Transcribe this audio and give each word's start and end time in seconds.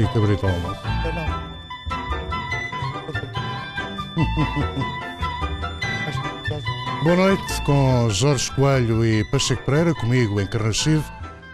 e 0.00 0.06
cabrito 0.08 0.46
ao 0.46 0.52
almoço. 0.52 0.80
Boa 7.02 7.16
noite 7.16 7.62
com 7.64 8.08
Jorge 8.10 8.50
Coelho 8.52 9.04
e 9.04 9.24
Pacheco 9.24 9.62
Pereira, 9.64 9.94
comigo 9.94 10.40
em 10.40 10.46
Carnachive 10.46 11.04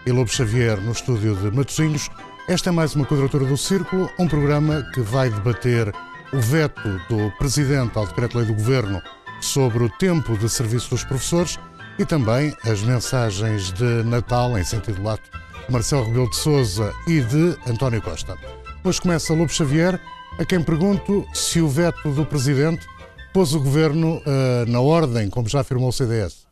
e 0.05 0.11
Lobo 0.11 0.29
Xavier 0.29 0.79
no 0.81 0.91
estúdio 0.91 1.35
de 1.35 1.55
Matosinhos. 1.55 2.09
Esta 2.47 2.69
é 2.69 2.71
mais 2.71 2.95
uma 2.95 3.05
quadratura 3.05 3.45
do 3.45 3.57
Círculo, 3.57 4.09
um 4.17 4.27
programa 4.27 4.81
que 4.93 5.01
vai 5.01 5.29
debater 5.29 5.93
o 6.33 6.39
veto 6.39 7.01
do 7.09 7.31
Presidente 7.37 7.97
ao 7.97 8.05
Decreto-Lei 8.07 8.47
do 8.47 8.53
Governo 8.53 9.01
sobre 9.41 9.83
o 9.83 9.89
tempo 9.89 10.37
de 10.37 10.49
serviço 10.49 10.89
dos 10.89 11.03
professores 11.03 11.59
e 11.99 12.05
também 12.05 12.55
as 12.63 12.81
mensagens 12.81 13.71
de 13.73 14.03
Natal, 14.03 14.57
em 14.57 14.63
sentido 14.63 15.01
lato, 15.03 15.29
Marcelo 15.69 16.05
Rebelo 16.05 16.29
de 16.29 16.35
Souza 16.37 16.93
e 17.05 17.19
de 17.19 17.57
António 17.69 18.01
Costa. 18.01 18.37
Hoje 18.83 19.01
começa 19.01 19.33
Lobo 19.33 19.51
Xavier, 19.51 19.99
a 20.39 20.45
quem 20.45 20.63
pergunto 20.63 21.27
se 21.33 21.59
o 21.59 21.67
veto 21.67 22.09
do 22.11 22.25
Presidente 22.25 22.87
pôs 23.33 23.53
o 23.53 23.59
Governo 23.59 24.17
uh, 24.17 24.69
na 24.69 24.79
ordem, 24.79 25.29
como 25.29 25.49
já 25.49 25.59
afirmou 25.59 25.89
o 25.89 25.91
CDS. 25.91 26.47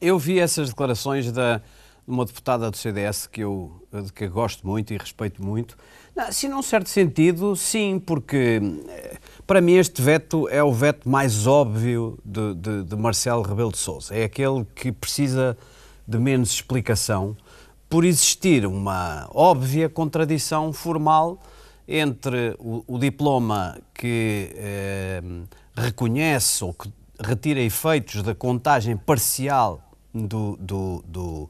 Eu 0.00 0.18
vi 0.18 0.38
essas 0.38 0.70
declarações 0.70 1.30
da 1.30 1.60
uma 2.06 2.24
deputada 2.24 2.70
do 2.70 2.76
CDS 2.76 3.26
que 3.26 3.42
eu, 3.42 3.70
de 3.92 4.10
que 4.14 4.24
eu 4.24 4.30
gosto 4.30 4.66
muito 4.66 4.94
e 4.94 4.96
respeito 4.96 5.44
muito. 5.44 5.76
Não, 6.16 6.32
se 6.32 6.48
num 6.48 6.62
certo 6.62 6.88
sentido, 6.88 7.54
sim, 7.54 7.98
porque 7.98 8.62
eh, 8.88 9.18
para 9.46 9.60
mim 9.60 9.74
este 9.74 10.00
veto 10.00 10.48
é 10.48 10.62
o 10.62 10.72
veto 10.72 11.06
mais 11.06 11.46
óbvio 11.46 12.18
de, 12.24 12.54
de, 12.54 12.84
de 12.84 12.96
Marcelo 12.96 13.42
Rebelo 13.42 13.70
de 13.70 13.76
Sousa. 13.76 14.14
É 14.14 14.24
aquele 14.24 14.64
que 14.74 14.90
precisa 14.90 15.54
de 16.06 16.18
menos 16.18 16.50
explicação 16.50 17.36
por 17.88 18.04
existir 18.04 18.66
uma 18.66 19.28
óbvia 19.32 19.88
contradição 19.88 20.72
formal 20.72 21.40
entre 21.86 22.54
o, 22.58 22.84
o 22.86 22.98
diploma 22.98 23.78
que 23.94 24.52
eh, 24.54 25.22
reconhece 25.74 26.62
ou 26.62 26.74
que 26.74 26.92
retira 27.18 27.60
efeitos 27.60 28.22
da 28.22 28.34
contagem 28.34 28.96
parcial 28.96 29.80
do, 30.12 30.56
do, 30.60 31.04
do 31.06 31.48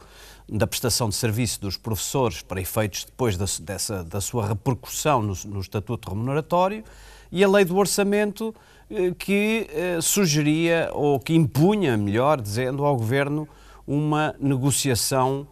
da 0.50 0.66
prestação 0.66 1.10
de 1.10 1.14
serviço 1.14 1.60
dos 1.60 1.76
professores 1.76 2.40
para 2.40 2.60
efeitos 2.60 3.04
depois 3.04 3.36
da, 3.36 3.44
dessa, 3.60 4.02
da 4.02 4.20
sua 4.20 4.48
repercussão 4.48 5.20
no, 5.20 5.34
no 5.44 5.60
estatuto 5.60 6.08
remuneratório 6.08 6.82
e 7.30 7.44
a 7.44 7.48
lei 7.48 7.64
do 7.64 7.76
orçamento 7.76 8.54
eh, 8.90 9.12
que 9.18 9.68
eh, 9.70 9.98
sugeria 10.00 10.88
ou 10.94 11.20
que 11.20 11.34
impunha, 11.34 11.96
melhor 11.96 12.40
dizendo, 12.40 12.84
ao 12.84 12.96
governo 12.96 13.46
uma 13.86 14.34
negociação 14.40 15.46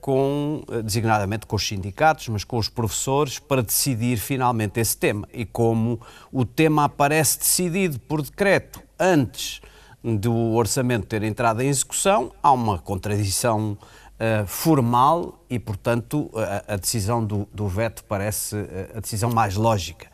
com, 0.00 0.62
designadamente 0.84 1.46
com 1.46 1.56
os 1.56 1.66
sindicatos, 1.66 2.28
mas 2.28 2.44
com 2.44 2.58
os 2.58 2.68
professores, 2.68 3.38
para 3.38 3.62
decidir 3.62 4.16
finalmente 4.16 4.78
esse 4.78 4.96
tema. 4.96 5.26
E 5.32 5.44
como 5.44 6.00
o 6.32 6.44
tema 6.44 6.84
aparece 6.84 7.38
decidido 7.38 7.98
por 8.00 8.22
decreto 8.22 8.80
antes 8.98 9.60
do 10.02 10.54
orçamento 10.54 11.06
ter 11.06 11.22
entrado 11.22 11.60
em 11.60 11.68
execução, 11.68 12.32
há 12.42 12.52
uma 12.52 12.78
contradição 12.78 13.76
uh, 14.18 14.46
formal 14.46 15.44
e, 15.50 15.58
portanto, 15.58 16.30
a, 16.34 16.74
a 16.74 16.76
decisão 16.76 17.24
do, 17.24 17.48
do, 17.52 17.66
veto 17.66 18.04
parece 18.04 18.56
a 18.94 19.00
decisão 19.00 19.30
mais 19.30 19.56
lógica. 19.56 20.06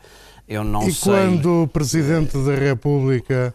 Eu 0.47 0.63
não 0.63 0.87
e 0.87 0.93
sei... 0.93 1.11
quando 1.11 1.63
o 1.63 1.67
Presidente 1.67 2.37
da 2.37 2.55
República, 2.55 3.53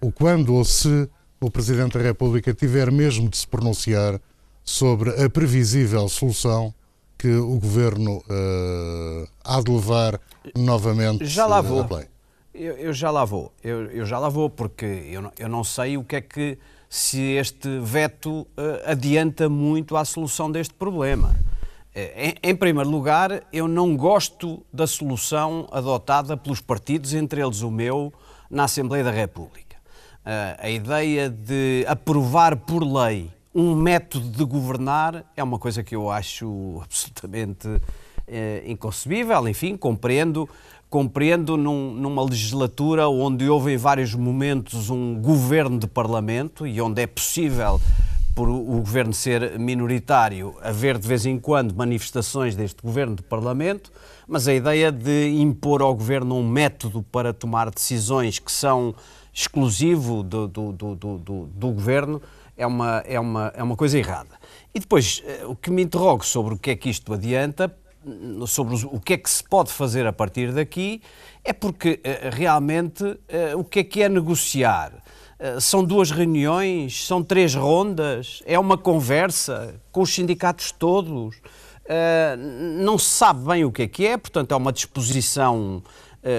ou 0.00 0.12
quando 0.12 0.54
ou 0.54 0.64
se 0.64 1.08
o 1.40 1.50
Presidente 1.50 1.98
da 1.98 2.04
República 2.04 2.52
tiver 2.54 2.90
mesmo 2.90 3.28
de 3.28 3.36
se 3.36 3.46
pronunciar 3.46 4.20
sobre 4.66 5.10
a 5.24 5.30
previsível 5.30 6.08
solução 6.08 6.74
que 7.16 7.32
o 7.32 7.58
Governo 7.58 8.18
uh, 8.18 9.28
há 9.44 9.60
de 9.62 9.70
levar 9.70 10.20
novamente 10.54 11.24
já 11.24 11.46
lá 11.46 11.60
vou. 11.60 11.88
Eu, 12.52 12.74
eu, 12.74 12.92
já 12.92 13.10
lá 13.10 13.24
vou. 13.24 13.52
Eu, 13.62 13.86
eu, 13.90 14.04
já 14.04 14.18
lá 14.18 14.28
vou, 14.28 14.50
porque 14.50 14.84
eu 14.84 15.22
não, 15.22 15.32
eu 15.38 15.48
não 15.48 15.62
sei 15.62 15.96
o 15.96 16.04
que 16.04 16.16
é 16.16 16.20
que 16.20 16.58
se 16.88 17.20
este 17.20 17.78
veto 17.80 18.40
uh, 18.40 18.46
adianta 18.86 19.48
muito 19.48 19.96
à 19.96 20.04
solução 20.04 20.50
deste 20.50 20.74
problema. 20.74 21.36
Eh, 21.94 22.34
em, 22.42 22.50
em, 22.50 22.56
primeiro 22.56 22.90
lugar, 22.90 23.42
eu 23.52 23.68
não 23.68 23.96
gosto 23.96 24.64
da 24.72 24.86
solução 24.86 25.68
adotada 25.70 26.36
pelos 26.36 26.60
partidos, 26.60 27.14
entre 27.14 27.42
eles 27.42 27.62
o 27.62 27.70
meu, 27.70 28.12
na 28.50 28.64
Assembleia 28.64 29.04
da 29.04 29.10
República. 29.10 29.76
Uh, 30.24 30.56
a 30.58 30.70
ideia 30.70 31.30
de 31.30 31.84
aprovar 31.86 32.56
por 32.56 32.82
lei 32.82 33.30
um 33.56 33.74
método 33.74 34.28
de 34.28 34.44
governar 34.44 35.24
é 35.34 35.42
uma 35.42 35.58
coisa 35.58 35.82
que 35.82 35.96
eu 35.96 36.10
acho 36.10 36.78
absolutamente 36.84 37.66
uh, 37.66 37.80
inconcebível. 38.66 39.48
Enfim, 39.48 39.78
compreendo 39.78 40.46
compreendo 40.90 41.56
num, 41.56 41.92
numa 41.92 42.22
legislatura 42.22 43.08
onde 43.08 43.48
houve 43.48 43.72
em 43.72 43.76
vários 43.76 44.14
momentos 44.14 44.88
um 44.88 45.18
governo 45.20 45.78
de 45.78 45.86
parlamento 45.86 46.66
e 46.66 46.80
onde 46.80 47.02
é 47.02 47.06
possível, 47.06 47.80
por 48.34 48.48
o 48.48 48.80
governo 48.80 49.12
ser 49.12 49.58
minoritário, 49.58 50.54
haver 50.62 50.96
de 50.96 51.08
vez 51.08 51.26
em 51.26 51.38
quando 51.40 51.74
manifestações 51.74 52.54
deste 52.54 52.80
governo 52.82 53.16
de 53.16 53.22
parlamento, 53.22 53.90
mas 54.28 54.46
a 54.46 54.54
ideia 54.54 54.92
de 54.92 55.30
impor 55.40 55.82
ao 55.82 55.94
governo 55.94 56.36
um 56.36 56.48
método 56.48 57.02
para 57.02 57.32
tomar 57.32 57.70
decisões 57.70 58.38
que 58.38 58.52
são 58.52 58.94
exclusivo 59.32 60.22
do, 60.22 60.46
do, 60.46 60.72
do, 60.72 60.94
do, 60.94 61.46
do 61.46 61.70
governo 61.72 62.22
é 62.56 62.66
uma, 62.66 63.02
é, 63.06 63.20
uma, 63.20 63.52
é 63.54 63.62
uma 63.62 63.76
coisa 63.76 63.98
errada. 63.98 64.36
E 64.74 64.80
depois, 64.80 65.22
eh, 65.26 65.44
o 65.46 65.54
que 65.54 65.70
me 65.70 65.82
interrogo 65.82 66.24
sobre 66.24 66.54
o 66.54 66.58
que 66.58 66.70
é 66.70 66.76
que 66.76 66.88
isto 66.88 67.12
adianta, 67.12 67.74
sobre 68.46 68.76
o 68.86 69.00
que 69.00 69.14
é 69.14 69.16
que 69.16 69.28
se 69.28 69.42
pode 69.42 69.72
fazer 69.72 70.06
a 70.06 70.12
partir 70.12 70.52
daqui, 70.52 71.02
é 71.44 71.52
porque 71.52 72.00
eh, 72.04 72.30
realmente 72.32 73.18
eh, 73.28 73.54
o 73.56 73.64
que 73.64 73.80
é 73.80 73.84
que 73.84 74.02
é 74.02 74.08
negociar? 74.08 74.92
São 75.60 75.84
duas 75.84 76.10
reuniões, 76.10 77.06
são 77.06 77.22
três 77.22 77.54
rondas, 77.54 78.42
é 78.46 78.58
uma 78.58 78.78
conversa 78.78 79.74
com 79.92 80.00
os 80.00 80.14
sindicatos 80.14 80.72
todos. 80.72 81.36
Não 82.78 82.96
se 82.96 83.10
sabe 83.10 83.46
bem 83.46 83.62
o 83.62 83.70
que 83.70 83.82
é 83.82 83.86
que 83.86 84.06
é, 84.06 84.16
portanto, 84.16 84.52
é 84.52 84.56
uma 84.56 84.72
disposição 84.72 85.82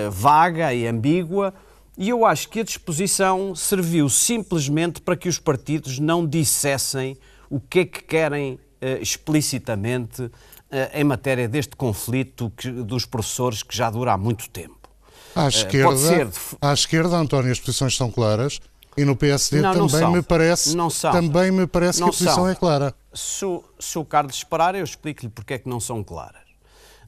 vaga 0.10 0.74
e 0.74 0.88
ambígua. 0.88 1.54
E 1.98 2.10
eu 2.10 2.26
acho 2.26 2.50
que 2.50 2.60
a 2.60 2.64
disposição 2.64 3.56
serviu 3.56 4.08
simplesmente 4.08 5.02
para 5.02 5.18
que 5.18 5.28
os 5.28 5.40
partidos 5.40 5.98
não 5.98 6.28
dissessem 6.28 7.18
o 7.50 7.60
que 7.60 7.80
é 7.80 7.86
que 7.86 8.04
querem 8.04 8.60
explicitamente 9.02 10.30
eh, 10.70 11.00
em 11.00 11.04
matéria 11.06 11.48
deste 11.48 11.78
conflito 11.78 12.52
que, 12.58 12.70
dos 12.70 13.06
professores 13.06 13.64
que 13.64 13.76
já 13.76 13.90
dura 13.90 14.12
há 14.12 14.18
muito 14.18 14.50
tempo. 14.50 14.90
À 15.34 15.46
eh, 15.46 15.48
esquerda, 15.48 15.96
ser... 15.96 16.30
à 16.62 16.74
esquerda 16.74 17.16
António, 17.16 17.52
as 17.54 17.60
posições 17.60 17.96
são 17.96 18.12
claras 18.12 18.60
e 18.98 19.06
no 19.06 19.16
PSD 19.16 19.62
não, 19.62 19.88
também, 19.88 20.02
não 20.02 20.12
me 20.12 20.22
parece, 20.22 20.76
também 21.02 21.52
me 21.52 21.66
parece 21.66 22.02
não 22.02 22.10
que 22.10 22.16
a 22.16 22.18
posição 22.18 22.36
são. 22.36 22.50
é 22.50 22.56
clara. 22.56 22.94
Se, 23.14 23.46
se 23.80 23.98
o 23.98 24.04
Carlos 24.04 24.36
esperar, 24.36 24.76
eu 24.76 24.84
explico-lhe 24.84 25.30
porque 25.30 25.54
é 25.54 25.58
que 25.58 25.70
não 25.70 25.80
são 25.80 26.04
claras. 26.04 26.42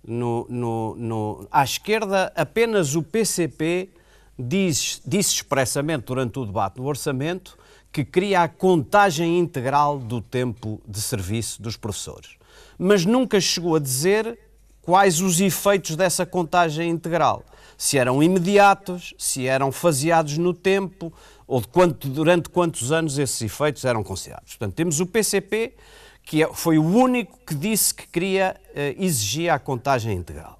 No, 0.08 0.48
no, 0.50 0.96
no, 0.96 1.48
à 1.52 1.62
esquerda, 1.62 2.32
apenas 2.38 2.96
o 2.96 3.04
PCP 3.04 3.90
disse 4.40 5.02
expressamente 5.36 6.06
durante 6.06 6.40
o 6.40 6.46
debate 6.46 6.76
do 6.76 6.86
orçamento 6.86 7.58
que 7.92 8.06
queria 8.06 8.44
a 8.44 8.48
contagem 8.48 9.38
integral 9.38 10.00
do 10.00 10.22
tempo 10.22 10.82
de 10.88 11.02
serviço 11.02 11.62
dos 11.62 11.76
professores 11.76 12.40
mas 12.80 13.06
nunca 13.06 13.42
chegou 13.42 13.76
a 13.76 13.80
dizer 13.80 14.40
quais 14.82 15.20
os 15.20 15.42
efeitos 15.42 15.98
dessa 15.98 16.26
contagem 16.26 16.90
integral. 16.90 17.44
Se 17.78 17.98
eram 17.98 18.24
imediatos, 18.24 19.14
se 19.18 19.46
eram 19.46 19.70
faseados 19.72 20.38
no 20.38 20.54
tempo, 20.54 21.12
ou 21.46 21.62
quanto, 21.62 22.08
durante 22.08 22.50
quantos 22.50 22.92
anos 22.92 23.18
esses 23.18 23.42
efeitos 23.42 23.84
eram 23.84 24.02
considerados. 24.02 24.56
Portanto, 24.56 24.76
temos 24.76 25.00
o 25.02 25.06
PCP, 25.06 25.76
que 26.24 26.44
é, 26.44 26.54
foi 26.54 26.78
o 26.78 26.86
único 26.86 27.38
que 27.46 27.54
disse 27.54 27.94
que 27.94 28.08
queria 28.08 28.56
eh, 28.74 28.96
exigir 28.98 29.52
a 29.52 29.60
contagem 29.60 30.16
integral. 30.16 30.60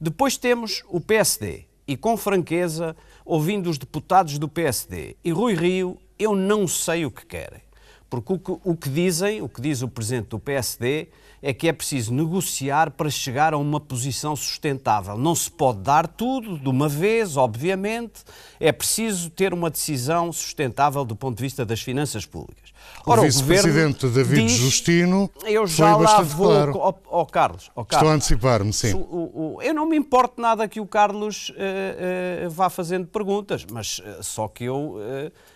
Depois 0.00 0.36
temos 0.36 0.82
o 0.88 1.00
PSD, 1.00 1.66
e 1.86 1.96
com 1.96 2.16
franqueza, 2.16 2.96
ouvindo 3.24 3.70
os 3.70 3.78
deputados 3.78 4.38
do 4.38 4.48
PSD 4.48 5.16
e 5.24 5.30
Rui 5.30 5.54
Rio, 5.54 5.98
eu 6.18 6.34
não 6.34 6.66
sei 6.68 7.04
o 7.04 7.10
que 7.10 7.26
querem. 7.26 7.60
Porque 8.08 8.32
o 8.32 8.38
que, 8.38 8.52
o 8.64 8.76
que 8.76 8.88
dizem, 8.90 9.40
o 9.40 9.48
que 9.48 9.60
diz 9.60 9.80
o 9.80 9.88
presidente 9.88 10.28
do 10.28 10.38
PSD, 10.38 11.08
é 11.40 11.52
que 11.52 11.66
é 11.66 11.72
preciso 11.72 12.14
negociar 12.14 12.90
para 12.92 13.10
chegar 13.10 13.52
a 13.52 13.58
uma 13.58 13.80
posição 13.80 14.36
sustentável. 14.36 15.18
Não 15.18 15.34
se 15.34 15.50
pode 15.50 15.80
dar 15.80 16.06
tudo 16.06 16.58
de 16.58 16.68
uma 16.68 16.88
vez, 16.88 17.36
obviamente, 17.36 18.22
é 18.60 18.70
preciso 18.70 19.28
ter 19.28 19.52
uma 19.52 19.68
decisão 19.68 20.32
sustentável 20.32 21.04
do 21.04 21.16
ponto 21.16 21.36
de 21.36 21.42
vista 21.42 21.64
das 21.64 21.80
finanças 21.80 22.24
públicas. 22.24 22.71
Ora, 23.04 23.20
o 23.20 23.24
vice-presidente 23.24 24.06
David 24.08 24.46
diz, 24.46 24.52
Justino 24.52 25.30
eu 25.44 25.66
já 25.66 25.94
foi 25.94 26.04
lá 26.04 26.20
vou, 26.22 26.48
claro. 26.48 26.72
Ó, 26.76 26.94
ó, 27.06 27.24
Carlos, 27.24 27.70
ó, 27.74 27.84
Carlos, 27.84 27.96
Estou 27.96 28.08
a 28.08 28.14
antecipar-me, 28.14 28.72
sim. 28.72 28.94
O, 28.94 29.56
o, 29.56 29.62
eu 29.62 29.74
não 29.74 29.86
me 29.86 29.96
importo 29.96 30.40
nada 30.40 30.68
que 30.68 30.80
o 30.80 30.86
Carlos 30.86 31.50
uh, 31.50 32.46
uh, 32.46 32.50
vá 32.50 32.70
fazendo 32.70 33.06
perguntas, 33.08 33.66
mas 33.70 33.98
uh, 33.98 34.22
só 34.22 34.46
que 34.46 34.64
eu 34.64 35.00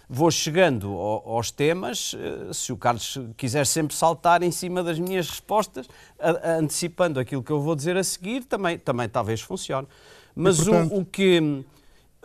vou 0.08 0.30
chegando 0.30 0.92
aos 0.96 1.50
temas 1.50 2.14
se 2.52 2.72
o 2.72 2.76
Carlos 2.76 3.18
quiser 3.36 3.66
sempre 3.66 3.94
saltar 3.96 4.42
em 4.42 4.50
cima 4.50 4.82
das 4.82 4.98
minhas 4.98 5.28
respostas, 5.28 5.88
a, 6.18 6.30
a, 6.30 6.52
antecipando 6.58 7.20
aquilo 7.20 7.42
que 7.42 7.50
eu 7.50 7.60
vou 7.60 7.74
dizer 7.76 7.96
a 7.96 8.04
seguir, 8.04 8.44
também, 8.44 8.78
também 8.78 9.08
talvez 9.08 9.40
funcione. 9.40 9.86
Mas 10.34 10.58
portanto... 10.58 10.92
o, 10.92 11.00
o, 11.00 11.04
que, 11.04 11.64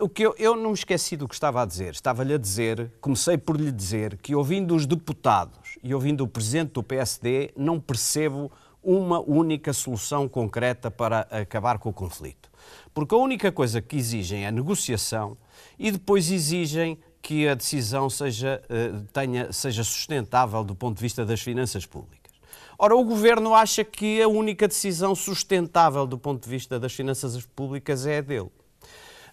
o 0.02 0.08
que 0.08 0.22
eu, 0.26 0.34
eu 0.36 0.56
não 0.56 0.70
me 0.70 0.74
esqueci 0.74 1.16
do 1.16 1.28
que 1.28 1.34
estava 1.34 1.62
a 1.62 1.64
dizer. 1.64 1.92
Estava-lhe 1.92 2.34
a 2.34 2.38
dizer, 2.38 2.90
comecei 3.00 3.38
por 3.38 3.58
lhe 3.58 3.70
dizer, 3.70 4.16
que 4.16 4.34
ouvindo 4.34 4.74
os 4.74 4.84
deputados 4.84 5.78
e 5.82 5.94
ouvindo 5.94 6.24
o 6.24 6.28
presidente 6.28 6.72
do 6.72 6.82
PSD, 6.82 7.52
não 7.56 7.78
percebo 7.78 8.50
uma 8.82 9.20
única 9.20 9.72
solução 9.72 10.28
concreta 10.28 10.90
para 10.90 11.20
acabar 11.30 11.78
com 11.78 11.88
o 11.88 11.92
conflito. 11.92 12.50
Porque 12.92 13.14
a 13.14 13.18
única 13.18 13.52
coisa 13.52 13.80
que 13.80 13.96
exigem 13.96 14.44
é 14.44 14.50
negociação 14.50 15.36
e 15.78 15.92
depois 15.92 16.30
exigem 16.32 16.98
que 17.22 17.46
a 17.46 17.54
decisão 17.54 18.10
seja, 18.10 18.60
eh, 18.68 18.92
tenha, 19.12 19.52
seja 19.52 19.84
sustentável 19.84 20.64
do 20.64 20.74
ponto 20.74 20.96
de 20.96 21.02
vista 21.02 21.24
das 21.24 21.40
finanças 21.40 21.86
públicas. 21.86 22.32
Ora, 22.76 22.96
o 22.96 23.04
governo 23.04 23.54
acha 23.54 23.84
que 23.84 24.20
a 24.20 24.26
única 24.26 24.66
decisão 24.66 25.14
sustentável 25.14 26.04
do 26.04 26.18
ponto 26.18 26.42
de 26.42 26.50
vista 26.50 26.80
das 26.80 26.92
finanças 26.92 27.40
públicas 27.46 28.04
é 28.04 28.18
a 28.18 28.20
dele. 28.20 28.50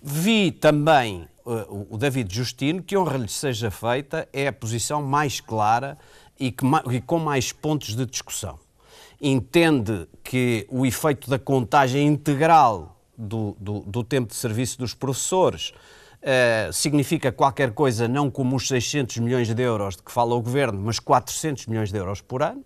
Vi 0.02 0.52
também 0.52 1.28
uh, 1.46 1.88
o 1.90 1.98
David 1.98 2.34
Justino, 2.34 2.82
que 2.82 2.98
honra 2.98 3.18
lhe 3.18 3.28
seja 3.28 3.70
feita, 3.70 4.28
é 4.32 4.48
a 4.48 4.54
posição 4.54 5.02
mais 5.02 5.42
clara 5.42 5.98
e, 6.40 6.52
que, 6.52 6.66
e 6.92 7.02
com 7.02 7.20
mais 7.20 7.52
pontos 7.52 7.96
de 7.96 8.06
discussão. 8.06 8.60
Entende 9.22 10.08
que 10.24 10.66
o 10.70 10.86
efeito 10.86 11.30
da 11.30 11.38
contagem 11.38 12.08
integral 12.08 12.98
do, 13.18 13.56
do, 13.60 13.82
do 13.82 14.04
tempo 14.04 14.30
de 14.30 14.36
serviço 14.36 14.78
dos 14.78 14.94
professores 14.94 15.74
Uh, 16.20 16.74
significa 16.74 17.32
qualquer 17.32 17.72
coisa 17.72 18.06
não 18.06 18.30
como 18.30 18.58
os 18.58 18.68
600 18.68 19.20
milhões 19.20 19.48
de 19.48 19.64
euros 19.64 19.96
de 19.96 20.04
que 20.04 20.12
fala 20.12 20.36
o 20.36 20.42
Governo, 20.42 20.78
mas 20.78 21.00
400 21.00 21.66
milhões 21.68 21.94
de 21.94 21.98
euros 21.98 22.20
por 22.20 22.44
ano. 22.44 22.62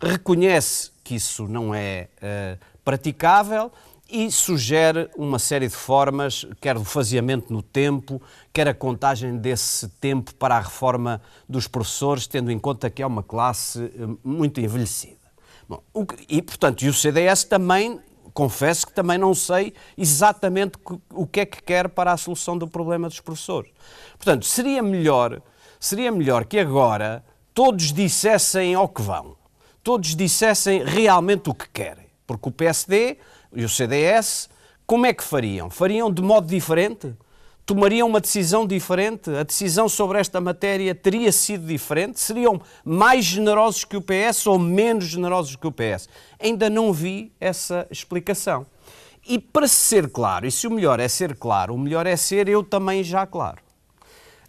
Reconhece 0.00 0.90
que 1.04 1.14
isso 1.14 1.46
não 1.46 1.72
é 1.72 2.08
uh, 2.16 2.58
praticável 2.84 3.70
e 4.08 4.30
sugere 4.30 5.10
uma 5.16 5.38
série 5.38 5.68
de 5.68 5.74
formas, 5.74 6.46
quer 6.60 6.74
do 6.74 6.84
faseamento 6.84 7.52
no 7.52 7.62
tempo, 7.62 8.22
quer 8.52 8.68
a 8.68 8.74
contagem 8.74 9.36
desse 9.36 9.88
tempo 9.88 10.34
para 10.34 10.56
a 10.56 10.60
reforma 10.60 11.20
dos 11.48 11.66
professores, 11.66 12.26
tendo 12.26 12.50
em 12.50 12.58
conta 12.58 12.88
que 12.88 13.02
é 13.02 13.06
uma 13.06 13.22
classe 13.22 13.80
uh, 13.80 14.18
muito 14.22 14.60
envelhecida. 14.60 15.26
Bom, 15.68 15.82
e, 16.28 16.40
portanto, 16.40 16.82
e 16.82 16.88
o 16.88 16.94
CDS 16.94 17.42
também 17.44 18.00
confesso 18.32 18.86
que 18.86 18.92
também 18.92 19.16
não 19.16 19.34
sei 19.34 19.72
exatamente 19.96 20.78
o 21.10 21.26
que 21.26 21.40
é 21.40 21.46
que 21.46 21.62
quer 21.62 21.88
para 21.88 22.12
a 22.12 22.16
solução 22.18 22.56
do 22.56 22.68
problema 22.68 23.08
dos 23.08 23.18
professores. 23.18 23.70
Portanto, 24.18 24.44
seria 24.44 24.82
melhor, 24.82 25.40
seria 25.80 26.12
melhor 26.12 26.44
que 26.44 26.58
agora 26.58 27.24
todos 27.54 27.94
dissessem 27.94 28.74
ao 28.74 28.88
que 28.88 29.00
vão, 29.00 29.36
todos 29.82 30.14
dissessem 30.14 30.84
realmente 30.84 31.48
o 31.48 31.54
que 31.54 31.66
querem, 31.70 32.06
porque 32.26 32.50
o 32.50 32.52
PSD 32.52 33.16
e 33.56 33.64
o 33.64 33.68
CDS, 33.68 34.48
como 34.86 35.06
é 35.06 35.12
que 35.12 35.24
fariam? 35.24 35.68
Fariam 35.70 36.12
de 36.12 36.22
modo 36.22 36.46
diferente? 36.46 37.14
tomariam 37.66 38.06
uma 38.06 38.20
decisão 38.20 38.64
diferente? 38.64 39.28
A 39.28 39.42
decisão 39.42 39.88
sobre 39.88 40.20
esta 40.20 40.40
matéria 40.40 40.94
teria 40.94 41.32
sido 41.32 41.66
diferente? 41.66 42.20
Seriam 42.20 42.62
mais 42.84 43.24
generosos 43.24 43.84
que 43.84 43.96
o 43.96 44.00
PS 44.00 44.46
ou 44.46 44.58
menos 44.58 45.06
generosos 45.06 45.56
que 45.56 45.66
o 45.66 45.72
PS? 45.72 46.08
Ainda 46.38 46.70
não 46.70 46.92
vi 46.92 47.32
essa 47.40 47.86
explicação. 47.90 48.64
E 49.28 49.40
para 49.40 49.66
ser 49.66 50.08
claro, 50.08 50.46
e 50.46 50.52
se 50.52 50.68
o 50.68 50.70
melhor 50.70 51.00
é 51.00 51.08
ser 51.08 51.36
claro, 51.36 51.74
o 51.74 51.78
melhor 51.78 52.06
é 52.06 52.16
ser 52.16 52.48
eu 52.48 52.62
também 52.62 53.02
já 53.02 53.26
claro. 53.26 53.60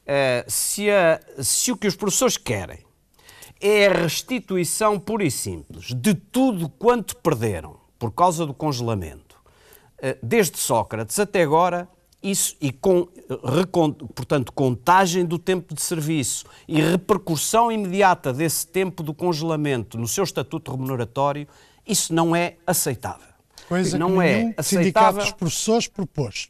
Uh, 0.03 0.45
se, 0.49 0.89
a, 0.89 1.19
se 1.41 1.71
o 1.71 1.75
que 1.75 1.87
os 1.87 1.95
professores 1.95 2.37
querem 2.37 2.79
é 3.59 3.87
a 3.87 3.93
restituição 3.93 4.99
pura 4.99 5.25
e 5.25 5.31
simples 5.31 5.87
de 5.87 6.13
tudo 6.13 6.69
quanto 6.69 7.15
perderam 7.17 7.86
por 7.97 8.11
causa 8.11 8.45
do 8.45 8.53
congelamento, 8.53 9.35
uh, 9.99 10.17
desde 10.21 10.57
Sócrates 10.57 11.19
até 11.19 11.41
agora, 11.41 11.87
isso 12.21 12.55
e 12.59 12.71
com, 12.71 13.07
portanto, 14.15 14.51
contagem 14.51 15.23
do 15.25 15.37
tempo 15.37 15.73
de 15.73 15.81
serviço 15.81 16.45
e 16.67 16.81
repercussão 16.81 17.71
imediata 17.71 18.33
desse 18.33 18.67
tempo 18.67 19.03
do 19.03 19.13
congelamento 19.13 19.97
no 19.97 20.07
seu 20.07 20.23
estatuto 20.23 20.71
remuneratório, 20.71 21.47
isso 21.87 22.13
não 22.13 22.35
é 22.35 22.55
aceitável. 22.65 23.27
Coisa 23.67 23.97
não 23.97 24.17
que 24.17 24.21
é 24.21 24.53
aceitável. 24.57 24.63
sindicato 24.63 25.17
dos 25.19 25.31
professores 25.31 25.87
propôs. 25.87 26.49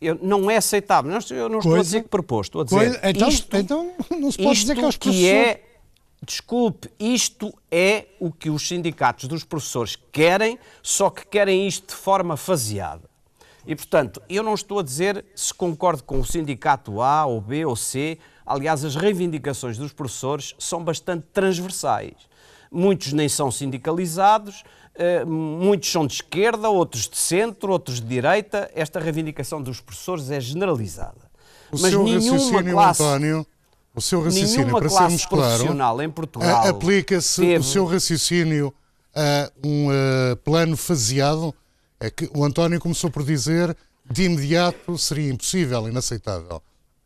Eu, 0.00 0.18
não 0.20 0.50
é 0.50 0.56
aceitável. 0.56 1.12
Eu 1.30 1.48
não 1.48 1.58
estou 1.58 1.72
Coisa... 1.72 1.78
a 1.78 1.82
dizer 1.82 2.02
que 2.02 2.08
propôs, 2.08 2.46
estou 2.46 2.62
a 2.62 2.64
dizer 2.64 2.76
Coisa... 2.76 3.00
então, 3.04 3.28
isto, 3.28 3.56
então 3.56 3.92
não 4.10 4.32
se 4.32 4.42
pode 4.42 4.60
dizer 4.60 4.74
que 4.74 4.80
é 4.80 4.88
os 4.88 4.96
professores... 4.96 5.30
Que 5.30 5.32
é, 5.32 5.71
desculpe, 6.24 6.88
isto 6.98 7.52
é 7.70 8.06
o 8.20 8.30
que 8.30 8.48
os 8.48 8.66
sindicatos 8.66 9.26
dos 9.26 9.44
professores 9.44 9.96
querem, 10.10 10.58
só 10.82 11.10
que 11.10 11.26
querem 11.26 11.66
isto 11.66 11.88
de 11.88 11.94
forma 11.94 12.36
faseada. 12.36 13.10
E, 13.66 13.76
portanto, 13.76 14.20
eu 14.28 14.42
não 14.42 14.54
estou 14.54 14.78
a 14.78 14.82
dizer 14.82 15.24
se 15.34 15.52
concordo 15.54 16.02
com 16.02 16.18
o 16.18 16.24
sindicato 16.24 17.00
A 17.00 17.26
ou 17.26 17.40
B 17.40 17.64
ou 17.64 17.76
C. 17.76 18.18
Aliás, 18.44 18.84
as 18.84 18.96
reivindicações 18.96 19.78
dos 19.78 19.92
professores 19.92 20.54
são 20.58 20.82
bastante 20.82 21.26
transversais. 21.32 22.14
Muitos 22.70 23.12
nem 23.12 23.28
são 23.28 23.50
sindicalizados, 23.50 24.64
eh, 24.94 25.24
muitos 25.24 25.90
são 25.90 26.06
de 26.06 26.14
esquerda, 26.14 26.68
outros 26.70 27.08
de 27.08 27.16
centro, 27.16 27.70
outros 27.70 28.00
de 28.00 28.06
direita. 28.06 28.70
Esta 28.74 28.98
reivindicação 28.98 29.62
dos 29.62 29.80
professores 29.80 30.30
é 30.30 30.40
generalizada. 30.40 31.30
O 31.70 31.80
Mas 31.80 31.92
seu 31.92 32.02
nenhuma 32.02 32.62
classe, 32.62 33.02
António, 33.02 33.46
o 33.94 34.00
seu 34.00 34.22
raciocínio, 34.22 34.70
para 34.70 34.88
sermos 34.88 35.26
claro, 35.26 36.02
em 36.02 36.10
Portugal 36.10 36.66
aplica-se 36.66 37.40
teve... 37.40 37.58
o 37.58 37.62
seu 37.62 37.84
raciocínio 37.84 38.72
a 39.14 39.50
um 39.62 39.88
uh, 39.88 40.36
plano 40.42 40.76
faseado 40.76 41.54
é 42.00 42.10
que 42.10 42.28
o 42.34 42.44
António 42.44 42.80
começou 42.80 43.10
por 43.10 43.22
dizer 43.22 43.76
de 44.10 44.24
imediato 44.24 44.98
seria 44.98 45.30
impossível, 45.30 45.88
inaceitável. 45.88 46.62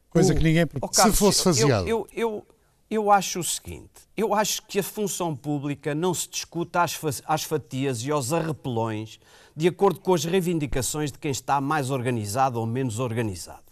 Coisa 0.09 0.33
o, 0.33 0.37
que 0.37 0.43
ninguém. 0.43 0.65
Oh, 0.81 0.88
Carlos, 0.88 1.15
se 1.15 1.19
fosse 1.19 1.43
faseado. 1.43 1.87
Eu, 1.87 2.06
eu, 2.12 2.33
eu, 2.33 2.47
eu, 2.88 3.11
acho 3.11 3.41
o 3.41 3.44
seguinte: 3.44 3.91
eu 4.17 4.33
acho 4.33 4.62
que 4.62 4.79
a 4.79 4.83
função 4.83 5.37
pública 5.37 5.94
não 5.94 6.15
se 6.15 6.29
discute 6.29 6.79
às, 6.79 6.99
às 7.27 7.43
fatias 7.43 8.03
e 8.03 8.11
aos 8.11 8.33
arrepelões 8.33 9.19
de 9.55 9.69
acordo 9.69 10.00
com 10.00 10.15
as 10.15 10.25
reivindicações 10.25 11.11
de 11.11 11.19
quem 11.19 11.31
está 11.31 11.61
mais 11.61 11.91
organizado 11.91 12.61
ou 12.61 12.67
menos 12.67 12.99
organizado. 12.99 13.65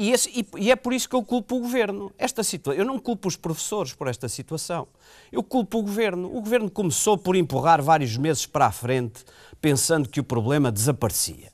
E, 0.00 0.12
esse, 0.12 0.30
e, 0.30 0.46
e, 0.56 0.70
é 0.70 0.76
por 0.76 0.94
isso 0.94 1.06
que 1.06 1.14
eu 1.14 1.22
culpo 1.22 1.56
o 1.56 1.60
governo. 1.60 2.10
Esta 2.16 2.42
situação, 2.42 2.80
eu 2.80 2.86
não 2.86 2.98
culpo 2.98 3.28
os 3.28 3.36
professores 3.36 3.92
por 3.92 4.08
esta 4.08 4.30
situação. 4.30 4.88
Eu 5.30 5.42
culpo 5.42 5.78
o 5.78 5.82
governo. 5.82 6.34
O 6.34 6.40
governo 6.40 6.70
começou 6.70 7.18
por 7.18 7.36
empurrar 7.36 7.82
vários 7.82 8.16
meses 8.16 8.46
para 8.46 8.64
a 8.64 8.72
frente 8.72 9.22
pensando 9.60 10.08
que 10.08 10.18
o 10.18 10.24
problema 10.24 10.72
desaparecia. 10.72 11.52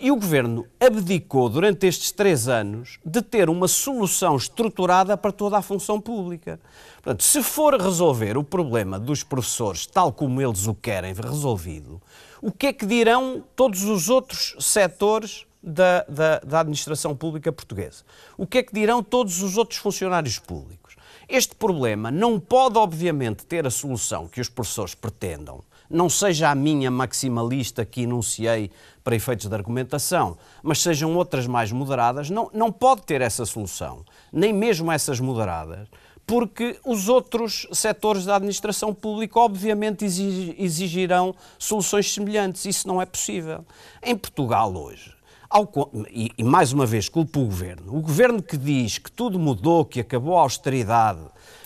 E 0.00 0.10
o 0.10 0.16
governo 0.16 0.66
abdicou 0.80 1.50
durante 1.50 1.86
estes 1.86 2.10
três 2.10 2.48
anos 2.48 2.98
de 3.04 3.20
ter 3.20 3.50
uma 3.50 3.68
solução 3.68 4.36
estruturada 4.36 5.14
para 5.14 5.30
toda 5.30 5.58
a 5.58 5.62
função 5.62 6.00
pública. 6.00 6.58
Portanto, 6.94 7.22
se 7.22 7.42
for 7.42 7.78
resolver 7.78 8.38
o 8.38 8.42
problema 8.42 8.98
dos 8.98 9.22
professores 9.22 9.84
tal 9.84 10.14
como 10.14 10.40
eles 10.40 10.66
o 10.66 10.74
querem 10.74 11.12
resolvido, 11.12 12.00
o 12.40 12.50
que 12.50 12.68
é 12.68 12.72
que 12.72 12.86
dirão 12.86 13.44
todos 13.54 13.82
os 13.84 14.08
outros 14.08 14.56
setores 14.60 15.46
da, 15.62 16.04
da, 16.08 16.38
da 16.40 16.60
administração 16.60 17.14
pública 17.14 17.52
portuguesa? 17.52 18.04
O 18.36 18.46
que 18.46 18.58
é 18.58 18.62
que 18.62 18.74
dirão 18.74 19.02
todos 19.02 19.42
os 19.42 19.56
outros 19.56 19.78
funcionários 19.78 20.38
públicos? 20.38 20.96
Este 21.28 21.54
problema 21.54 22.10
não 22.10 22.38
pode, 22.38 22.76
obviamente, 22.78 23.46
ter 23.46 23.66
a 23.66 23.70
solução 23.70 24.28
que 24.28 24.40
os 24.40 24.48
professores 24.48 24.94
pretendam 24.94 25.62
não 25.92 26.08
seja 26.08 26.48
a 26.48 26.54
minha 26.54 26.90
maximalista 26.90 27.84
que 27.84 28.02
enunciei 28.02 28.70
para 29.04 29.14
efeitos 29.14 29.46
de 29.46 29.54
argumentação, 29.54 30.38
mas 30.62 30.80
sejam 30.80 31.14
outras 31.14 31.46
mais 31.46 31.70
moderadas, 31.70 32.30
não, 32.30 32.50
não 32.54 32.72
pode 32.72 33.02
ter 33.02 33.20
essa 33.20 33.44
solução, 33.44 34.02
nem 34.32 34.52
mesmo 34.52 34.90
essas 34.90 35.20
moderadas, 35.20 35.86
porque 36.26 36.78
os 36.84 37.08
outros 37.08 37.66
setores 37.72 38.24
da 38.24 38.36
administração 38.36 38.94
pública 38.94 39.38
obviamente 39.38 40.04
exigirão 40.04 41.34
soluções 41.58 42.12
semelhantes. 42.12 42.64
Isso 42.64 42.88
não 42.88 43.02
é 43.02 43.04
possível. 43.04 43.64
Em 44.02 44.16
Portugal 44.16 44.74
hoje, 44.74 45.12
ao, 45.52 45.70
e, 46.10 46.32
e, 46.38 46.42
mais 46.42 46.72
uma 46.72 46.86
vez 46.86 47.08
culpo 47.08 47.40
o 47.40 47.44
governo, 47.44 47.94
o 47.94 48.00
governo 48.00 48.42
que 48.42 48.56
diz 48.56 48.96
que 48.96 49.12
tudo 49.12 49.38
mudou, 49.38 49.84
que 49.84 50.00
acabou 50.00 50.38
a 50.38 50.40
austeridade, 50.40 51.20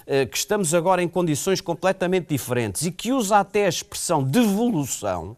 eh, 0.06 0.26
que 0.26 0.36
estamos 0.36 0.74
agora 0.74 1.02
em 1.02 1.08
condições 1.08 1.60
completamente 1.60 2.28
diferentes 2.28 2.84
e 2.84 2.90
que 2.90 3.12
usa 3.12 3.38
até 3.38 3.66
a 3.66 3.68
expressão 3.68 4.24
devolução, 4.24 5.36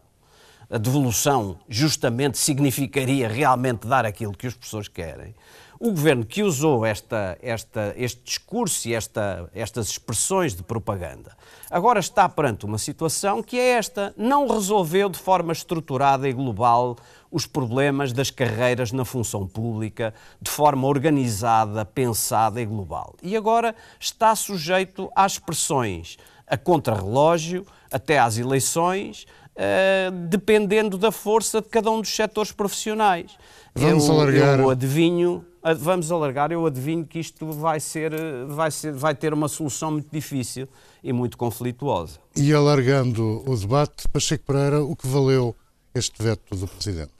a 0.67 0.79
devolução 0.79 1.59
justamente 1.69 2.39
significaria 2.39 3.27
realmente 3.27 3.87
dar 3.87 4.05
aquilo 4.05 4.33
que 4.33 4.47
os 4.47 4.55
professores 4.55 4.87
querem. 4.87 5.35
O 5.79 5.91
governo 5.91 6.25
que 6.25 6.43
usou 6.43 6.85
esta, 6.85 7.37
esta, 7.41 7.93
este 7.95 8.21
discurso 8.21 8.89
e 8.89 8.93
esta, 8.93 9.49
estas 9.53 9.87
expressões 9.89 10.53
de 10.53 10.61
propaganda 10.61 11.37
agora 11.71 11.99
está 11.99 12.27
perante 12.27 12.65
uma 12.65 12.77
situação 12.77 13.41
que 13.41 13.57
é 13.57 13.69
esta: 13.77 14.13
não 14.17 14.47
resolveu 14.47 15.09
de 15.09 15.19
forma 15.19 15.53
estruturada 15.53 16.27
e 16.27 16.33
global 16.33 16.97
os 17.31 17.45
problemas 17.45 18.11
das 18.11 18.31
carreiras 18.31 18.91
na 18.91 19.05
função 19.05 19.47
pública 19.47 20.13
de 20.41 20.49
forma 20.49 20.87
organizada, 20.87 21.85
pensada 21.85 22.61
e 22.61 22.65
global. 22.65 23.15
E 23.21 23.35
agora 23.37 23.75
está 23.99 24.35
sujeito 24.35 25.09
às 25.15 25.37
pressões 25.37 26.17
a 26.49 26.57
contrarrelógio, 26.57 27.65
até 27.91 28.17
às 28.17 28.37
eleições, 28.37 29.27
uh, 29.55 30.11
dependendo 30.27 30.97
da 30.97 31.11
força 31.11 31.61
de 31.61 31.69
cada 31.69 31.91
um 31.91 32.01
dos 32.01 32.13
setores 32.13 32.51
profissionais. 32.51 33.37
Vamos 33.75 34.07
eu, 34.07 34.13
alargar. 34.13 34.59
Eu 34.59 34.69
adivinho, 34.69 35.45
vamos 35.77 36.11
alargar, 36.11 36.51
eu 36.51 36.65
adivinho 36.65 37.05
que 37.05 37.19
isto 37.19 37.51
vai, 37.51 37.79
ser, 37.79 38.11
vai, 38.47 38.71
ser, 38.71 38.91
vai 38.93 39.13
ter 39.13 39.33
uma 39.33 39.47
solução 39.47 39.91
muito 39.91 40.09
difícil 40.11 40.67
e 41.03 41.13
muito 41.13 41.37
conflituosa. 41.37 42.19
E 42.35 42.51
alargando 42.51 43.43
o 43.45 43.55
debate, 43.55 44.07
Pacheco 44.11 44.45
Pereira, 44.45 44.83
o 44.83 44.95
que 44.95 45.07
valeu 45.07 45.55
este 45.93 46.21
veto 46.21 46.55
do 46.55 46.67
Presidente? 46.67 47.18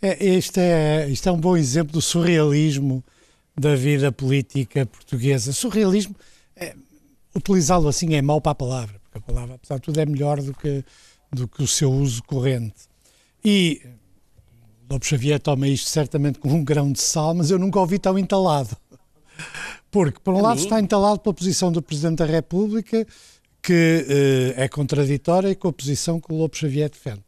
É, 0.00 0.24
este, 0.24 0.60
é, 0.60 1.08
este 1.10 1.28
é 1.28 1.32
um 1.32 1.38
bom 1.38 1.56
exemplo 1.56 1.92
do 1.92 2.02
surrealismo 2.02 3.04
da 3.56 3.76
vida 3.76 4.10
política 4.10 4.86
portuguesa. 4.86 5.52
Surrealismo, 5.52 6.16
é, 6.56 6.74
utilizá-lo 7.34 7.88
assim 7.88 8.14
é 8.14 8.22
mau 8.22 8.40
para 8.40 8.52
a 8.52 8.56
palavra, 8.56 9.00
porque 9.04 9.18
a 9.18 9.20
palavra, 9.20 9.54
apesar 9.54 9.76
de 9.76 9.82
tudo, 9.82 10.00
é 10.00 10.06
melhor 10.06 10.40
do 10.40 10.54
que, 10.54 10.84
do 11.30 11.46
que 11.46 11.62
o 11.62 11.66
seu 11.66 11.90
uso 11.92 12.22
corrente. 12.24 12.88
E 13.44 13.82
Lobo 14.90 15.04
Xavier 15.04 15.40
toma 15.40 15.66
isto 15.68 15.88
certamente 15.88 16.38
com 16.38 16.48
um 16.48 16.64
grão 16.64 16.92
de 16.92 17.00
sal, 17.00 17.34
mas 17.34 17.50
eu 17.50 17.58
nunca 17.58 17.78
ouvi 17.78 17.98
tão 17.98 18.18
entalado. 18.18 18.76
Porque, 19.90 20.18
por 20.20 20.34
um 20.34 20.38
a 20.38 20.42
lado, 20.42 20.58
mim? 20.58 20.64
está 20.64 20.80
entalado 20.80 21.20
pela 21.20 21.34
posição 21.34 21.70
do 21.70 21.82
Presidente 21.82 22.18
da 22.18 22.26
República, 22.26 23.06
que 23.62 24.06
uh, 24.56 24.60
é 24.60 24.68
contraditória 24.68 25.54
com 25.54 25.68
a 25.68 25.72
posição 25.72 26.20
que 26.20 26.32
o 26.32 26.36
Lobo 26.36 26.56
Xavier 26.56 26.90
defende. 26.90 27.22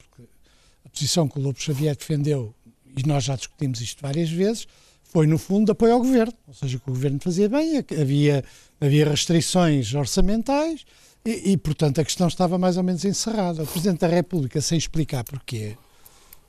Posição 0.95 1.29
que 1.29 1.39
o 1.39 1.43
Lobo 1.43 1.61
Xavier 1.61 1.97
defendeu, 1.97 2.55
e 2.97 3.07
nós 3.07 3.25
já 3.25 3.35
discutimos 3.35 3.81
isto 3.81 4.01
várias 4.01 4.31
vezes, 4.31 4.67
foi, 5.03 5.27
no 5.27 5.39
fundo, 5.39 5.73
apoio 5.73 5.93
ao 5.93 5.99
governo. 6.01 6.33
Ou 6.49 6.55
seja, 6.55 6.79
que 6.79 6.89
o 6.89 6.93
governo 6.93 7.21
fazia 7.21 7.49
bem, 7.49 7.85
havia, 8.01 8.45
havia 8.81 9.09
restrições 9.09 9.95
orçamentais 9.95 10.85
e, 11.25 11.53
e, 11.53 11.57
portanto, 11.57 12.01
a 12.01 12.05
questão 12.05 12.27
estava 12.27 12.59
mais 12.59 12.77
ou 12.77 12.83
menos 12.83 13.05
encerrada. 13.05 13.63
O 13.63 13.67
Presidente 13.67 14.01
da 14.01 14.09
República, 14.09 14.61
sem 14.61 14.77
explicar 14.79 15.23
porquê, 15.25 15.77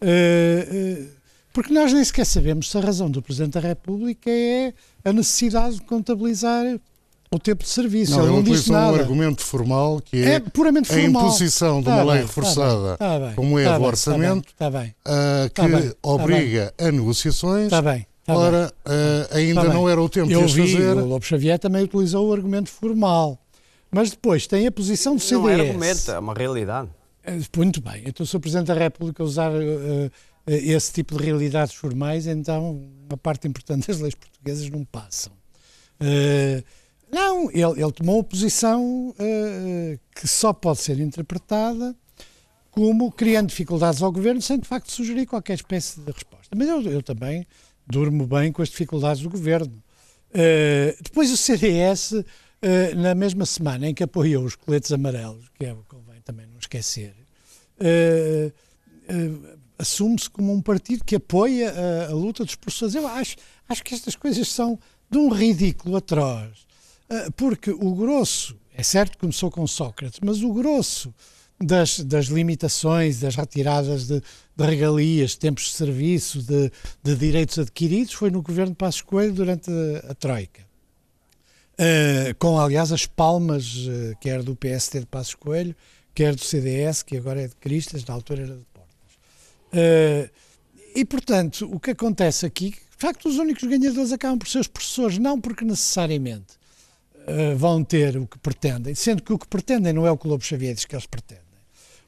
uh, 0.02 1.04
uh, 1.04 1.10
porque 1.54 1.74
nós 1.74 1.94
nem 1.94 2.04
sequer 2.04 2.26
sabemos 2.26 2.70
se 2.70 2.78
a 2.78 2.82
razão 2.82 3.10
do 3.10 3.22
Presidente 3.22 3.54
da 3.54 3.62
República 3.62 4.30
é 4.30 4.74
a 5.04 5.14
necessidade 5.14 5.76
de 5.76 5.82
contabilizar 5.84 6.80
o 7.36 7.40
tempo 7.40 7.64
de 7.64 7.70
serviço. 7.70 8.14
Não, 8.14 8.24
ele 8.24 8.32
não 8.32 8.44
disse 8.44 8.72
nada. 8.72 8.98
um 8.98 9.00
argumento 9.00 9.42
formal 9.42 10.02
que 10.02 10.18
é, 10.24 10.34
é 10.34 10.40
puramente 10.40 10.88
formal. 10.88 11.06
a 11.06 11.26
imposição 11.28 11.80
de 11.80 11.86
tá 11.86 11.92
uma 11.92 11.98
bem, 11.98 12.12
lei 12.12 12.22
tá 12.22 12.28
reforçada, 12.28 12.98
tá 12.98 13.20
bem, 13.20 13.34
como 13.36 13.60
é 13.60 13.64
tá 13.66 13.76
o 13.76 13.80
bem, 13.80 13.88
orçamento, 13.88 14.54
tá 14.58 14.70
bem, 14.70 14.96
uh, 15.06 15.50
que 15.54 15.98
obriga 16.02 16.74
a 16.78 16.92
negociações. 16.92 17.72
bem. 17.84 18.08
Ora, 18.28 18.74
uh, 18.86 19.36
ainda 19.36 19.66
não 19.66 19.88
era 19.88 20.02
o 20.02 20.10
tempo 20.10 20.32
Eu 20.32 20.46
de 20.46 20.54
vi, 20.54 20.74
fazer. 20.74 20.98
O 20.98 21.06
Lobo 21.06 21.24
Xavier 21.24 21.60
também 21.60 21.84
utilizou 21.84 22.30
o 22.30 22.34
argumento 22.34 22.72
formal. 22.72 23.40
Mas 23.92 24.10
depois 24.10 24.48
tem 24.48 24.66
a 24.66 24.72
posição 24.72 25.16
do 25.16 25.22
CDS. 25.22 25.42
Não 25.42 25.50
é 25.50 25.68
argumento, 25.68 26.12
é 26.12 26.20
uma 26.20 26.34
realidade. 26.34 26.90
Muito 27.56 27.82
bem. 27.82 28.04
Então, 28.06 28.26
se 28.26 28.36
o 28.36 28.40
Presidente 28.40 28.68
da 28.68 28.74
República 28.74 29.24
usar 29.24 29.52
uh, 29.52 30.12
esse 30.48 30.92
tipo 30.92 31.18
de 31.18 31.24
realidades 31.24 31.74
formais, 31.74 32.28
então 32.28 32.84
uma 33.08 33.18
parte 33.18 33.48
importante 33.48 33.88
das 33.88 34.00
leis 34.00 34.16
portuguesas 34.16 34.70
não 34.70 34.84
passam. 34.86 35.34
Uh, 36.02 36.64
não, 37.16 37.50
ele, 37.50 37.82
ele, 37.82 37.92
tomou 37.94 38.18
uma 38.18 38.24
posição 38.26 39.10
uh, 39.10 40.00
que 40.14 40.28
só 40.28 40.52
pode 40.52 40.82
ser 40.82 41.00
interpretada 41.00 41.96
como 42.70 43.10
criando 43.10 43.48
dificuldades 43.48 44.02
ao 44.02 44.12
governo 44.12 44.42
sem 44.42 44.60
de 44.60 44.68
facto 44.68 44.92
sugerir 44.92 45.26
qualquer 45.26 45.54
espécie 45.54 46.02
de 46.02 46.12
resposta. 46.12 46.54
Mas 46.54 46.68
eu, 46.68 46.82
eu 46.82 47.02
também 47.02 47.48
durmo 47.88 48.28
bem 48.28 48.52
com 48.52 48.62
as 48.62 48.68
dificuldades 48.68 49.24
do 49.24 49.30
governo. 49.30 49.82
Uh, 50.32 51.02
depois 51.02 51.32
o 51.32 51.38
CDS, 51.38 52.12
uh, 52.12 52.26
na 52.98 53.16
mesma 53.16 53.46
semana 53.46 53.88
em 53.88 53.94
que 53.94 54.04
apoiou 54.04 54.44
os 54.44 54.58
coletes 54.58 54.92
amarelos, 54.92 55.46
que 55.58 55.66
é 55.66 55.72
o 55.72 55.78
que 55.78 55.96
convém 55.96 56.20
também 56.20 56.46
não 56.48 56.60
esquecer, 56.60 57.16
uh, 57.80 58.54
assume-se 59.80 60.30
como 60.30 60.52
um 60.52 60.62
partido 60.62 61.06
que 61.06 61.16
apoia 61.16 61.72
a, 61.72 62.12
a, 62.12 62.14
luta 62.14 62.44
dos 62.44 62.56
professores. 62.56 62.94
Eu 62.94 63.08
acho, 63.08 63.38
acho 63.70 63.82
que 63.82 63.96
estas 63.96 64.18
coisas 64.18 64.50
são 64.50 64.78
de 65.10 65.18
um 65.18 65.30
ridículo 65.30 65.96
atroz. 65.96 66.65
Uh, 67.10 67.32
porque 67.34 67.72
o 67.72 67.94
grosso, 67.94 68.58
é 68.74 68.82
certo 68.82 69.14
que 69.14 69.20
começou 69.20 69.52
com 69.52 69.66
Sócrates, 69.68 70.20
mas 70.24 70.42
o 70.42 70.52
grosso 70.54 71.14
das, 71.60 72.00
das 72.00 72.26
limitações, 72.26 73.20
das 73.20 73.36
retiradas 73.36 74.08
de, 74.08 74.22
de 74.56 74.66
regalias, 74.66 75.32
de 75.32 75.40
tempos 75.40 75.66
de 75.66 75.72
serviço, 75.72 76.42
de, 76.42 76.72
de, 77.04 77.16
direitos 77.16 77.60
adquiridos, 77.60 78.14
foi 78.14 78.30
no 78.30 78.42
governo 78.42 78.72
de 78.72 78.78
Passos 78.78 79.02
Coelho 79.02 79.34
durante 79.34 79.70
a, 79.70 80.12
a 80.12 80.16
Troika. 80.16 80.66
Uh, 81.74 82.34
com, 82.40 82.60
aliás, 82.60 82.92
as 82.92 83.06
palmas, 83.06 83.76
uh, 83.76 84.16
quer 84.20 84.42
do 84.42 84.56
PST 84.56 85.02
de 85.02 85.06
Passos 85.06 85.36
Coelho, 85.36 85.76
quer 86.14 86.34
do 86.34 86.44
CDS, 86.44 87.04
que 87.04 87.18
agora 87.18 87.42
é 87.42 87.48
de 87.48 87.56
Cristas, 87.56 88.04
na 88.06 88.14
altura 88.14 88.44
era 88.44 88.56
de 88.56 88.76
Uh, 89.76 90.30
e, 90.96 91.04
portanto, 91.04 91.70
o 91.70 91.80
que 91.80 91.92
acontece 91.92 92.46
aqui, 92.46 92.70
de 92.70 92.98
facto, 92.98 93.28
os 93.28 93.38
únicos 93.38 93.68
ganhadores 93.68 94.14
acabam 94.14 94.40
por 94.40 94.48
ser 94.48 94.60
os 94.60 94.68
professores, 94.68 95.18
não 95.18 95.42
porque 95.42 95.66
necessariamente 95.66 96.54
uh, 97.28 97.56
vão 97.58 97.84
ter 97.84 98.18
o 98.18 98.28
que 98.28 98.38
pretendem, 98.40 98.96
sendo 98.96 99.22
que 99.22 99.34
o 99.34 99.38
que 99.38 99.48
pretendem 99.48 99.94
não 99.94 100.06
é 100.06 100.12
o 100.12 100.18
que 100.18 100.28
o 100.28 100.30
Lobo 100.30 100.44
Xavier 100.44 100.74
diz 100.74 100.86
que 100.86 100.96
eles 100.96 101.06
pretendem. 101.06 101.44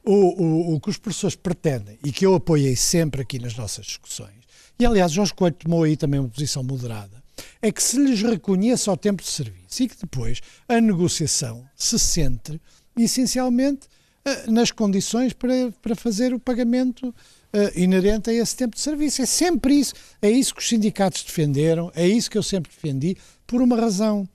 O, 0.04 0.42
o, 0.42 0.76
o 0.76 0.80
que 0.80 0.90
os 0.90 0.98
professores 0.98 1.36
pretendem, 1.36 2.00
e 2.04 2.12
que 2.12 2.26
eu 2.26 2.34
apoiei 2.34 2.76
sempre 2.76 3.22
aqui 3.22 3.40
nas 3.40 3.56
nossas 3.56 3.86
discussões, 3.86 4.38
e 4.80 4.86
aliás 4.86 5.12
Jorge 5.12 5.34
Coelho 5.34 5.56
tomou 5.56 5.84
aí 5.84 5.98
também 5.98 6.20
uma 6.20 6.30
posição 6.30 6.64
moderada, 6.64 7.22
é 7.62 7.72
que 7.72 7.82
se 7.82 7.98
lhes 7.98 8.22
reconheça 8.22 8.92
o 8.92 8.98
tempo 8.98 9.22
de 9.22 9.30
serviço 9.30 9.84
e 9.84 9.88
que 9.88 9.98
depois 10.00 10.42
a 10.68 10.80
negociação 10.80 11.66
se 11.76 12.00
centre 12.00 12.62
essencialmente 12.98 13.88
uh, 14.26 14.52
nas 14.52 14.72
condições 14.72 15.34
para, 15.34 15.72
para 15.82 15.96
fazer 15.96 16.34
o 16.34 16.40
pagamento 16.40 17.10
uh, 17.10 17.80
inerente 17.80 18.30
a 18.30 18.34
esse 18.34 18.56
tempo 18.56 18.76
de 18.76 18.82
serviço. 18.82 19.22
É 19.22 19.26
sempre 19.26 19.76
isso. 19.76 19.94
É 20.22 20.30
isso 20.30 20.54
que 20.54 20.62
os 20.62 20.68
sindicatos 20.68 21.24
defenderam, 21.24 21.92
é 21.96 22.08
isso 22.08 22.30
que 22.30 22.38
eu 22.38 22.44
sempre 22.44 22.72
defendi, 22.72 23.18
por 23.46 23.62
uma 23.62 23.76
razão. 23.76 24.28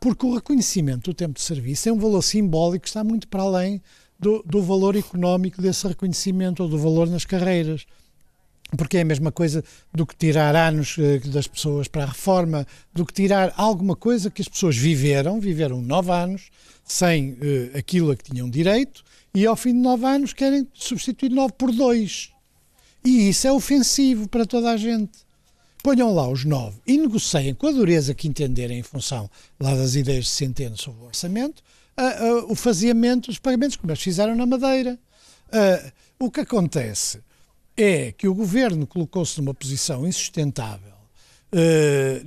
Porque 0.00 0.24
o 0.24 0.34
reconhecimento 0.34 1.10
do 1.10 1.14
tempo 1.14 1.34
de 1.34 1.42
serviço 1.42 1.88
é 1.88 1.92
um 1.92 1.98
valor 1.98 2.22
simbólico 2.22 2.82
que 2.84 2.88
está 2.88 3.04
muito 3.04 3.28
para 3.28 3.42
além 3.42 3.80
do, 4.18 4.42
do 4.42 4.62
valor 4.62 4.96
económico 4.96 5.60
desse 5.60 5.86
reconhecimento 5.86 6.62
ou 6.62 6.68
do 6.68 6.78
valor 6.78 7.08
nas 7.08 7.24
carreiras 7.24 7.86
porque 8.76 8.98
é 8.98 9.00
a 9.00 9.04
mesma 9.04 9.32
coisa 9.32 9.64
do 9.92 10.06
que 10.06 10.14
tirar 10.14 10.54
anos 10.54 10.96
uh, 10.96 11.28
das 11.30 11.46
pessoas 11.46 11.88
para 11.88 12.04
a 12.04 12.06
reforma, 12.06 12.66
do 12.92 13.04
que 13.04 13.12
tirar 13.12 13.52
alguma 13.56 13.96
coisa 13.96 14.30
que 14.30 14.42
as 14.42 14.48
pessoas 14.48 14.76
viveram, 14.76 15.40
viveram 15.40 15.80
nove 15.80 16.12
anos, 16.12 16.50
sem 16.84 17.32
uh, 17.32 17.78
aquilo 17.78 18.10
a 18.10 18.16
que 18.16 18.30
tinham 18.30 18.48
direito, 18.48 19.02
e 19.34 19.46
ao 19.46 19.56
fim 19.56 19.72
de 19.72 19.78
nove 19.78 20.06
anos 20.06 20.32
querem 20.32 20.66
substituir 20.74 21.30
nove 21.30 21.52
por 21.54 21.72
dois. 21.72 22.30
E 23.04 23.30
isso 23.30 23.46
é 23.46 23.52
ofensivo 23.52 24.28
para 24.28 24.44
toda 24.44 24.70
a 24.70 24.76
gente. 24.76 25.29
Ponham 25.82 26.14
lá 26.14 26.28
os 26.28 26.44
nove 26.44 26.78
e 26.86 26.98
negociem 26.98 27.54
com 27.54 27.66
a 27.66 27.72
dureza 27.72 28.14
que 28.14 28.28
entenderem 28.28 28.78
em 28.78 28.82
função 28.82 29.30
lá 29.58 29.74
das 29.74 29.94
ideias 29.94 30.26
de 30.26 30.30
Centeno 30.30 30.76
sobre 30.76 31.02
o 31.02 31.06
orçamento, 31.06 31.62
uh, 31.98 32.44
uh, 32.44 32.52
o 32.52 32.54
faziamento 32.54 33.28
dos 33.28 33.38
pagamentos, 33.38 33.76
como 33.76 33.90
eles 33.90 34.02
fizeram 34.02 34.34
na 34.34 34.44
Madeira. 34.44 34.98
Uh, 35.48 35.92
o 36.18 36.30
que 36.30 36.40
acontece 36.40 37.22
é 37.76 38.12
que 38.12 38.28
o 38.28 38.34
governo 38.34 38.86
colocou-se 38.86 39.40
numa 39.40 39.54
posição 39.54 40.06
insustentável, 40.06 40.89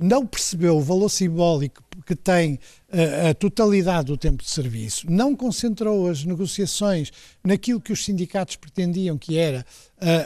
não 0.00 0.26
percebeu 0.26 0.76
o 0.76 0.80
valor 0.80 1.08
simbólico 1.08 1.82
que 2.04 2.14
tem 2.14 2.58
a, 2.92 3.30
a, 3.30 3.34
totalidade 3.34 4.06
do 4.06 4.16
tempo 4.16 4.42
de 4.42 4.50
serviço, 4.50 5.10
não 5.10 5.34
concentrou 5.34 6.08
as 6.08 6.24
negociações 6.24 7.10
naquilo 7.42 7.80
que 7.80 7.92
os 7.92 8.04
sindicatos 8.04 8.56
pretendiam, 8.56 9.16
que 9.16 9.38
era 9.38 9.64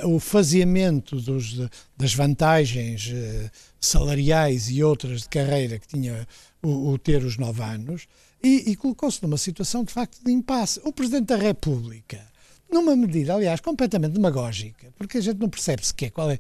uh, 0.03 0.09
o 0.09 0.19
faseamento 0.19 1.17
dos, 1.17 1.57
das 1.97 2.15
vantagens 2.15 3.09
uh, 3.09 3.51
salariais 3.81 4.69
e 4.71 4.83
outras 4.83 5.23
de 5.23 5.29
carreira 5.29 5.79
que 5.79 5.87
tinha 5.87 6.27
o, 6.63 6.91
o 6.91 6.99
ter 6.99 7.25
os 7.25 7.37
nove 7.37 7.63
anos, 7.63 8.07
e, 8.43 8.71
e 8.71 8.77
colocou-se 8.77 9.23
numa 9.23 9.39
situação 9.39 9.83
de 9.83 9.93
facto 9.93 10.23
de 10.23 10.31
impasse. 10.31 10.81
O 10.85 10.93
Presidente 10.93 11.27
da 11.27 11.37
República, 11.37 12.21
numa 12.71 12.95
medida, 12.95 13.35
aliás, 13.35 13.61
completamente 13.61 14.13
demagógica, 14.13 14.93
porque 14.97 15.19
a 15.19 15.21
gente 15.21 15.39
não 15.39 15.49
percebe 15.49 15.85
sequer 15.87 16.11
qual 16.11 16.31
é, 16.31 16.39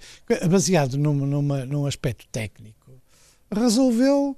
baseado 0.49 0.99
num, 0.99 1.15
numa, 1.15 1.65
num 1.65 1.87
aspecto 1.87 2.27
técnico, 2.31 2.93
resolveu 3.51 4.37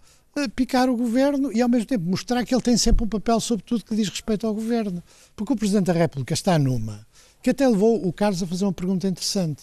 picar 0.54 0.88
o 0.88 0.96
governo 0.96 1.52
e 1.52 1.60
ao 1.60 1.68
mesmo 1.68 1.86
tempo 1.86 2.04
mostrar 2.04 2.44
que 2.44 2.54
ele 2.54 2.62
tem 2.62 2.76
sempre 2.76 3.04
um 3.04 3.08
papel 3.08 3.40
sobre 3.40 3.64
tudo 3.64 3.84
que 3.84 3.96
diz 3.96 4.08
respeito 4.08 4.46
ao 4.46 4.54
governo. 4.54 5.02
Porque 5.34 5.52
o 5.52 5.56
Presidente 5.56 5.86
da 5.86 5.92
República 5.92 6.34
está 6.34 6.58
numa 6.58 7.04
que 7.42 7.50
até 7.50 7.66
levou 7.66 8.06
o 8.06 8.12
Carlos 8.12 8.42
a 8.42 8.46
fazer 8.46 8.64
uma 8.64 8.72
pergunta 8.72 9.08
interessante, 9.08 9.62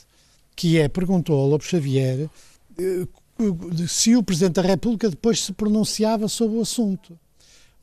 que 0.56 0.80
é, 0.80 0.88
perguntou 0.90 1.40
ao 1.40 1.48
Lobo 1.48 1.64
Xavier 1.64 2.30
eh, 2.78 3.08
se 3.88 4.16
o 4.16 4.24
Presidente 4.24 4.56
da 4.56 4.64
República 4.64 5.10
depois 5.10 5.44
se 5.44 5.54
pronunciava 5.54 6.28
sobre 6.28 6.58
o 6.58 6.62
assunto. 6.62 7.18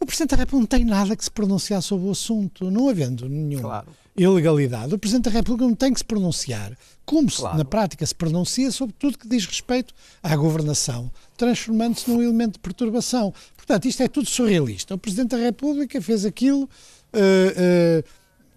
O 0.00 0.04
Presidente 0.04 0.30
da 0.30 0.36
República 0.38 0.60
não 0.60 0.66
tem 0.66 0.84
nada 0.84 1.16
que 1.16 1.24
se 1.24 1.30
pronunciar 1.30 1.80
sobre 1.80 2.08
o 2.08 2.10
assunto, 2.10 2.70
não 2.70 2.88
havendo 2.88 3.28
nenhuma 3.28 3.62
claro. 3.62 3.86
Ilegalidade. 4.16 4.94
O 4.94 4.98
Presidente 4.98 5.24
da 5.24 5.30
República 5.30 5.66
não 5.66 5.74
tem 5.74 5.92
que 5.92 5.98
se 5.98 6.04
pronunciar, 6.04 6.76
como 7.04 7.30
claro. 7.30 7.54
se, 7.54 7.58
na 7.58 7.64
prática 7.64 8.06
se 8.06 8.14
pronuncia 8.14 8.70
sobre 8.70 8.94
tudo 8.98 9.18
que 9.18 9.28
diz 9.28 9.44
respeito 9.44 9.92
à 10.22 10.34
governação, 10.36 11.10
transformando-se 11.36 12.08
num 12.08 12.22
elemento 12.22 12.54
de 12.54 12.58
perturbação. 12.60 13.32
Portanto, 13.56 13.86
isto 13.86 14.02
é 14.02 14.08
tudo 14.08 14.28
surrealista. 14.28 14.94
O 14.94 14.98
Presidente 14.98 15.30
da 15.30 15.38
República 15.38 16.00
fez 16.00 16.24
aquilo 16.24 16.62
uh, 16.62 16.66
uh, 16.66 18.04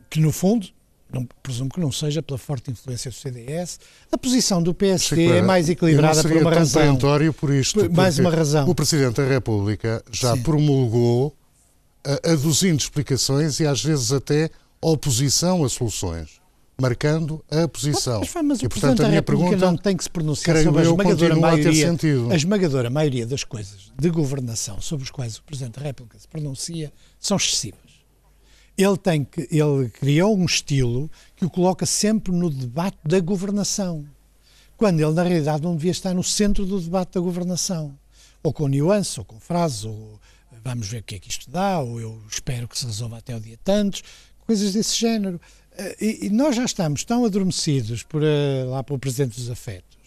que, 0.10 0.20
no 0.20 0.32
fundo, 0.32 0.68
não, 1.12 1.28
presumo 1.42 1.70
que 1.70 1.80
não 1.80 1.92
seja 1.92 2.22
pela 2.22 2.38
forte 2.38 2.70
influência 2.70 3.10
do 3.10 3.16
CDS. 3.16 3.80
A 4.12 4.18
posição 4.18 4.62
do 4.62 4.74
PSD 4.74 5.38
é 5.38 5.42
mais 5.42 5.70
equilibrada 5.70 6.22
por 6.22 6.38
uma 6.38 6.54
razão. 6.54 6.98
por 7.40 7.54
isto. 7.54 7.92
Mais 7.92 8.20
uma 8.20 8.30
razão. 8.30 8.70
O 8.70 8.76
Presidente 8.76 9.16
da 9.16 9.26
República 9.26 10.04
já 10.12 10.36
Sim. 10.36 10.44
promulgou 10.44 11.34
aduzindo 12.24 12.80
explicações 12.80 13.60
e 13.60 13.66
às 13.66 13.84
vezes 13.84 14.12
até 14.12 14.50
oposição 14.82 15.64
a 15.64 15.70
soluções, 15.70 16.42
marcando 16.80 17.44
a 17.50 17.68
posição. 17.68 18.20
Mas, 18.20 18.44
mas, 18.44 18.64
e, 18.64 18.70
portanto, 18.70 19.04
a 19.04 19.10
minha 19.10 19.22
pergunta 19.24 19.58
não 19.58 19.78
tem 19.78 19.96
que 19.96 20.04
se 20.04 20.10
pronunciar 20.10 20.64
sobre 20.64 20.82
a 20.82 20.84
esmagadora 20.84 21.36
maioria, 21.36 21.90
a, 21.90 22.34
a 22.34 22.36
esmagadora 22.36 22.90
maioria 22.90 23.26
das 23.26 23.44
coisas 23.44 23.92
de 23.98 24.10
governação 24.10 24.80
sobre 24.82 25.04
as 25.04 25.12
quais 25.12 25.38
o 25.38 25.44
Presidente 25.44 25.80
da 25.80 25.86
República 25.86 26.20
se 26.20 26.28
pronuncia 26.28 26.92
são 27.20 27.38
excessivas 27.38 27.88
ele 28.78 28.98
tem 28.98 29.26
que 29.26 29.48
ele 29.50 29.90
criou 29.90 30.38
um 30.38 30.46
estilo 30.46 31.10
que 31.36 31.44
o 31.44 31.50
coloca 31.50 31.86
sempre 31.86 32.32
no 32.32 32.50
debate 32.50 32.98
da 33.04 33.20
governação, 33.20 34.08
quando 34.78 35.00
ele 35.00 35.14
na 35.14 35.24
realidade 35.24 35.64
não 35.64 35.76
devia 35.76 35.92
estar 35.92 36.14
no 36.14 36.24
centro 36.24 36.64
do 36.64 36.80
debate 36.80 37.14
da 37.14 37.20
governação, 37.20 37.98
ou 38.44 38.54
com 38.54 38.68
nuances, 38.68 39.18
ou 39.18 39.26
com 39.26 39.40
frases, 39.40 39.84
ou 39.84 40.20
vamos 40.64 40.88
ver 40.88 41.00
o 41.00 41.04
que 41.04 41.16
é 41.16 41.20
que 41.20 41.30
isto 41.30 41.50
dá, 41.50 41.80
ou 41.80 42.00
eu 42.00 42.22
espero 42.30 42.68
que 42.68 42.78
se 42.78 42.86
resolva 42.86 43.18
até 43.18 43.36
o 43.36 43.40
dia 43.40 43.58
tantos, 43.64 44.04
coisas 44.48 44.74
desse 44.74 44.98
género. 44.98 45.40
Eh, 45.78 45.96
e, 46.02 46.26
e 46.26 46.30
nós 46.30 46.56
já 46.56 46.66
estamos 46.66 47.04
tão 47.04 47.24
adormecidos 47.24 48.02
por, 48.02 48.24
uh, 48.24 48.70
lá 48.70 48.82
pelo 48.82 48.98
Presidente 48.98 49.36
dos 49.36 49.52
Afetos 49.52 49.98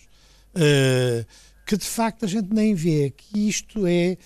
uh, 0.55 1.25
que 1.67 1.77
de 1.77 1.85
facto 1.85 2.25
a 2.25 2.29
gente 2.29 2.53
nem 2.53 2.75
vê 2.75 3.13
que 3.17 3.49
isto 3.49 3.87
é 3.87 4.17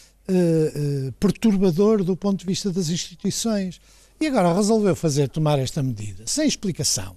perturbador 1.21 2.03
do 2.03 2.17
ponto 2.17 2.41
de 2.41 2.47
vista 2.47 2.71
das 2.71 2.89
instituições. 2.89 3.79
E 4.19 4.27
agora 4.27 4.55
resolveu 4.55 4.97
fazer, 4.97 5.29
tomar 5.29 5.59
esta 5.59 5.83
medida, 5.83 6.27
sem 6.27 6.49
explicação, 6.49 7.15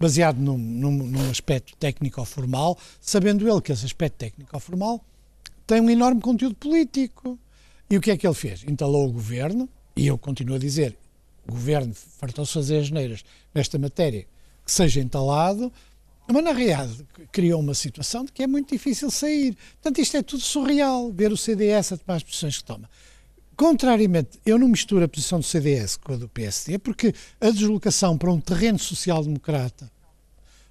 baseado 0.00 0.38
num, 0.38 0.58
num, 0.58 0.90
num 0.90 1.30
aspecto 1.30 1.76
técnico-formal, 1.76 2.76
sabendo 3.00 3.48
ele 3.48 3.60
que 3.60 3.70
esse 3.70 3.86
aspecto 3.86 4.16
técnico-formal 4.16 5.00
tem 5.64 5.80
um 5.80 5.88
enorme 5.88 6.20
conteúdo 6.20 6.56
político. 6.56 7.38
E 7.88 7.96
o 7.96 8.00
que 8.00 8.10
é 8.10 8.16
que 8.16 8.26
ele 8.26 8.34
fez? 8.34 8.64
Instalou 8.66 9.08
o 9.08 9.12
governo, 9.12 9.68
e 9.94 10.08
eu 10.08 10.18
continuo 10.18 10.56
a 10.56 10.58
dizer, 10.58 10.96
o 11.50 11.52
governo 11.52 11.92
fartou-se 11.94 12.52
fazer 12.52 12.78
as 12.78 12.90
neiras 12.90 13.24
nesta 13.52 13.76
matéria, 13.76 14.24
que 14.64 14.70
seja 14.70 15.00
entalado, 15.00 15.72
mas 16.28 16.44
na 16.44 16.52
realidade 16.52 17.04
criou 17.32 17.60
uma 17.60 17.74
situação 17.74 18.24
de 18.24 18.30
que 18.30 18.44
é 18.44 18.46
muito 18.46 18.72
difícil 18.72 19.10
sair. 19.10 19.56
Portanto, 19.82 20.00
isto 20.00 20.16
é 20.16 20.22
tudo 20.22 20.42
surreal, 20.42 21.10
ver 21.10 21.32
o 21.32 21.36
CDS 21.36 21.92
a 21.92 21.96
tomar 21.96 22.16
as 22.16 22.22
posições 22.22 22.58
que 22.58 22.64
toma. 22.64 22.88
Contrariamente, 23.56 24.38
eu 24.46 24.58
não 24.58 24.68
misturo 24.68 25.04
a 25.04 25.08
posição 25.08 25.40
do 25.40 25.44
CDS 25.44 25.96
com 25.96 26.12
a 26.12 26.16
do 26.16 26.28
PSD, 26.28 26.78
porque 26.78 27.12
a 27.40 27.50
deslocação 27.50 28.16
para 28.16 28.30
um 28.30 28.40
terreno 28.40 28.78
social-democrata 28.78 29.90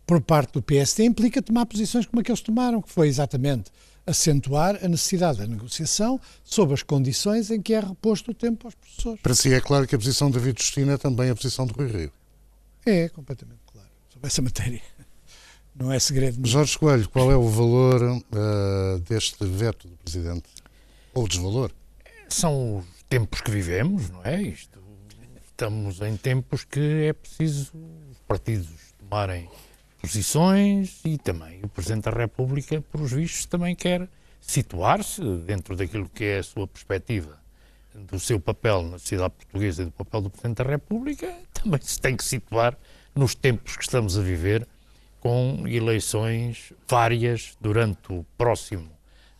por 0.08 0.22
parte 0.22 0.54
do 0.54 0.62
PSD 0.62 1.04
implica 1.04 1.42
tomar 1.42 1.66
posições 1.66 2.06
como 2.06 2.22
a 2.22 2.24
que 2.24 2.32
eles 2.32 2.42
tomaram, 2.42 2.82
que 2.82 2.90
foi 2.90 3.10
exatamente 3.10 3.70
acentuar 4.10 4.80
a 4.84 4.88
necessidade 4.88 5.40
da 5.40 5.48
negociação 5.48 6.20
sob 6.44 6.74
as 6.74 6.84
condições 6.84 7.52
em 7.52 7.62
que 7.62 7.74
é 7.74 7.80
reposto 7.80 8.32
o 8.32 8.34
tempo 8.34 8.68
aos 8.68 8.76
professores. 8.76 9.22
Para 9.22 9.36
si 9.36 9.54
é 9.54 9.62
claro 9.62 9.88
que 9.88 9.96
a 9.96 9.98
posição 9.98 10.30
de 10.30 10.40
David 10.40 10.62
Justina 10.62 10.94
é 10.94 10.98
também 10.98 11.30
a 11.30 11.36
posição 11.36 11.66
do 11.66 11.74
Rui 11.74 11.88
Rio. 11.88 12.12
É, 12.86 13.10
completamente 13.10 13.60
claro, 13.72 13.88
sobre 14.10 14.28
essa 14.28 14.42
matéria. 14.42 14.82
Não 15.76 15.92
é 15.92 16.00
segredo. 16.00 16.46
Jorge 16.46 16.78
Coelho, 16.78 17.08
qual 17.10 17.32
é 17.32 17.36
o 17.36 17.48
valor 17.48 18.02
uh, 18.04 19.00
deste 19.08 19.46
veto 19.46 19.88
do 19.88 19.96
Presidente? 19.98 20.50
Ou 21.14 21.24
o 21.24 21.28
desvalor? 21.28 21.72
são 22.30 22.78
os 22.78 22.86
tempos 23.10 23.42
que 23.42 23.52
vivemos, 23.52 24.10
não 24.10 24.24
é? 24.24 24.42
Isto, 24.42 24.80
estamos 25.46 26.00
em 26.02 26.16
tempos 26.16 26.64
que 26.64 27.08
é 27.08 27.14
preciso 27.14 27.72
os 28.12 28.18
partidos 28.28 28.70
tomarem 28.98 29.50
posições 30.02 31.02
e 31.06 31.18
também 31.18 31.62
o 31.64 31.68
Presidente 31.68 32.06
da 32.06 32.12
República, 32.12 32.82
por 32.82 33.02
os 33.02 33.12
vistos, 33.12 33.46
também 33.46 33.76
quer 33.76 34.08
situar-se 34.40 35.22
dentro 35.46 35.76
daquilo 35.76 36.10
que 36.10 36.24
é 36.24 36.40
a 36.40 36.44
sua 36.44 36.68
perspectiva 36.68 37.40
do 37.94 38.20
seu 38.20 38.40
papel 38.40 38.84
na 38.84 38.98
sociedade 38.98 39.34
portuguesa 39.36 39.82
e 39.82 39.86
do 39.86 39.92
papel 39.92 40.22
do 40.22 40.30
Presidente 40.30 40.58
da 40.58 40.70
República, 40.70 41.34
também 41.54 41.80
se 41.82 42.00
tem 42.00 42.16
que 42.16 42.24
situar 42.24 42.78
nos 43.14 43.36
tempos 43.36 43.76
que 43.76 43.84
estamos 43.84 44.18
a 44.18 44.22
viver, 44.22 44.68
com 45.20 45.68
eleições 45.68 46.72
várias 46.88 47.58
durante 47.60 48.14
o 48.14 48.26
próximo 48.38 48.90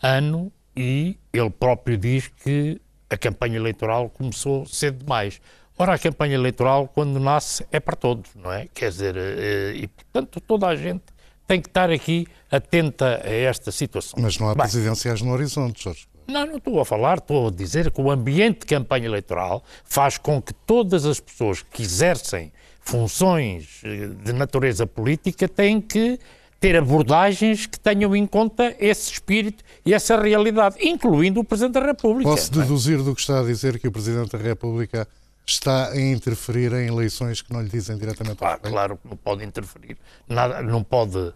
ano 0.02 0.52
e 0.76 1.18
ele 1.32 1.50
próprio 1.50 1.98
diz 1.98 2.28
que 2.28 2.82
a 3.10 3.18
campanha 3.18 3.56
eleitoral 3.56 4.10
começou 4.10 4.66
cedo 4.66 5.00
demais. 5.00 5.42
Ora, 5.82 5.94
a 5.94 5.98
campanha 5.98 6.36
eleitoral, 6.36 6.90
quando 6.94 7.18
nasce, 7.22 7.66
é 7.72 7.80
para 7.80 7.96
todos, 7.96 8.32
não 8.36 8.52
é? 8.52 8.68
Quer 8.74 8.90
dizer, 8.90 9.16
eh, 9.16 9.74
e 9.76 9.88
portanto 9.88 10.42
toda 10.42 10.68
a 10.68 10.76
gente 10.76 11.04
tem 11.48 11.62
que 11.62 11.70
estar 11.70 11.90
aqui 11.90 12.28
atenta 12.52 13.22
a 13.24 13.30
esta 13.30 13.72
situação. 13.72 14.20
Mas 14.22 14.38
não 14.38 14.50
há 14.50 14.56
Bem, 14.56 14.64
presidenciais 14.64 15.22
no 15.22 15.32
horizonte, 15.32 15.82
Jorge. 15.82 16.06
Não, 16.28 16.46
não 16.46 16.58
estou 16.58 16.82
a 16.82 16.86
falar, 16.86 17.20
estou 17.20 17.48
a 17.48 17.52
dizer 17.52 17.92
que 17.92 18.02
o 18.02 18.12
ambiente 18.12 18.60
de 18.60 18.66
campanha 18.66 19.06
eleitoral 19.06 19.64
faz 19.86 20.18
com 20.18 20.42
que 20.42 20.54
todas 20.54 21.06
as 21.06 21.22
pessoas 21.22 21.64
que 21.64 21.82
exercem 21.82 22.52
funções 22.82 23.82
eh, 23.86 24.08
de 24.22 24.34
natureza 24.34 24.86
política 24.86 25.48
têm 25.48 25.80
que 25.80 26.20
ter 26.60 26.76
abordagens 26.76 27.66
que 27.66 27.80
tenham 27.80 28.14
em 28.14 28.28
conta 28.28 28.76
esse 28.80 29.14
espírito 29.14 29.64
e 29.86 29.94
essa 29.94 30.22
realidade, 30.22 30.76
incluindo 30.82 31.40
o 31.40 31.44
Presidente 31.46 31.76
da 31.76 31.86
República. 31.86 32.30
Posso 32.30 32.52
é? 32.52 32.62
deduzir 32.62 33.02
do 33.02 33.16
que 33.16 33.22
está 33.22 33.40
a 33.40 33.44
dizer 33.44 33.80
que 33.80 33.88
o 33.88 33.92
Presidente 33.94 34.32
da 34.32 34.38
República 34.38 35.08
está 35.52 35.90
a 35.90 36.00
interferir 36.00 36.74
em 36.74 36.88
eleições 36.88 37.42
que 37.42 37.52
não 37.52 37.62
lhe 37.62 37.70
dizem 37.70 37.98
diretamente 37.98 38.38
claro, 38.38 38.62
claro 38.62 38.98
que 38.98 39.08
não 39.08 39.18
pode 39.18 39.44
interferir. 39.44 39.98
Nada, 40.28 40.62
não 40.62 40.84
pode 40.84 41.18
uh, 41.18 41.34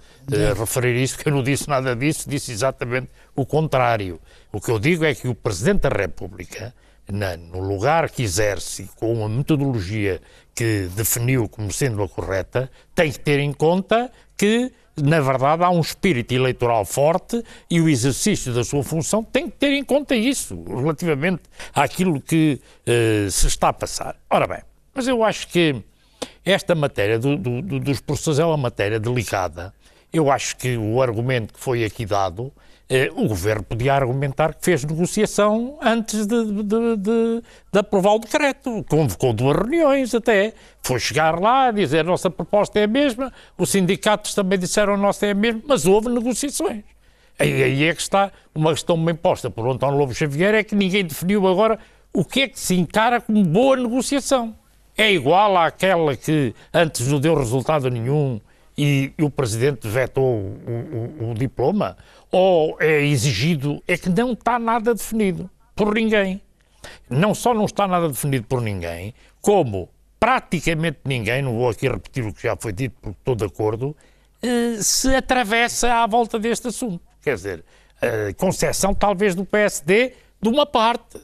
referir 0.57 0.95
isso, 1.01 1.15
porque 1.15 1.29
eu 1.29 1.33
não 1.33 1.43
disse 1.43 1.69
nada 1.69 1.95
disso, 1.95 2.29
disse 2.29 2.51
exatamente 2.51 3.09
o 3.35 3.45
contrário. 3.45 4.19
O 4.51 4.61
que 4.61 4.71
eu 4.71 4.79
digo 4.79 5.03
é 5.05 5.13
que 5.15 5.27
o 5.27 5.35
Presidente 5.35 5.81
da 5.81 5.89
República, 5.89 6.73
na, 7.11 7.35
no 7.37 7.59
lugar 7.59 8.09
que 8.09 8.23
exerce, 8.23 8.89
com 8.95 9.13
uma 9.13 9.29
metodologia 9.29 10.21
que 10.55 10.87
definiu 10.95 11.49
como 11.49 11.71
sendo 11.71 12.03
a 12.03 12.09
correta, 12.09 12.69
tem 12.93 13.11
que 13.11 13.19
ter 13.19 13.39
em 13.39 13.51
conta 13.51 14.11
que 14.37 14.71
na 14.95 15.19
verdade, 15.19 15.63
há 15.63 15.69
um 15.69 15.81
espírito 15.81 16.33
eleitoral 16.33 16.85
forte 16.85 17.43
e 17.69 17.81
o 17.81 17.89
exercício 17.89 18.53
da 18.53 18.63
sua 18.63 18.83
função 18.83 19.23
tem 19.23 19.49
que 19.49 19.57
ter 19.57 19.71
em 19.71 19.83
conta 19.83 20.15
isso, 20.15 20.63
relativamente 20.63 21.43
àquilo 21.73 22.21
que 22.21 22.59
uh, 22.87 23.29
se 23.31 23.47
está 23.47 23.69
a 23.69 23.73
passar. 23.73 24.15
Ora 24.29 24.45
bem, 24.45 24.59
mas 24.93 25.07
eu 25.07 25.23
acho 25.23 25.47
que 25.47 25.81
esta 26.45 26.75
matéria 26.75 27.17
do, 27.17 27.37
do, 27.37 27.79
dos 27.79 28.01
professores 28.01 28.39
é 28.39 28.45
uma 28.45 28.57
matéria 28.57 28.99
delicada. 28.99 29.73
Eu 30.11 30.31
acho 30.31 30.55
que 30.57 30.77
o 30.77 31.01
argumento 31.01 31.53
que 31.53 31.59
foi 31.59 31.83
aqui 31.83 32.05
dado 32.05 32.51
o 33.15 33.27
governo 33.27 33.63
podia 33.63 33.93
argumentar 33.93 34.53
que 34.53 34.63
fez 34.63 34.83
negociação 34.83 35.77
antes 35.81 36.25
de, 36.25 36.45
de, 36.45 36.63
de, 36.63 37.43
de, 37.71 37.79
aprovar 37.79 38.13
o 38.13 38.19
decreto. 38.19 38.85
Convocou 38.87 39.33
duas 39.33 39.57
reuniões 39.57 40.13
até. 40.13 40.53
Foi 40.81 40.99
chegar 40.99 41.39
lá, 41.39 41.71
dizer 41.71 41.99
a 41.99 42.03
nossa 42.03 42.29
proposta 42.29 42.79
é 42.79 42.83
a 42.83 42.87
mesma, 42.87 43.33
os 43.57 43.69
sindicatos 43.69 44.35
também 44.35 44.59
disseram 44.59 44.93
a 44.93 44.97
nossa 44.97 45.25
é 45.25 45.31
a 45.31 45.35
mesma, 45.35 45.61
mas 45.67 45.85
houve 45.85 46.09
negociações. 46.09 46.83
Aí, 47.39 47.63
aí 47.63 47.83
é 47.85 47.95
que 47.95 48.01
está 48.01 48.31
uma 48.53 48.71
questão 48.71 49.03
bem 49.03 49.15
posta 49.15 49.49
por 49.49 49.67
António 49.67 49.97
Lobo 49.97 50.13
Xavier, 50.13 50.53
é 50.53 50.63
que 50.63 50.75
ninguém 50.75 51.03
definiu 51.03 51.47
agora 51.47 51.79
o 52.13 52.23
que 52.23 52.41
é 52.41 52.47
que 52.47 52.59
se 52.59 52.75
encara 52.75 53.19
como 53.19 53.43
boa 53.43 53.75
negociação. 53.75 54.55
É 54.95 55.11
igual 55.11 55.57
àquela 55.57 56.15
que 56.15 56.53
antes 56.71 57.07
não 57.07 57.19
deu 57.19 57.35
resultado 57.35 57.89
nenhum 57.89 58.39
e, 58.77 59.11
e 59.17 59.23
o 59.23 59.29
Presidente 59.29 59.87
vetou 59.87 60.23
o, 60.23 61.21
o, 61.21 61.31
o 61.31 61.33
diploma? 61.33 61.97
Ou 62.33 62.75
é 62.81 63.01
exigido, 63.01 63.81
é 63.87 63.95
que 63.95 64.09
não 64.09 64.33
está 64.33 64.57
nada 64.57 64.95
definido 64.95 65.47
por 65.75 65.93
ninguém. 65.93 66.41
Não 67.07 67.35
só 67.35 67.53
não 67.53 67.65
está 67.65 67.87
nada 67.87 68.07
definido 68.07 68.47
por 68.47 68.59
ninguém, 68.59 69.13
como 69.39 69.87
praticamente 70.19 70.97
ninguém, 71.05 71.43
não 71.43 71.53
vou 71.53 71.69
aqui 71.69 71.87
repetir 71.87 72.25
o 72.25 72.33
que 72.33 72.41
já 72.41 72.57
foi 72.59 72.73
dito 72.73 72.95
porque 72.99 73.19
estou 73.19 73.35
de 73.35 73.45
acordo, 73.45 73.95
eh, 74.41 74.81
se 74.81 75.15
atravessa 75.15 75.93
à 75.93 76.07
volta 76.07 76.39
deste 76.39 76.69
assunto. 76.69 77.01
Quer 77.21 77.35
dizer, 77.35 77.63
a 78.01 78.33
concessão 78.33 78.95
talvez 78.95 79.35
do 79.35 79.45
PSD 79.45 80.13
de 80.41 80.49
uma 80.49 80.65
parte, 80.65 81.21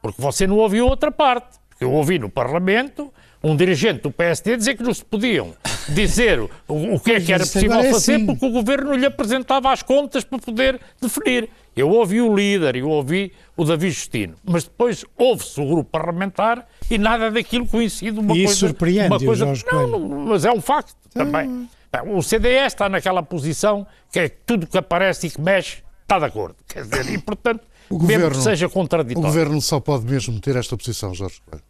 porque 0.00 0.20
você 0.22 0.46
não 0.46 0.56
ouviu 0.56 0.86
outra 0.86 1.12
parte. 1.12 1.58
Eu 1.78 1.92
ouvi 1.92 2.18
no 2.18 2.30
Parlamento 2.30 3.12
um 3.46 3.56
dirigente 3.56 4.02
do 4.02 4.10
PSD 4.10 4.56
dizer 4.56 4.76
que 4.76 4.82
não 4.82 4.92
se 4.92 5.04
podiam 5.04 5.54
dizer 5.88 6.40
o, 6.40 6.50
o 6.68 7.00
que 7.00 7.12
é 7.12 7.20
que 7.20 7.32
era 7.32 7.44
possível 7.44 7.78
é 7.78 7.92
fazer 7.92 8.14
assim. 8.14 8.26
porque 8.26 8.44
o 8.44 8.50
governo 8.50 8.94
lhe 8.94 9.06
apresentava 9.06 9.72
as 9.72 9.82
contas 9.82 10.24
para 10.24 10.38
poder 10.38 10.80
definir. 11.00 11.48
Eu 11.76 11.90
ouvi 11.90 12.20
o 12.20 12.34
líder, 12.34 12.76
eu 12.76 12.88
ouvi 12.88 13.32
o 13.56 13.64
Davi 13.64 13.90
Justino, 13.90 14.34
mas 14.44 14.64
depois 14.64 15.04
ouve-se 15.16 15.60
o 15.60 15.66
grupo 15.66 15.90
parlamentar 15.90 16.66
e 16.90 16.98
nada 16.98 17.30
daquilo 17.30 17.66
coincide 17.66 18.18
uma 18.18 18.34
e 18.34 18.44
coisa. 18.44 18.58
surpreende 18.58 19.08
uma 19.08 19.20
coisa, 19.20 19.46
não, 19.72 19.88
não, 19.88 20.08
mas 20.26 20.44
é 20.44 20.50
um 20.50 20.60
facto 20.60 20.96
também. 21.12 21.68
O 22.08 22.22
CDS 22.22 22.72
está 22.72 22.88
naquela 22.88 23.22
posição 23.22 23.86
que 24.12 24.18
é 24.18 24.28
tudo 24.28 24.66
que 24.66 24.76
aparece 24.76 25.28
e 25.28 25.30
que 25.30 25.40
mexe 25.40 25.82
está 26.02 26.18
de 26.18 26.24
acordo. 26.24 26.56
Quer 26.68 26.82
dizer, 26.84 27.12
e 27.12 27.18
portanto, 27.18 27.62
o 27.90 27.94
mesmo 27.94 28.24
governo, 28.24 28.30
que 28.30 28.42
seja 28.42 28.68
contraditório. 28.68 29.28
O 29.28 29.32
governo 29.32 29.60
só 29.60 29.80
pode 29.80 30.04
mesmo 30.04 30.40
ter 30.40 30.56
esta 30.56 30.76
posição, 30.76 31.14
Jorge 31.14 31.40
Coelho. 31.44 31.64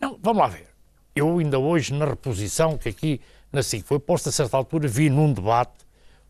Não, 0.00 0.18
vamos 0.22 0.38
lá 0.42 0.48
ver. 0.48 0.73
Eu 1.14 1.38
ainda 1.38 1.58
hoje, 1.58 1.94
na 1.94 2.04
reposição 2.04 2.76
que 2.76 2.88
aqui 2.88 3.20
na 3.52 3.62
SIC 3.62 3.84
foi 3.86 3.98
posta 4.00 4.30
a 4.30 4.32
certa 4.32 4.56
altura, 4.56 4.88
vi 4.88 5.08
num 5.08 5.32
debate 5.32 5.84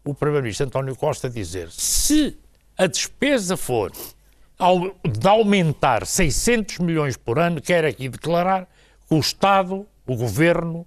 o 0.04 0.14
Primeiro-Ministro 0.14 0.66
António 0.66 0.94
Costa 0.94 1.30
dizer 1.30 1.70
se 1.70 2.36
a 2.76 2.86
despesa 2.86 3.56
for 3.56 3.90
de 5.02 5.28
aumentar 5.28 6.06
600 6.06 6.78
milhões 6.78 7.16
por 7.16 7.38
ano, 7.38 7.60
quer 7.60 7.84
aqui 7.84 8.08
declarar 8.08 8.68
que 9.08 9.14
o 9.14 9.18
Estado, 9.18 9.86
o 10.06 10.16
Governo, 10.16 10.86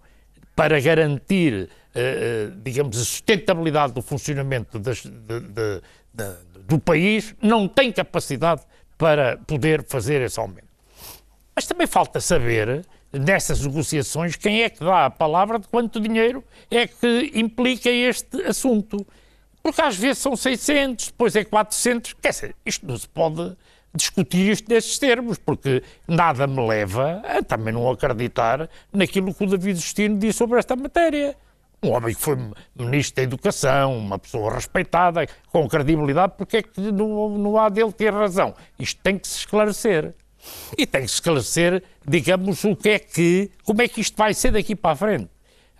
para 0.56 0.80
garantir, 0.80 1.70
uh, 1.96 2.52
digamos, 2.64 2.98
a 2.98 3.04
sustentabilidade 3.04 3.94
do 3.94 4.02
funcionamento 4.02 4.80
das, 4.80 5.04
de, 5.04 5.40
de, 5.40 5.82
de, 6.14 6.34
do 6.64 6.80
país, 6.80 7.36
não 7.42 7.68
tem 7.68 7.92
capacidade 7.92 8.62
para 8.98 9.38
poder 9.38 9.84
fazer 9.84 10.22
esse 10.22 10.40
aumento. 10.40 10.68
Mas 11.56 11.68
também 11.68 11.88
falta 11.88 12.20
saber 12.20 12.86
nessas 13.12 13.62
negociações 13.62 14.36
quem 14.36 14.64
é 14.64 14.70
que 14.70 14.84
dá 14.84 15.06
a 15.06 15.10
palavra 15.10 15.60
de 15.60 15.68
quanto 15.68 16.00
dinheiro 16.00 16.44
é 16.70 16.88
que 16.88 17.32
implica 17.34 17.90
este 17.90 18.42
assunto. 18.44 19.06
Porque 19.62 19.82
às 19.82 19.98
vezes 19.98 20.20
são 20.20 20.36
600, 20.36 21.08
depois 21.08 21.36
é 21.36 21.44
400. 21.44 22.14
Quer 22.14 22.30
dizer, 22.30 22.56
isto 22.66 22.86
não 22.86 22.98
se 22.98 23.08
pode 23.08 23.56
discutir 23.94 24.52
isto 24.52 24.70
nesses 24.70 24.98
termos, 24.98 25.38
porque 25.38 25.84
nada 26.08 26.48
me 26.48 26.66
leva 26.66 27.22
a 27.26 27.44
também 27.44 27.74
não 27.74 27.90
acreditar 27.90 28.70
naquilo 28.94 29.34
que 29.34 29.44
o 29.44 29.48
David 29.48 29.80
Justino 29.80 30.18
disse 30.18 30.38
sobre 30.38 30.60
esta 30.60 30.76
matéria. 30.76 31.36
Um 31.84 31.92
homem 31.92 32.16
que 32.16 32.22
foi 32.22 32.38
ministro 32.76 33.18
da 33.18 33.24
Educação, 33.24 33.98
uma 33.98 34.18
pessoa 34.18 34.54
respeitada, 34.54 35.28
com 35.52 35.68
credibilidade, 35.68 36.34
porque 36.38 36.58
é 36.58 36.62
que 36.64 36.80
não, 36.80 37.38
não 37.38 37.58
há 37.58 37.70
dele 37.70 37.92
ter 37.92 38.12
razão? 38.12 38.56
Isto 38.80 39.00
tem 39.02 39.18
que 39.18 39.28
se 39.28 39.40
esclarecer. 39.40 40.16
E 40.78 40.86
tem 40.86 41.02
que 41.02 41.12
esclarecer, 41.12 41.84
digamos, 42.06 42.64
o 42.64 42.76
que 42.76 42.90
é 42.90 43.00
que, 43.00 43.52
como 43.64 43.82
é 43.82 43.88
que 43.88 44.02
isto 44.02 44.16
vai 44.18 44.34
ser 44.34 44.52
daqui 44.52 44.76
para 44.76 44.92
a 44.92 44.96
frente. 44.96 45.30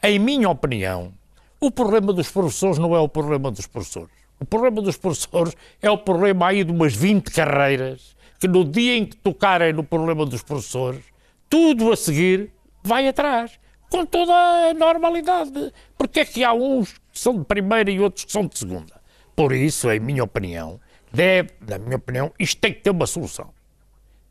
Em 0.04 0.20
minha 0.20 0.50
opinião, 0.50 1.14
o 1.60 1.72
problema 1.72 2.14
dos 2.14 2.30
professores 2.30 2.78
não 2.78 2.96
é 2.96 3.00
o 3.00 3.10
problema 3.10 3.50
dos 3.52 3.68
professores. 3.68 4.12
O 4.40 4.46
problema 4.46 4.82
dos 4.82 4.98
professores 4.98 5.56
é 5.82 5.90
o 5.90 5.98
problema 5.98 6.48
aí 6.48 6.64
de 6.64 6.72
umas 6.72 6.96
20 6.96 7.32
carreiras 7.32 8.16
que 8.40 8.48
no 8.48 8.64
dia 8.64 8.96
em 8.96 9.06
que 9.06 9.18
tocarem 9.18 9.74
no 9.74 9.84
problema 9.84 10.26
dos 10.26 10.44
professores, 10.44 11.04
tudo 11.50 11.92
a 11.92 11.96
seguir 11.96 12.52
vai 12.84 13.08
atrás, 13.08 13.60
com 13.90 14.06
toda 14.06 14.32
a 14.34 14.74
normalidade. 14.76 15.74
Porque 15.98 16.20
é 16.20 16.26
que 16.26 16.44
há 16.44 16.54
uns 16.54 16.94
que 17.12 17.20
são 17.20 17.40
de 17.40 17.46
primeira 17.46 17.90
e 17.90 18.00
outros 18.00 18.26
que 18.26 18.32
são 18.32 18.46
de 18.46 18.58
segunda? 18.58 19.02
Por 19.36 19.52
isso, 19.52 19.92
em 19.92 20.00
minha 20.00 20.24
opinião, 20.24 20.80
deve, 21.12 21.50
na 21.68 21.80
minha 21.80 21.98
opinião, 21.98 22.32
isto 22.38 22.62
tem 22.62 22.74
que 22.74 22.82
ter 22.82 22.92
uma 22.92 23.08
solução 23.08 23.57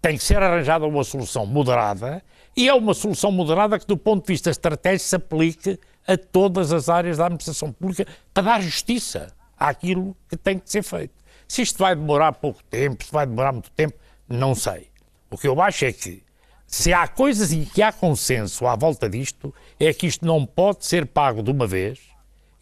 tem 0.06 0.16
que 0.16 0.22
ser 0.22 0.40
arranjada 0.40 0.86
uma 0.86 1.02
solução 1.02 1.44
moderada 1.44 2.22
e 2.56 2.68
é 2.68 2.72
uma 2.72 2.94
solução 2.94 3.32
moderada 3.32 3.76
que, 3.76 3.88
do 3.88 3.96
ponto 3.96 4.24
de 4.24 4.32
vista 4.34 4.50
estratégico, 4.50 5.08
se 5.08 5.16
aplique 5.16 5.80
a 6.06 6.16
todas 6.16 6.72
as 6.72 6.88
áreas 6.88 7.18
da 7.18 7.24
administração 7.26 7.72
pública 7.72 8.06
para 8.32 8.44
dar 8.44 8.62
justiça 8.62 9.34
àquilo 9.58 10.16
que 10.28 10.36
tem 10.36 10.60
que 10.60 10.70
ser 10.70 10.84
feito. 10.84 11.12
Se 11.48 11.62
isto 11.62 11.78
vai 11.78 11.96
demorar 11.96 12.34
pouco 12.34 12.62
tempo, 12.70 13.04
se 13.04 13.10
vai 13.10 13.26
demorar 13.26 13.50
muito 13.50 13.68
tempo, 13.72 13.98
não 14.28 14.54
sei. 14.54 14.88
O 15.28 15.36
que 15.36 15.48
eu 15.48 15.60
acho 15.60 15.84
é 15.84 15.92
que, 15.92 16.22
se 16.68 16.92
há 16.92 17.08
coisas 17.08 17.52
em 17.52 17.64
que 17.64 17.82
há 17.82 17.90
consenso 17.90 18.64
à 18.64 18.76
volta 18.76 19.10
disto, 19.10 19.52
é 19.80 19.92
que 19.92 20.06
isto 20.06 20.24
não 20.24 20.46
pode 20.46 20.86
ser 20.86 21.04
pago 21.04 21.42
de 21.42 21.50
uma 21.50 21.66
vez 21.66 21.98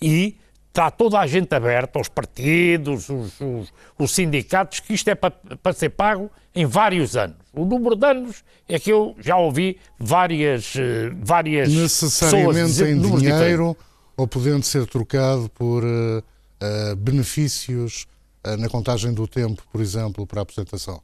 e 0.01 0.39
está 0.75 0.91
toda 0.91 1.21
a 1.21 1.27
gente 1.27 1.55
aberta, 1.55 2.01
os 2.01 2.09
partidos, 2.09 3.09
os, 3.09 3.41
os, 3.41 3.73
os 3.97 4.11
sindicatos, 4.11 4.81
que 4.81 4.93
isto 4.93 5.09
é 5.09 5.15
para, 5.15 5.31
para, 5.31 5.73
ser 5.73 5.91
pago 5.91 6.29
em 6.53 6.67
vários 6.67 7.17
anos. 7.17 7.37
O 7.53 7.65
número 7.65 7.95
de 7.95 8.05
anos 8.05 8.45
é 8.69 8.77
que 8.81 8.91
eu 8.91 9.15
já 9.21 9.37
ouvi 9.37 9.79
várias, 10.01 10.75
eh, 10.75 11.11
várias 11.23 11.73
Necessariamente 11.73 12.67
dizer, 12.67 12.89
em 12.89 13.01
dinheiro 13.01 13.77
ou 14.17 14.27
podendo 14.27 14.65
ser 14.65 14.85
trocado 14.87 15.49
por 15.51 15.85
uh, 15.85 16.19
uh, 16.19 16.97
benefícios 16.97 18.09
uh, 18.45 18.57
na 18.57 18.69
contagem 18.69 19.15
do 19.15 19.29
tempo, 19.29 19.63
por 19.71 19.81
exemplo, 19.81 20.27
para 20.27 20.41
a 20.41 20.43
apresentação? 20.43 21.01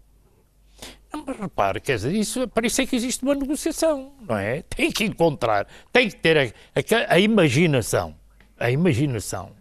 Não, 1.13 1.25
mas 1.25 1.39
repare, 1.39 1.81
quer 1.81 1.95
dizer, 1.95 2.13
isso, 2.13 2.47
para 2.49 2.67
isso 2.67 2.81
é 2.81 2.87
que 2.87 2.97
existe 2.97 3.23
uma 3.23 3.37
negociação, 3.37 4.13
não 4.29 4.37
é? 4.37 4.63
Tem 4.63 4.91
que 4.91 5.05
encontrar, 5.05 5.69
tem 5.93 6.09
que 6.09 6.17
ter 6.17 6.37
a, 6.39 6.43
a, 6.43 7.15
a 7.15 7.21
imaginação, 7.21 8.15
a 8.59 8.71
imaginação 8.71 9.60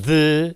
de. 0.00 0.54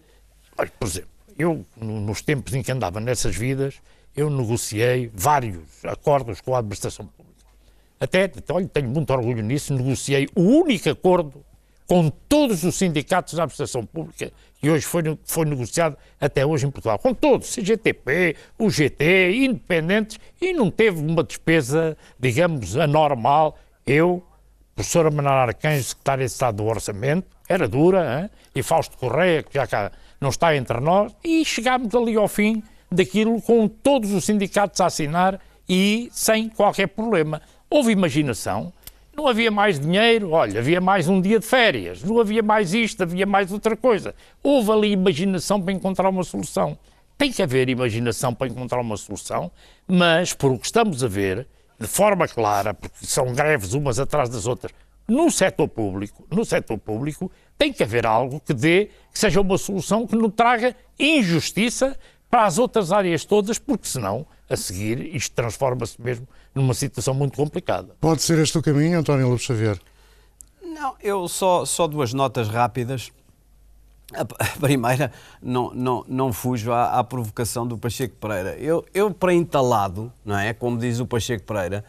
Olha, 0.57 0.73
por 0.79 0.87
exemplo, 0.87 1.11
eu, 1.39 1.65
nos 1.77 2.23
tempos 2.23 2.55
em 2.55 2.63
que 2.63 2.71
andava 2.71 3.01
nessas 3.01 3.35
vidas, 3.35 3.81
eu 4.15 4.29
negociei 4.29 5.11
vários 5.15 5.85
acordos 5.85 6.41
com 6.41 6.55
a 6.55 6.59
administração 6.59 7.07
pública. 7.07 7.31
Até, 7.99 8.31
olha, 8.51 8.69
tenho 8.69 8.89
muito 8.89 9.11
orgulho 9.13 9.43
nisso, 9.43 9.75
negociei 9.75 10.29
o 10.35 10.43
único 10.43 10.89
acordo 10.91 11.45
com 11.87 12.09
todos 12.09 12.63
os 12.63 12.77
sindicatos 12.77 13.35
da 13.35 13.43
administração 13.43 13.85
pública 13.85 14.33
que 14.61 14.71
hoje 14.71 14.85
foi, 14.87 15.03
foi 15.25 15.45
negociado 15.47 15.97
até 16.21 16.45
hoje 16.45 16.67
em 16.67 16.71
Portugal. 16.71 16.99
Com 16.99 17.15
todos, 17.15 17.53
CGTP, 17.55 18.37
UGT, 18.59 19.45
independentes, 19.45 20.21
e 20.41 20.53
não 20.53 20.71
teve 20.71 21.01
uma 21.01 21.25
despesa, 21.25 21.97
digamos, 22.19 22.77
anormal. 22.77 23.59
Eu, 23.87 24.23
professora 24.75 25.11
Manuel 25.11 25.35
Arcanjo, 25.35 25.83
secretária 25.83 26.27
de 26.27 26.31
Estado 26.31 26.57
do 26.59 26.67
Orçamento, 26.67 27.27
era 27.51 27.67
dura, 27.67 28.23
hein? 28.23 28.31
e 28.55 28.63
Fausto 28.63 28.97
Correia, 28.97 29.43
que 29.43 29.53
já 29.53 29.67
cá 29.67 29.91
não 30.21 30.29
está 30.29 30.55
entre 30.55 30.79
nós, 30.79 31.13
e 31.25 31.45
chegámos 31.45 31.93
ali 31.97 32.15
ao 32.15 32.29
fim 32.29 32.63
daquilo 32.89 33.43
com 33.43 33.67
todos 33.67 34.13
os 34.13 34.25
sindicatos 34.25 34.81
a 34.81 34.87
assinar 34.87 35.41
e 35.69 36.09
sem 36.13 36.49
qualquer 36.49 36.87
problema. 36.87 37.43
Houve 37.69 37.91
imaginação, 37.91 38.73
não 39.17 39.27
havia 39.27 39.51
mais 39.51 39.81
dinheiro, 39.81 40.31
olha, 40.31 40.61
havia 40.61 40.81
mais 40.81 41.09
um 41.09 41.21
dia 41.21 41.41
de 41.41 41.47
férias, 41.47 42.05
não 42.05 42.21
havia 42.21 42.41
mais 42.41 42.73
isto, 42.73 43.03
havia 43.03 43.27
mais 43.27 43.51
outra 43.51 43.77
coisa. 43.77 44.15
Houve 44.45 44.71
ali 44.71 44.93
imaginação 44.93 45.61
para 45.61 45.73
encontrar 45.73 46.09
uma 46.09 46.23
solução. 46.23 46.79
Tem 47.19 47.33
que 47.33 47.43
haver 47.43 47.69
imaginação 47.69 48.33
para 48.33 48.47
encontrar 48.47 48.81
uma 48.81 48.97
solução, 48.97 49.51
mas 49.89 50.33
por 50.33 50.53
o 50.53 50.59
que 50.59 50.67
estamos 50.67 51.03
a 51.03 51.09
ver, 51.09 51.49
de 51.81 51.89
forma 51.89 52.29
clara, 52.29 52.73
porque 52.73 53.05
são 53.05 53.35
greves 53.35 53.73
umas 53.73 53.99
atrás 53.99 54.29
das 54.29 54.47
outras, 54.47 54.73
no 55.11 55.29
setor 55.29 55.67
público, 55.67 56.25
no 56.31 56.45
setor 56.45 56.79
público, 56.79 57.33
tem 57.59 57.73
que 57.73 57.83
haver 57.83 58.07
algo 58.07 58.41
que 58.41 58.55
dê, 58.55 58.91
que 59.13 59.19
seja 59.19 59.41
uma 59.41 59.59
solução 59.59 60.07
que 60.07 60.15
não 60.15 60.31
traga 60.31 60.77
injustiça 60.97 61.99
para 62.31 62.45
as 62.45 62.59
outras 62.59 62.93
áreas 62.93 63.25
todas, 63.25 63.59
porque 63.59 63.89
senão, 63.89 64.25
a 64.49 64.57
seguir, 64.57 65.15
isto 65.15 65.35
transforma-se 65.35 66.01
mesmo 66.01 66.29
numa 66.55 66.75
situação 66.75 67.13
muito 67.13 67.37
complicada. 67.37 67.97
Pode 68.01 68.23
ser 68.23 68.39
este 68.39 68.57
o 68.57 68.63
caminho, 68.63 69.01
António 69.01 69.29
Lopes 69.29 69.45
Xavier? 69.45 69.81
Não, 70.63 70.95
eu 71.03 71.27
só, 71.27 71.65
só 71.65 71.89
duas 71.89 72.15
notas 72.15 72.49
rápidas. 72.49 73.11
A 74.13 74.25
primeira, 74.61 75.11
não, 75.43 75.75
não, 75.75 76.05
não 76.09 76.33
fujo 76.33 76.71
à, 76.71 76.99
à 76.99 77.05
provocação 77.05 77.67
do 77.67 77.77
Pacheco 77.77 78.15
Pereira. 78.17 78.57
Eu, 78.59 78.85
eu, 78.95 79.13
para 79.13 79.35
entalado, 79.35 80.13
não 80.25 80.39
é? 80.39 80.53
Como 80.53 80.79
diz 80.79 81.01
o 81.01 81.07
Pacheco 81.07 81.45
Pereira, 81.45 81.85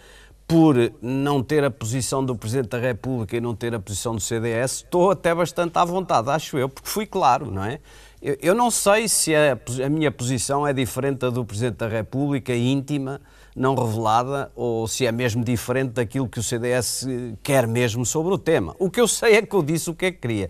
por 0.52 0.76
não 1.02 1.42
ter 1.42 1.64
a 1.64 1.72
posição 1.72 2.26
do 2.26 2.36
Presidente 2.36 2.72
da 2.72 2.78
República 2.78 3.38
e 3.38 3.40
não 3.40 3.56
ter 3.56 3.74
a 3.74 3.80
posição 3.80 4.14
do 4.14 4.20
CDS, 4.20 4.84
estou 4.84 5.10
até 5.10 5.34
bastante 5.34 5.78
à 5.78 5.86
vontade, 5.86 6.30
acho 6.30 6.58
eu, 6.58 6.68
porque 6.68 6.90
fui 6.90 7.06
claro, 7.06 7.50
não 7.50 7.64
é? 7.64 7.80
Eu, 8.22 8.38
eu 8.42 8.54
não 8.54 8.70
sei 8.70 9.08
se 9.08 9.34
a, 9.34 9.58
a, 9.86 9.90
minha 9.90 10.12
posição 10.12 10.68
é 10.68 10.74
diferente 10.74 11.20
da 11.20 11.30
do 11.30 11.46
Presidente 11.46 11.78
da 11.78 11.88
República, 11.88 12.54
íntima, 12.54 13.22
não 13.56 13.76
revelada, 13.76 14.52
ou 14.54 14.90
se 14.90 15.06
é 15.06 15.12
mesmo 15.14 15.42
diferente 15.42 15.92
daquilo 15.92 16.28
que 16.28 16.40
o 16.40 16.44
CDS 16.44 17.08
quer 17.42 17.66
mesmo 17.66 18.06
sobre 18.06 18.34
o 18.34 18.38
tema. 18.38 18.76
O 18.78 18.90
que 18.90 19.00
eu 19.00 19.08
sei 19.08 19.36
é 19.36 19.42
que 19.42 19.56
eu 19.56 19.64
disse 19.64 19.90
o 19.90 19.96
que 19.96 20.08
é 20.08 20.12
que 20.12 20.18
queria. 20.18 20.50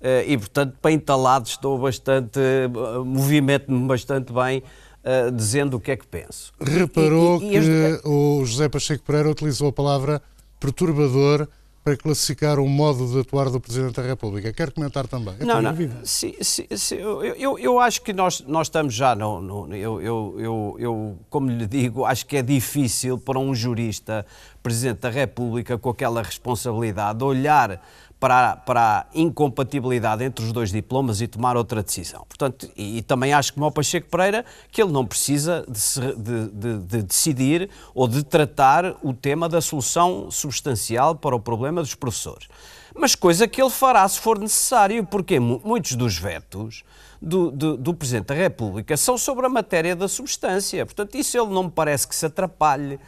Eh, 0.00 0.24
e, 0.28 0.38
portanto, 0.38 0.78
para 0.80 0.92
entalado 0.92 1.46
estou 1.46 1.78
bastante, 1.78 2.40
eh, 2.40 2.68
movimento-me 3.04 3.86
bastante 3.86 4.32
bem 4.32 4.62
uh, 5.04 5.30
dizendo 5.30 5.76
o 5.76 5.80
que 5.80 5.90
é 5.90 5.96
que 5.96 6.06
penso. 6.06 6.52
Reparou 6.60 7.40
e, 7.42 7.46
e, 7.46 7.52
e 7.52 7.56
este... 7.56 7.70
que 8.02 8.08
o 8.08 8.44
José 8.44 8.68
Pacheco 8.68 9.04
Pereira 9.04 9.30
utilizou 9.30 9.68
a 9.68 9.72
palavra 9.72 10.22
perturbador 10.58 11.48
para 11.84 11.96
classificar 11.96 12.60
o 12.60 12.68
modo 12.68 13.08
de 13.08 13.18
atuar 13.18 13.50
do 13.50 13.60
Presidente 13.60 13.96
da 13.96 14.02
República. 14.02 14.52
Quer 14.52 14.70
comentar 14.70 15.06
também? 15.08 15.34
Não, 15.40 15.60
não. 15.60 15.74
Sim, 16.04 16.34
sim, 16.40 16.64
sim, 16.76 16.94
eu, 16.94 17.24
eu, 17.24 17.58
eu, 17.58 17.80
acho 17.80 18.02
que 18.02 18.12
nós, 18.12 18.40
nós 18.46 18.68
estamos 18.68 18.94
já 18.94 19.16
no. 19.16 19.40
no 19.40 19.74
eu, 19.74 20.00
eu, 20.00 20.36
eu, 20.38 20.76
eu, 20.78 21.18
como 21.28 21.50
lhe 21.50 21.66
digo, 21.66 22.04
acho 22.04 22.24
que 22.24 22.36
é 22.36 22.42
difícil 22.42 23.18
para 23.18 23.38
um 23.38 23.52
jurista, 23.52 24.24
Presidente 24.62 25.00
da 25.00 25.10
República, 25.10 25.76
com 25.76 25.90
aquela 25.90 26.22
responsabilidade, 26.22 27.24
olhar 27.24 27.82
para, 28.22 28.54
para 28.54 29.00
a 29.00 29.06
incompatibilidade 29.12 30.22
entre 30.22 30.44
os 30.44 30.52
dois 30.52 30.70
diplomas 30.70 31.20
e 31.20 31.26
tomar 31.26 31.56
outra 31.56 31.82
decisão. 31.82 32.24
Portanto, 32.28 32.70
e, 32.76 32.98
e 32.98 33.02
também 33.02 33.32
acho 33.32 33.52
como 33.52 33.66
o 33.66 33.72
Pacheco 33.72 34.08
Pereira 34.08 34.44
que 34.70 34.80
ele 34.80 34.92
não 34.92 35.04
precisa 35.04 35.64
de, 35.68 35.80
se, 35.80 36.00
de, 36.00 36.48
de, 36.52 36.78
de, 36.78 37.02
decidir 37.02 37.68
ou 37.92 38.06
de 38.06 38.22
tratar 38.22 38.94
o 39.02 39.12
tema 39.12 39.48
da 39.48 39.60
solução 39.60 40.30
substancial 40.30 41.16
para 41.16 41.34
o 41.34 41.40
problema 41.40 41.80
dos 41.80 41.96
professores. 41.96 42.46
Mas 42.94 43.16
coisa 43.16 43.48
que 43.48 43.60
ele 43.60 43.70
fará 43.70 44.06
se 44.06 44.20
for 44.20 44.38
necessário, 44.38 45.04
porque 45.04 45.40
muitos 45.40 45.96
dos 45.96 46.16
vetos 46.16 46.84
do, 47.20 47.50
do, 47.50 47.76
do 47.76 47.92
Presidente 47.92 48.26
da 48.26 48.34
República 48.34 48.96
são 48.96 49.18
sobre 49.18 49.46
a 49.46 49.48
matéria 49.48 49.96
da 49.96 50.06
substância. 50.06 50.86
Portanto, 50.86 51.16
isso 51.16 51.36
ele 51.36 51.52
não 51.52 51.64
me 51.64 51.70
parece 51.72 52.06
que 52.06 52.14
se 52.14 52.24
atrapalhe 52.24 53.00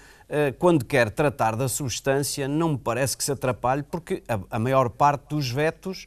quando 0.59 0.85
quer 0.85 1.11
tratar 1.11 1.57
da 1.57 1.69
substância, 1.69 2.49
não 2.49 2.71
me 2.71 2.79
parece 2.79 3.17
que 3.17 3.25
se 3.25 3.33
atrapalhe, 3.33 3.83
porque 3.83 4.23
a, 4.51 4.59
maior 4.59 4.89
parte 4.91 5.29
dos 5.31 5.51
vetos 5.51 6.07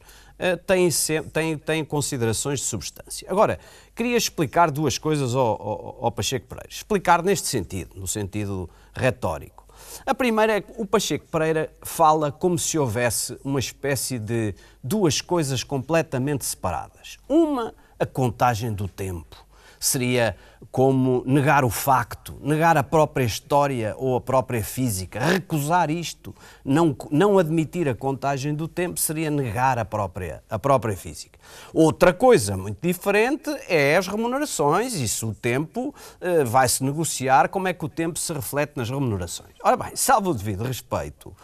tem, 0.66 0.88
tem, 1.32 1.58
tem 1.58 1.84
considerações 1.84 2.60
de 2.60 2.66
substância. 2.66 3.26
Agora, 3.30 3.58
queria 3.94 4.16
explicar 4.16 4.70
duas 4.70 4.98
coisas 4.98 5.34
ao, 5.34 5.46
ao, 5.46 6.04
ao 6.06 6.12
Pacheco 6.12 6.46
Pereira. 6.46 6.68
Explicar 6.70 7.22
neste 7.22 7.48
sentido, 7.48 7.98
no 7.98 8.06
sentido 8.06 8.68
retórico. 8.94 9.66
A 10.04 10.14
primeira 10.14 10.54
é 10.54 10.60
que 10.60 10.72
o 10.76 10.86
Pacheco 10.86 11.26
Pereira 11.26 11.72
fala 11.82 12.30
como 12.30 12.58
se 12.58 12.78
houvesse 12.78 13.38
uma 13.44 13.58
espécie 13.58 14.18
de 14.18 14.54
duas 14.82 15.20
coisas 15.20 15.62
completamente 15.64 16.44
separadas. 16.44 17.18
Uma, 17.28 17.74
a 17.98 18.06
contagem 18.06 18.72
do 18.72 18.88
tempo 18.88 19.47
seria 19.78 20.36
como 20.70 21.22
negar 21.24 21.64
o 21.64 21.70
facto, 21.70 22.36
negar 22.40 22.76
a 22.76 22.82
própria 22.82 23.24
história 23.24 23.94
ou 23.96 24.16
a 24.16 24.20
própria 24.20 24.62
física. 24.62 25.20
Recusar 25.20 25.90
isto, 25.90 26.34
não, 26.64 26.96
não 27.10 27.38
admitir 27.38 27.88
a 27.88 27.94
contagem 27.94 28.54
do 28.54 28.66
tempo, 28.66 28.98
seria 28.98 29.30
negar 29.30 29.78
a 29.78 29.84
própria, 29.84 30.42
a 30.50 30.58
própria 30.58 30.96
física. 30.96 31.38
Outra 31.72 32.12
coisa 32.12 32.56
muito 32.56 32.78
diferente 32.82 33.50
é 33.68 33.96
as 33.96 34.08
remunerações. 34.08 34.94
Isso 34.94 35.28
o 35.28 35.34
tempo 35.34 35.94
eh, 36.20 36.44
vai-se 36.44 36.82
negociar, 36.82 37.48
como 37.48 37.68
é 37.68 37.72
que 37.72 37.84
o 37.84 37.88
tempo 37.88 38.18
se 38.18 38.32
reflete 38.32 38.72
nas 38.76 38.90
remunerações. 38.90 39.54
Ora 39.62 39.76
bem, 39.76 39.92
salvo 39.94 40.30
o 40.30 40.34
devido 40.34 40.64
respeito, 40.64 41.34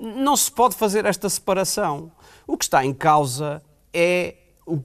não 0.00 0.36
se 0.36 0.50
pode 0.50 0.76
fazer 0.76 1.04
esta 1.04 1.28
separação. 1.28 2.12
O 2.46 2.56
que 2.56 2.64
está 2.64 2.84
em 2.84 2.94
causa 2.94 3.62
é 3.92 4.36
o, 4.66 4.76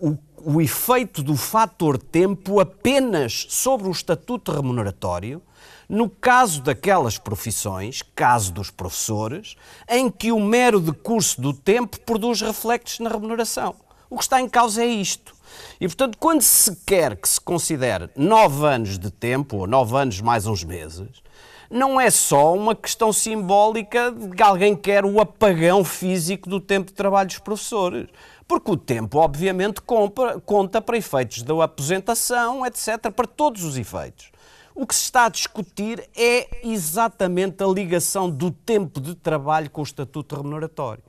o, 0.00 0.18
o 0.44 0.60
efeito 0.60 1.22
do 1.22 1.36
fator 1.36 1.98
tempo 1.98 2.60
apenas 2.60 3.46
sobre 3.48 3.88
o 3.88 3.92
estatuto 3.92 4.52
remuneratório, 4.52 5.42
no 5.88 6.08
caso 6.08 6.62
daquelas 6.62 7.16
profissões, 7.16 8.02
caso 8.14 8.52
dos 8.52 8.70
professores, 8.70 9.56
em 9.88 10.10
que 10.10 10.30
o 10.30 10.40
mero 10.40 10.80
decurso 10.80 11.40
do 11.40 11.52
tempo 11.52 11.98
produz 12.00 12.40
reflexos 12.40 13.00
na 13.00 13.10
remuneração. 13.10 13.74
O 14.10 14.16
que 14.16 14.22
está 14.22 14.40
em 14.40 14.48
causa 14.48 14.82
é 14.82 14.86
isto. 14.86 15.34
E, 15.80 15.86
portanto, 15.86 16.18
quando 16.18 16.42
se 16.42 16.76
quer 16.86 17.16
que 17.16 17.28
se 17.28 17.40
considere 17.40 18.10
nove 18.16 18.66
anos 18.66 18.98
de 18.98 19.10
tempo, 19.10 19.58
ou 19.58 19.66
nove 19.66 19.96
anos 19.96 20.20
mais 20.20 20.46
uns 20.46 20.64
meses, 20.64 21.08
não 21.70 22.00
é 22.00 22.10
só 22.10 22.54
uma 22.54 22.74
questão 22.74 23.12
simbólica 23.12 24.10
de 24.10 24.34
que 24.34 24.42
alguém 24.42 24.74
quer 24.74 25.04
o 25.04 25.20
apagão 25.20 25.84
físico 25.84 26.48
do 26.48 26.60
tempo 26.60 26.90
de 26.90 26.94
trabalho 26.94 27.28
dos 27.28 27.38
professores. 27.38 28.08
Porque 28.48 28.70
o 28.70 28.76
tempo, 28.78 29.18
obviamente, 29.18 29.82
compra, 29.82 30.40
conta 30.40 30.80
para 30.80 30.96
efeitos 30.96 31.42
da 31.42 31.62
aposentação, 31.62 32.64
etc., 32.64 33.12
para 33.14 33.26
todos 33.26 33.62
os 33.62 33.76
efeitos. 33.76 34.30
O 34.74 34.86
que 34.86 34.94
se 34.94 35.02
está 35.02 35.26
a 35.26 35.28
discutir 35.28 36.08
é 36.16 36.66
exatamente 36.66 37.62
a 37.62 37.66
ligação 37.66 38.30
do 38.30 38.50
tempo 38.50 39.02
de 39.02 39.14
trabalho 39.14 39.68
com 39.68 39.82
o 39.82 39.84
estatuto 39.84 40.34
remuneratório. 40.34 41.02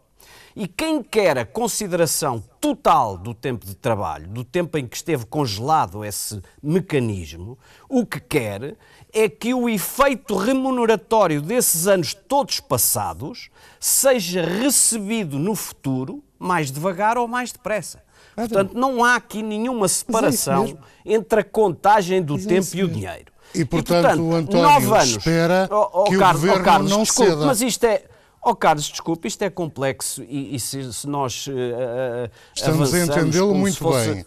E 0.54 0.68
quem 0.68 1.02
quer 1.02 1.38
a 1.38 1.46
consideração 1.46 2.44
total 2.60 3.18
do 3.18 3.34
tempo 3.34 3.66
de 3.66 3.76
trabalho, 3.76 4.28
do 4.28 4.44
tempo 4.44 4.78
em 4.78 4.86
que 4.86 4.98
esteve 4.98 5.26
congelado 5.26 6.04
esse 6.04 6.42
mecanismo, 6.62 7.58
o 7.88 8.06
que 8.06 8.20
quer 8.20 8.76
é 9.14 9.30
que 9.30 9.54
o 9.54 9.70
efeito 9.70 10.36
remuneratório 10.36 11.42
desses 11.42 11.88
anos 11.88 12.14
todos 12.14 12.60
passados 12.60 13.50
seja 13.80 14.44
recebido 14.44 15.40
no 15.40 15.56
futuro 15.56 16.22
mais 16.40 16.72
devagar 16.72 17.18
ou 17.18 17.28
mais 17.28 17.52
depressa. 17.52 18.02
Portanto, 18.36 18.74
não 18.74 19.04
há 19.04 19.16
aqui 19.16 19.44
nenhuma 19.44 19.86
é 19.86 19.90
separação 19.90 20.80
é 21.06 21.14
entre 21.14 21.42
a 21.42 21.44
contagem 21.44 22.22
do 22.22 22.36
é 22.36 22.40
tempo 22.40 22.68
e 22.74 22.84
o 22.84 22.88
dinheiro. 22.88 23.32
E, 23.54 23.66
portanto, 23.66 23.90
e, 23.90 24.02
portanto 24.02 24.22
o 24.22 24.36
António 24.36 24.94
anos, 24.94 25.10
espera 25.10 25.68
oh, 25.72 25.90
oh, 25.92 26.04
que 26.06 26.18
Carlos, 26.18 26.44
o 26.44 26.46
governo 26.46 26.62
oh, 26.62 26.66
Carlos, 26.66 26.92
não 26.92 27.04
desculpe, 27.04 27.32
ceda. 27.32 27.46
Mas 27.46 27.62
isto 27.62 27.84
é... 27.84 28.04
Oh, 28.42 28.56
Carlos, 28.56 28.86
desculpe, 28.86 29.28
isto 29.28 29.42
é 29.42 29.50
complexo 29.50 30.24
e, 30.24 30.56
e 30.56 30.60
se, 30.60 30.94
se, 30.94 31.08
nós 31.08 31.48
uh, 31.48 32.32
Estamos 32.56 32.94
a 32.94 33.00
entendê-lo 33.00 33.54
muito 33.54 33.78
fosse... 33.78 34.14
bem. 34.14 34.26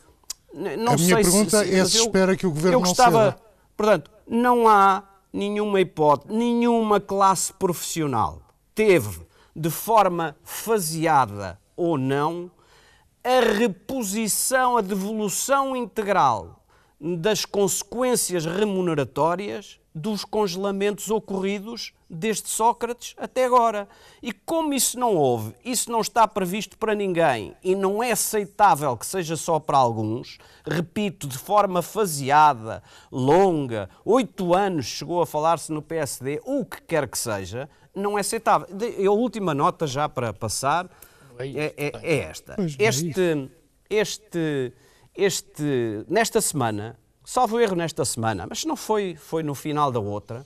Não 0.54 0.92
a 0.92 0.96
minha 0.96 1.16
pergunta 1.16 1.64
se, 1.64 1.74
é 1.74 1.84
se 1.86 1.96
eu, 1.96 2.04
espera 2.04 2.36
que 2.36 2.46
o 2.46 2.50
governo 2.50 2.76
eu 2.76 2.80
gostava, 2.80 3.18
não 3.18 3.30
ceda. 3.30 3.38
Portanto, 3.74 4.10
não 4.28 4.68
há 4.68 5.02
nenhuma 5.32 5.80
hipótese, 5.80 6.34
nenhuma 6.34 7.00
classe 7.00 7.54
profissional 7.54 8.42
teve 8.74 9.20
de 9.54 9.70
forma 9.70 10.36
faseada 10.42 11.58
ou 11.76 11.96
não, 11.96 12.50
a 13.24 13.40
reposição, 13.40 14.76
a 14.76 14.80
devolução 14.80 15.76
integral 15.76 16.64
das 17.00 17.44
consequências 17.44 18.44
remuneratórias 18.44 19.80
dos 19.94 20.24
congelamentos 20.24 21.10
ocorridos 21.10 21.92
desde 22.08 22.48
Sócrates 22.48 23.14
até 23.16 23.44
agora. 23.44 23.88
E 24.22 24.32
como 24.32 24.72
isso 24.72 24.98
não 24.98 25.14
houve, 25.16 25.54
isso 25.64 25.90
não 25.90 26.00
está 26.00 26.26
previsto 26.26 26.78
para 26.78 26.94
ninguém 26.94 27.54
e 27.62 27.74
não 27.74 28.02
é 28.02 28.12
aceitável 28.12 28.96
que 28.96 29.06
seja 29.06 29.36
só 29.36 29.58
para 29.58 29.78
alguns, 29.78 30.38
repito, 30.64 31.26
de 31.26 31.36
forma 31.36 31.82
faseada, 31.82 32.82
longa, 33.10 33.88
oito 34.04 34.54
anos 34.54 34.86
chegou 34.86 35.20
a 35.20 35.26
falar-se 35.26 35.72
no 35.72 35.82
PSD, 35.82 36.40
o 36.44 36.64
que 36.64 36.80
quer 36.82 37.08
que 37.08 37.18
seja, 37.18 37.68
não 37.94 38.16
é 38.16 38.20
aceitável. 38.20 38.68
A 38.70 39.10
última 39.10 39.54
nota 39.54 39.86
já 39.86 40.08
para 40.08 40.32
passar 40.32 40.88
é, 41.38 41.48
é, 41.48 41.74
é, 41.76 41.92
é 42.02 42.16
esta. 42.18 42.56
Este, 42.78 43.50
este, 43.88 44.72
este, 45.14 46.04
nesta 46.08 46.40
semana, 46.40 46.98
salvo 47.24 47.60
erro 47.60 47.76
nesta 47.76 48.04
semana, 48.04 48.46
mas 48.48 48.64
não 48.64 48.76
foi, 48.76 49.14
foi 49.16 49.42
no 49.42 49.54
final 49.54 49.92
da 49.92 50.00
outra, 50.00 50.44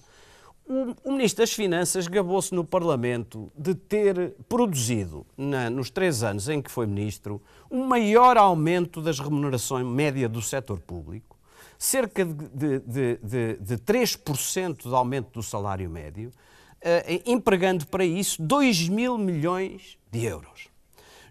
o, 0.68 0.96
o 1.04 1.12
Ministro 1.12 1.42
das 1.42 1.52
Finanças 1.52 2.08
gabou-se 2.08 2.52
no 2.52 2.64
Parlamento 2.64 3.52
de 3.56 3.74
ter 3.74 4.34
produzido, 4.48 5.24
na, 5.36 5.70
nos 5.70 5.90
três 5.90 6.24
anos 6.24 6.48
em 6.48 6.60
que 6.60 6.70
foi 6.70 6.86
Ministro, 6.86 7.40
o 7.70 7.76
um 7.76 7.86
maior 7.86 8.36
aumento 8.36 9.00
das 9.00 9.20
remunerações 9.20 9.86
média 9.86 10.28
do 10.28 10.42
setor 10.42 10.80
público, 10.80 11.36
cerca 11.78 12.24
de, 12.24 12.80
de, 12.80 13.18
de, 13.22 13.56
de 13.60 13.76
3% 13.78 14.88
de 14.88 14.94
aumento 14.94 15.30
do 15.34 15.42
salário 15.42 15.88
médio, 15.88 16.32
eh, 16.80 17.22
empregando 17.26 17.86
para 17.86 18.04
isso 18.04 18.42
2 18.42 18.88
mil 18.88 19.16
milhões 19.16 19.98
de 20.10 20.24
euros. 20.24 20.68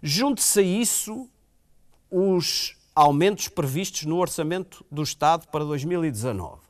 Junte-se 0.02 0.60
a 0.60 0.62
isso 0.62 1.28
os 2.10 2.76
aumentos 2.94 3.48
previstos 3.48 4.04
no 4.04 4.16
Orçamento 4.16 4.84
do 4.90 5.02
Estado 5.02 5.46
para 5.48 5.64
2019. 5.64 6.60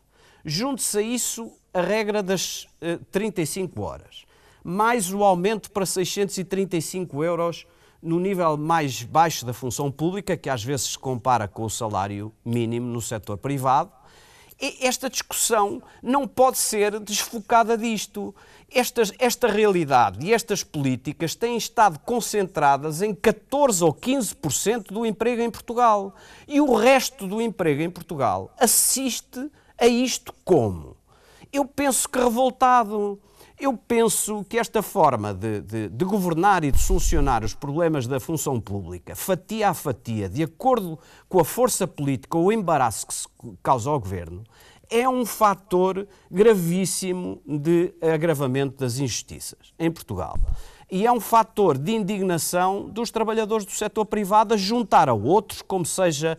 Junte-se 0.44 0.98
a 0.98 1.02
isso 1.02 1.52
a 1.72 1.80
regra 1.80 2.22
das 2.22 2.66
eh, 2.80 2.98
35 3.10 3.82
horas, 3.82 4.24
mais 4.64 5.12
o 5.12 5.22
aumento 5.22 5.70
para 5.70 5.84
635 5.84 7.22
euros 7.22 7.66
no 8.02 8.20
nível 8.20 8.56
mais 8.56 9.02
baixo 9.02 9.44
da 9.44 9.52
função 9.52 9.90
pública, 9.90 10.36
que 10.36 10.48
às 10.48 10.62
vezes 10.62 10.92
se 10.92 10.98
compara 10.98 11.48
com 11.48 11.64
o 11.64 11.70
salário 11.70 12.32
mínimo 12.44 12.86
no 12.86 13.00
setor 13.00 13.36
privado, 13.36 13.90
esta 14.80 15.10
discussão 15.10 15.82
não 16.02 16.26
pode 16.26 16.58
ser 16.58 16.98
desfocada 17.00 17.76
disto. 17.76 18.34
Esta, 18.68 19.02
esta 19.20 19.46
realidade 19.46 20.26
e 20.26 20.32
estas 20.32 20.64
políticas 20.64 21.36
têm 21.36 21.56
estado 21.56 22.00
concentradas 22.00 23.00
em 23.00 23.14
14 23.14 23.84
ou 23.84 23.94
15% 23.94 24.88
do 24.88 25.06
emprego 25.06 25.40
em 25.40 25.50
Portugal. 25.50 26.14
E 26.48 26.60
o 26.60 26.74
resto 26.74 27.28
do 27.28 27.40
emprego 27.40 27.82
em 27.82 27.90
Portugal 27.90 28.52
assiste 28.58 29.50
a 29.78 29.86
isto 29.86 30.34
como? 30.44 30.96
Eu 31.52 31.64
penso 31.64 32.08
que 32.08 32.18
revoltado. 32.18 33.20
Eu 33.58 33.74
penso 33.74 34.44
que 34.44 34.58
esta 34.58 34.82
forma 34.82 35.32
de, 35.32 35.62
de, 35.62 35.88
de, 35.88 36.04
governar 36.04 36.62
e 36.62 36.70
de 36.70 36.78
solucionar 36.78 37.42
os 37.42 37.54
problemas 37.54 38.06
da 38.06 38.20
função 38.20 38.60
pública, 38.60 39.16
fatia 39.16 39.70
a 39.70 39.74
fatia, 39.74 40.28
de 40.28 40.42
acordo 40.42 40.98
com 41.26 41.40
a 41.40 41.44
força 41.44 41.86
política 41.86 42.36
ou 42.36 42.46
o 42.46 42.52
embaraço 42.52 43.06
que 43.06 43.14
se 43.14 43.26
causa 43.62 43.88
ao 43.88 43.98
governo, 43.98 44.44
é 44.90 45.08
um 45.08 45.24
fator 45.24 46.06
gravíssimo 46.30 47.40
de 47.46 47.94
agravamento 48.00 48.76
das 48.78 48.98
injustiças 48.98 49.72
em 49.78 49.90
Portugal. 49.90 50.38
e 50.88 51.04
é 51.04 51.10
um 51.10 51.18
fator 51.18 51.76
de 51.76 51.92
indignação 51.92 52.88
dos 52.88 53.10
trabalhadores 53.10 53.66
do 53.66 53.72
setor 53.72 54.04
privado 54.04 54.54
a 54.54 54.56
juntar 54.56 55.08
a 55.08 55.14
outros, 55.14 55.60
como 55.60 55.84
seja 55.84 56.38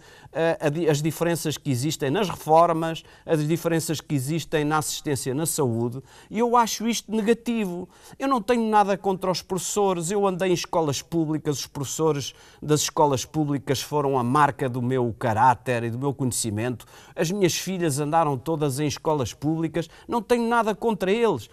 as 0.89 1.01
diferenças 1.01 1.57
que 1.57 1.71
existem 1.71 2.09
nas 2.09 2.29
reformas, 2.29 3.03
as 3.25 3.47
diferenças 3.47 4.01
que 4.01 4.15
existem 4.15 4.63
na 4.63 4.77
assistência 4.77 5.33
na 5.33 5.45
saúde, 5.45 6.01
e 6.29 6.39
eu 6.39 6.55
acho 6.55 6.87
isto 6.87 7.11
negativo. 7.11 7.87
Eu 8.19 8.27
não 8.27 8.41
tenho 8.41 8.69
nada 8.69 8.97
contra 8.97 9.31
os 9.31 9.41
professores, 9.41 10.11
eu 10.11 10.27
andei 10.27 10.51
em 10.51 10.53
escolas 10.53 11.01
públicas, 11.01 11.59
os 11.59 11.67
professores 11.67 12.33
das 12.61 12.81
escolas 12.81 13.25
públicas 13.25 13.81
foram 13.81 14.17
a 14.17 14.23
marca 14.23 14.69
do 14.69 14.81
meu 14.81 15.13
caráter 15.17 15.83
e 15.83 15.89
do 15.89 15.97
meu 15.97 16.13
conhecimento, 16.13 16.85
as 17.15 17.31
minhas 17.31 17.55
filhas 17.55 17.99
andaram 17.99 18.37
todas 18.37 18.79
em 18.79 18.87
escolas 18.87 19.33
públicas, 19.33 19.89
não 20.07 20.21
tenho 20.21 20.47
nada 20.47 20.75
contra 20.75 21.11
eles, 21.11 21.49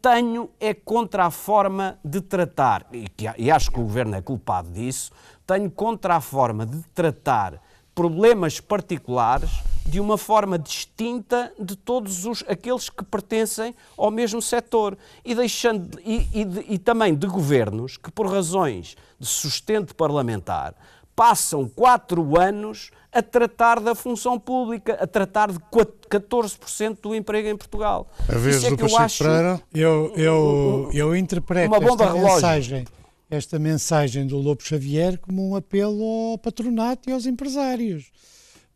tenho 0.00 0.50
é 0.60 0.74
contra 0.74 1.26
a 1.26 1.30
forma 1.30 1.98
de 2.04 2.20
tratar, 2.20 2.86
e, 2.92 3.06
e 3.36 3.50
acho 3.50 3.70
que 3.70 3.80
o 3.80 3.82
governo 3.82 4.16
é 4.16 4.22
culpado 4.22 4.70
disso, 4.70 5.12
tenho 5.46 5.70
contra 5.70 6.16
a 6.16 6.20
forma 6.20 6.66
de 6.66 6.82
tratar 6.94 7.60
problemas 7.98 8.60
particulares 8.60 9.50
de 9.84 9.98
uma 9.98 10.16
forma 10.16 10.56
distinta 10.56 11.52
de 11.58 11.74
todos 11.74 12.26
os, 12.26 12.44
aqueles 12.46 12.88
que 12.88 13.02
pertencem 13.02 13.74
ao 13.96 14.08
mesmo 14.08 14.40
setor 14.40 14.96
e, 15.24 15.34
deixando, 15.34 15.98
e, 16.04 16.28
e, 16.32 16.74
e 16.74 16.78
também 16.78 17.12
de 17.12 17.26
governos 17.26 17.96
que, 17.96 18.08
por 18.12 18.30
razões 18.30 18.96
de 19.18 19.26
sustento 19.26 19.96
parlamentar, 19.96 20.76
passam 21.16 21.68
quatro 21.68 22.40
anos 22.40 22.92
a 23.12 23.20
tratar 23.20 23.80
da 23.80 23.96
função 23.96 24.38
pública, 24.38 24.96
a 25.00 25.06
tratar 25.06 25.50
de 25.50 25.58
14% 25.58 26.98
do 27.02 27.16
emprego 27.16 27.48
em 27.48 27.56
Portugal. 27.56 28.06
A 28.28 28.38
vez 28.38 28.62
é 28.62 28.70
do 28.70 28.76
Pacheco 28.76 29.02
acho, 29.02 29.24
Pereira? 29.24 29.60
Eu, 29.74 30.12
eu, 30.14 30.90
eu 30.94 31.16
interpreto 31.16 31.66
uma 31.66 31.80
bomba 31.80 32.04
esta 32.04 32.14
relógio. 32.14 32.34
mensagem 32.36 32.84
esta 33.30 33.58
mensagem 33.58 34.26
do 34.26 34.38
Lobo 34.38 34.62
Xavier 34.62 35.18
como 35.18 35.50
um 35.50 35.56
apelo 35.56 36.02
ao 36.32 36.38
patronato 36.38 37.08
e 37.08 37.12
aos 37.12 37.26
empresários. 37.26 38.10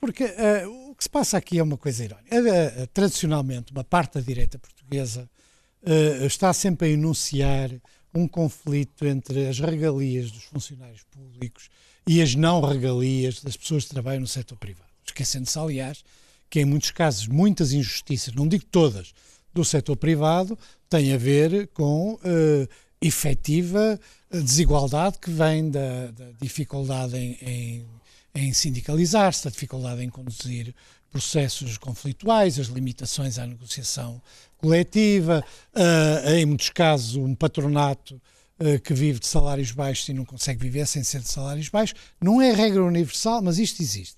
Porque 0.00 0.24
uh, 0.24 0.90
o 0.90 0.94
que 0.94 1.04
se 1.04 1.10
passa 1.10 1.36
aqui 1.36 1.58
é 1.58 1.62
uma 1.62 1.76
coisa 1.76 2.04
irónica. 2.04 2.36
Uh, 2.36 2.86
tradicionalmente, 2.88 3.72
uma 3.72 3.84
parte 3.84 4.14
da 4.14 4.20
direita 4.20 4.58
portuguesa 4.58 5.30
uh, 5.82 6.26
está 6.26 6.52
sempre 6.52 6.88
a 6.88 6.90
enunciar 6.90 7.70
um 8.14 8.28
conflito 8.28 9.06
entre 9.06 9.46
as 9.48 9.58
regalias 9.58 10.30
dos 10.30 10.44
funcionários 10.44 11.02
públicos 11.04 11.70
e 12.06 12.20
as 12.20 12.34
não 12.34 12.60
regalias 12.60 13.40
das 13.42 13.56
pessoas 13.56 13.84
que 13.84 13.90
trabalham 13.90 14.20
no 14.20 14.26
setor 14.26 14.56
privado. 14.58 14.90
Esquecendo-se, 15.06 15.58
aliás, 15.58 16.04
que 16.50 16.60
em 16.60 16.64
muitos 16.64 16.90
casos 16.90 17.26
muitas 17.26 17.72
injustiças, 17.72 18.34
não 18.34 18.46
digo 18.46 18.64
todas, 18.70 19.14
do 19.54 19.64
setor 19.64 19.96
privado 19.96 20.58
têm 20.88 21.12
a 21.12 21.16
ver 21.16 21.68
com 21.68 22.14
uh, 22.14 22.68
efetiva 23.02 23.98
desigualdade 24.40 25.18
que 25.18 25.30
vem 25.30 25.70
da, 25.70 26.06
da 26.06 26.30
dificuldade 26.40 27.16
em, 27.16 27.36
em, 27.42 27.86
em 28.34 28.52
sindicalizar-se, 28.52 29.44
da 29.44 29.50
dificuldade 29.50 30.02
em 30.02 30.08
conduzir 30.08 30.74
processos 31.10 31.76
conflituais, 31.76 32.58
as 32.58 32.68
limitações 32.68 33.38
à 33.38 33.46
negociação 33.46 34.20
coletiva, 34.56 35.44
uh, 35.74 36.30
em 36.30 36.46
muitos 36.46 36.70
casos 36.70 37.16
um 37.16 37.34
patronato 37.34 38.14
uh, 38.58 38.80
que 38.80 38.94
vive 38.94 39.18
de 39.18 39.26
salários 39.26 39.72
baixos 39.72 40.08
e 40.08 40.14
não 40.14 40.24
consegue 40.24 40.60
viver 40.60 40.86
sem 40.86 41.04
ser 41.04 41.20
de 41.20 41.28
salários 41.28 41.68
baixos. 41.68 41.98
Não 42.18 42.40
é 42.40 42.52
regra 42.52 42.82
universal, 42.82 43.42
mas 43.42 43.58
isto 43.58 43.82
existe. 43.82 44.16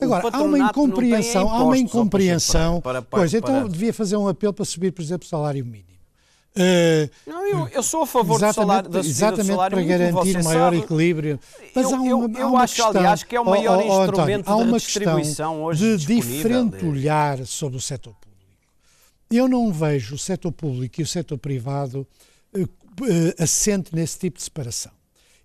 Agora, 0.00 0.28
há 0.32 0.42
uma 0.42 0.58
incompreensão, 0.58 1.48
há 1.48 1.62
uma 1.62 1.78
incompreensão. 1.78 2.80
Para, 2.80 3.00
para, 3.00 3.02
para, 3.02 3.18
pois, 3.20 3.32
então 3.32 3.68
devia 3.68 3.92
fazer 3.92 4.16
um 4.16 4.26
apelo 4.26 4.52
para 4.52 4.64
subir, 4.64 4.90
por 4.90 5.00
exemplo, 5.00 5.24
o 5.24 5.28
salário 5.28 5.64
mínimo. 5.64 5.95
Uh, 6.56 7.10
não, 7.26 7.46
eu, 7.46 7.68
eu, 7.68 7.82
sou 7.82 8.02
a 8.02 8.06
favor 8.06 8.40
do 8.40 8.52
salário, 8.52 8.88
da 8.88 9.00
Exatamente 9.00 9.46
salário 9.48 9.76
para 9.76 9.86
garantir 9.86 10.42
maior 10.42 10.72
sabe. 10.72 10.78
equilíbrio. 10.78 11.38
Mas 11.74 11.84
eu, 11.84 11.96
há 11.96 12.00
uma, 12.00 12.08
eu, 12.08 12.32
eu 12.32 12.46
há 12.46 12.48
uma 12.48 12.62
acho, 12.62 12.74
questão, 12.76 12.96
aliás, 12.96 13.22
que 13.22 13.36
é 13.36 13.40
o 13.40 13.44
maior 13.44 13.78
oh, 13.78 13.80
oh, 13.80 14.04
instrumento 14.04 14.40
António, 14.40 14.64
há 14.64 14.68
uma 14.68 14.78
distribuição 14.78 15.62
hoje 15.64 15.98
de 15.98 16.06
diferente 16.06 16.82
olhar 16.82 17.44
sobre 17.46 17.76
o 17.76 17.80
setor 17.80 18.14
público. 18.14 18.26
Eu 19.30 19.46
não 19.46 19.70
vejo 19.70 20.14
o 20.14 20.18
setor 20.18 20.50
público 20.50 20.98
e 20.98 21.04
o 21.04 21.06
setor 21.06 21.36
privado 21.36 22.06
uh, 22.56 22.62
uh, 22.62 22.66
assente 23.38 23.94
nesse 23.94 24.18
tipo 24.18 24.38
de 24.38 24.44
separação. 24.44 24.92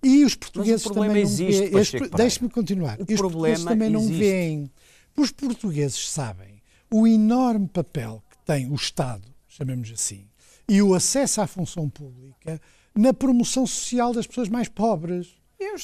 E 0.02 0.24
os 0.24 0.34
portugueses 0.34 0.84
também 0.84 1.22
existe, 1.22 1.72
não 1.72 1.84
veem. 1.84 2.10
Deixe-me 2.16 2.50
continuar. 2.50 2.98
O 3.00 3.04
os 3.04 3.20
portugueses 3.20 3.66
também 3.66 3.94
existe. 3.94 4.12
não 4.12 4.18
veem. 4.18 4.72
Os 5.18 5.32
portugueses 5.32 6.10
sabem 6.10 6.62
o 6.90 7.06
enorme 7.06 7.68
papel 7.68 8.24
que 8.30 8.38
tem 8.46 8.72
o 8.72 8.76
Estado, 8.76 9.28
chamemos 9.50 9.92
assim, 9.92 10.26
e 10.72 10.82
o 10.82 10.94
acesso 10.94 11.42
à 11.42 11.48
função 11.48 11.90
pública 11.90 12.58
na 12.96 13.14
promoção 13.14 13.68
social 13.68 14.14
das 14.14 14.26
pessoas 14.26 14.48
mais 14.48 14.70
pobres. 14.70 15.28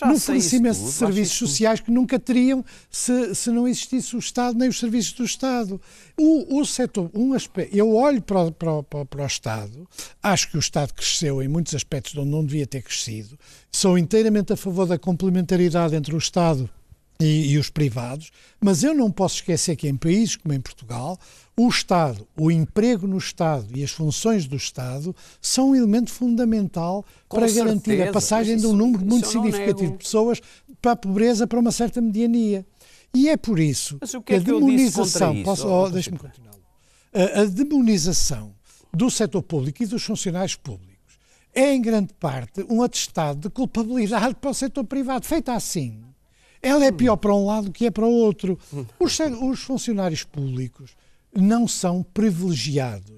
no 0.07 0.17
fornecimento 0.17 0.79
de 0.79 0.91
serviços 0.91 1.37
sociais 1.37 1.81
que 1.81 1.91
nunca 1.91 2.17
teriam 2.17 2.63
se, 2.89 3.35
se 3.35 3.51
não 3.51 3.67
existisse 3.67 4.15
o 4.15 4.19
Estado 4.19 4.57
nem 4.57 4.69
os 4.69 4.79
serviços 4.79 5.11
do 5.11 5.25
Estado. 5.25 5.79
O, 6.17 6.59
o 6.59 6.65
setor, 6.65 7.11
um 7.13 7.33
aspecto, 7.33 7.75
eu 7.75 7.93
olho 7.93 8.21
para, 8.21 8.49
para, 8.49 8.81
para, 8.81 9.05
para, 9.05 9.23
o 9.23 9.27
Estado, 9.27 9.87
acho 10.23 10.49
que 10.49 10.57
o 10.57 10.59
Estado 10.59 10.93
cresceu 10.93 11.43
em 11.43 11.49
muitos 11.49 11.75
aspectos 11.75 12.15
onde 12.15 12.29
não 12.29 12.45
devia 12.45 12.65
ter 12.65 12.81
crescido, 12.81 13.37
sou 13.69 13.97
inteiramente 13.97 14.53
a 14.53 14.57
favor 14.57 14.87
da 14.87 14.97
complementaridade 14.97 15.95
entre 15.95 16.15
o 16.15 16.17
Estado 16.17 16.69
e, 17.19 17.51
e, 17.51 17.57
os 17.57 17.69
privados, 17.69 18.31
mas 18.59 18.83
eu 18.83 18.93
não 18.93 19.11
posso 19.11 19.35
esquecer 19.35 19.75
que 19.75 19.87
em 19.87 19.97
países 19.97 20.37
como 20.37 20.53
em 20.53 20.61
Portugal, 20.61 21.19
o 21.59 21.67
Estado, 21.67 22.27
o 22.37 22.51
emprego 22.51 23.07
no 23.07 23.17
Estado 23.17 23.75
e 23.75 23.83
as 23.83 23.89
funções 23.89 24.45
do 24.45 24.55
Estado 24.55 25.15
são 25.41 25.71
um 25.71 25.75
elemento 25.75 26.11
fundamental 26.11 27.03
Com 27.27 27.37
para 27.37 27.47
certeza, 27.47 27.65
garantir 27.65 28.01
a 28.03 28.11
passagem 28.11 28.55
isso, 28.55 28.67
de 28.67 28.73
um 28.73 28.77
número 28.77 29.03
muito 29.03 29.27
significativo 29.27 29.93
de 29.93 29.97
pessoas 29.97 30.39
para 30.79 30.91
a 30.91 30.95
pobreza 30.95 31.47
para 31.47 31.59
uma 31.59 31.71
certa 31.71 31.99
mediania. 31.99 32.63
E 33.11 33.27
é 33.27 33.35
por 33.35 33.59
isso 33.59 33.97
que, 33.97 34.05
que, 34.05 34.15
é 34.15 34.21
que, 34.21 34.35
a 34.35 34.53
demonização, 34.53 35.41
posso, 35.41 35.67
oh, 35.67 35.89
deixa-me 35.89 36.19
continuar. 36.19 36.53
A, 37.11 37.41
a 37.41 37.45
demonização 37.45 38.53
do 38.93 39.09
setor 39.09 39.41
público 39.41 39.81
e 39.81 39.87
dos 39.87 40.03
funcionários 40.03 40.55
públicos 40.55 41.17
é 41.55 41.73
em 41.73 41.81
grande 41.81 42.13
parte 42.13 42.63
um 42.69 42.83
atestado 42.83 43.39
de 43.39 43.49
culpabilidade 43.49 44.35
para 44.35 44.51
o 44.51 44.53
setor 44.53 44.83
privado, 44.83 45.25
feita 45.25 45.53
assim 45.53 46.03
ela 46.61 46.85
é 46.85 46.91
pior 46.91 47.15
para 47.17 47.33
um 47.33 47.45
lado 47.45 47.71
que 47.71 47.85
é 47.85 47.91
para 47.91 48.05
o 48.05 48.11
outro. 48.11 48.57
Os, 48.99 49.17
os 49.19 49.59
funcionários 49.61 50.23
públicos 50.23 50.95
não 51.41 51.67
são 51.67 52.03
privilegiados 52.03 53.17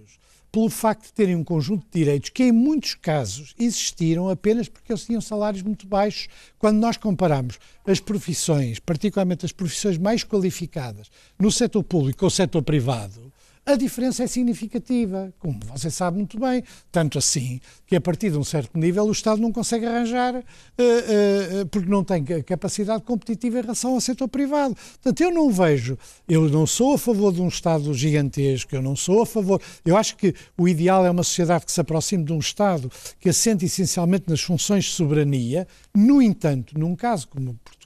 pelo 0.51 0.69
facto 0.69 1.05
de 1.05 1.13
terem 1.13 1.35
um 1.35 1.43
conjunto 1.43 1.85
de 1.85 1.99
direitos 1.99 2.29
que, 2.29 2.43
em 2.43 2.51
muitos 2.51 2.95
casos, 2.95 3.53
existiram 3.57 4.29
apenas 4.29 4.67
porque 4.67 4.91
eles 4.91 5.05
tinham 5.05 5.21
salários 5.21 5.61
muito 5.61 5.87
baixos. 5.87 6.27
Quando 6.57 6.79
nós 6.79 6.97
comparamos 6.97 7.59
as 7.85 7.99
profissões, 7.99 8.79
particularmente 8.79 9.45
as 9.45 9.51
profissões 9.51 9.97
mais 9.97 10.23
qualificadas, 10.23 11.09
no 11.37 11.51
setor 11.51 11.83
público 11.83 12.25
ou 12.25 12.31
setor 12.31 12.63
privado, 12.63 13.28
a 13.65 13.75
diferença 13.75 14.23
é 14.23 14.27
significativa, 14.27 15.33
como 15.37 15.59
você 15.65 15.91
sabe 15.91 16.17
muito 16.17 16.39
bem, 16.39 16.63
tanto 16.91 17.17
assim 17.17 17.59
que 17.85 17.95
a 17.95 18.01
partir 18.01 18.31
de 18.31 18.37
um 18.37 18.43
certo 18.43 18.77
nível 18.77 19.05
o 19.05 19.11
Estado 19.11 19.41
não 19.41 19.51
consegue 19.51 19.85
arranjar 19.85 20.35
uh, 20.35 20.41
uh, 20.41 21.65
porque 21.67 21.89
não 21.89 22.03
tem 22.03 22.23
capacidade 22.43 23.03
competitiva 23.03 23.59
em 23.59 23.61
relação 23.61 23.93
ao 23.93 24.01
setor 24.01 24.27
privado. 24.27 24.75
Portanto, 24.75 25.21
eu 25.21 25.31
não 25.31 25.51
vejo, 25.51 25.97
eu 26.27 26.49
não 26.49 26.65
sou 26.65 26.95
a 26.95 26.97
favor 26.97 27.31
de 27.31 27.41
um 27.41 27.47
Estado 27.47 27.93
gigantesco, 27.93 28.75
eu 28.75 28.81
não 28.81 28.95
sou 28.95 29.21
a 29.21 29.25
favor. 29.25 29.61
Eu 29.85 29.95
acho 29.95 30.15
que 30.15 30.33
o 30.57 30.67
ideal 30.67 31.05
é 31.05 31.11
uma 31.11 31.23
sociedade 31.23 31.65
que 31.65 31.71
se 31.71 31.81
aproxime 31.81 32.23
de 32.23 32.33
um 32.33 32.39
Estado 32.39 32.91
que 33.19 33.29
assente 33.29 33.65
essencialmente 33.65 34.25
nas 34.27 34.41
funções 34.41 34.85
de 34.85 34.91
soberania. 34.91 35.67
No 35.95 36.21
entanto, 36.21 36.77
num 36.77 36.95
caso 36.95 37.27
como 37.27 37.53
Portugal, 37.63 37.78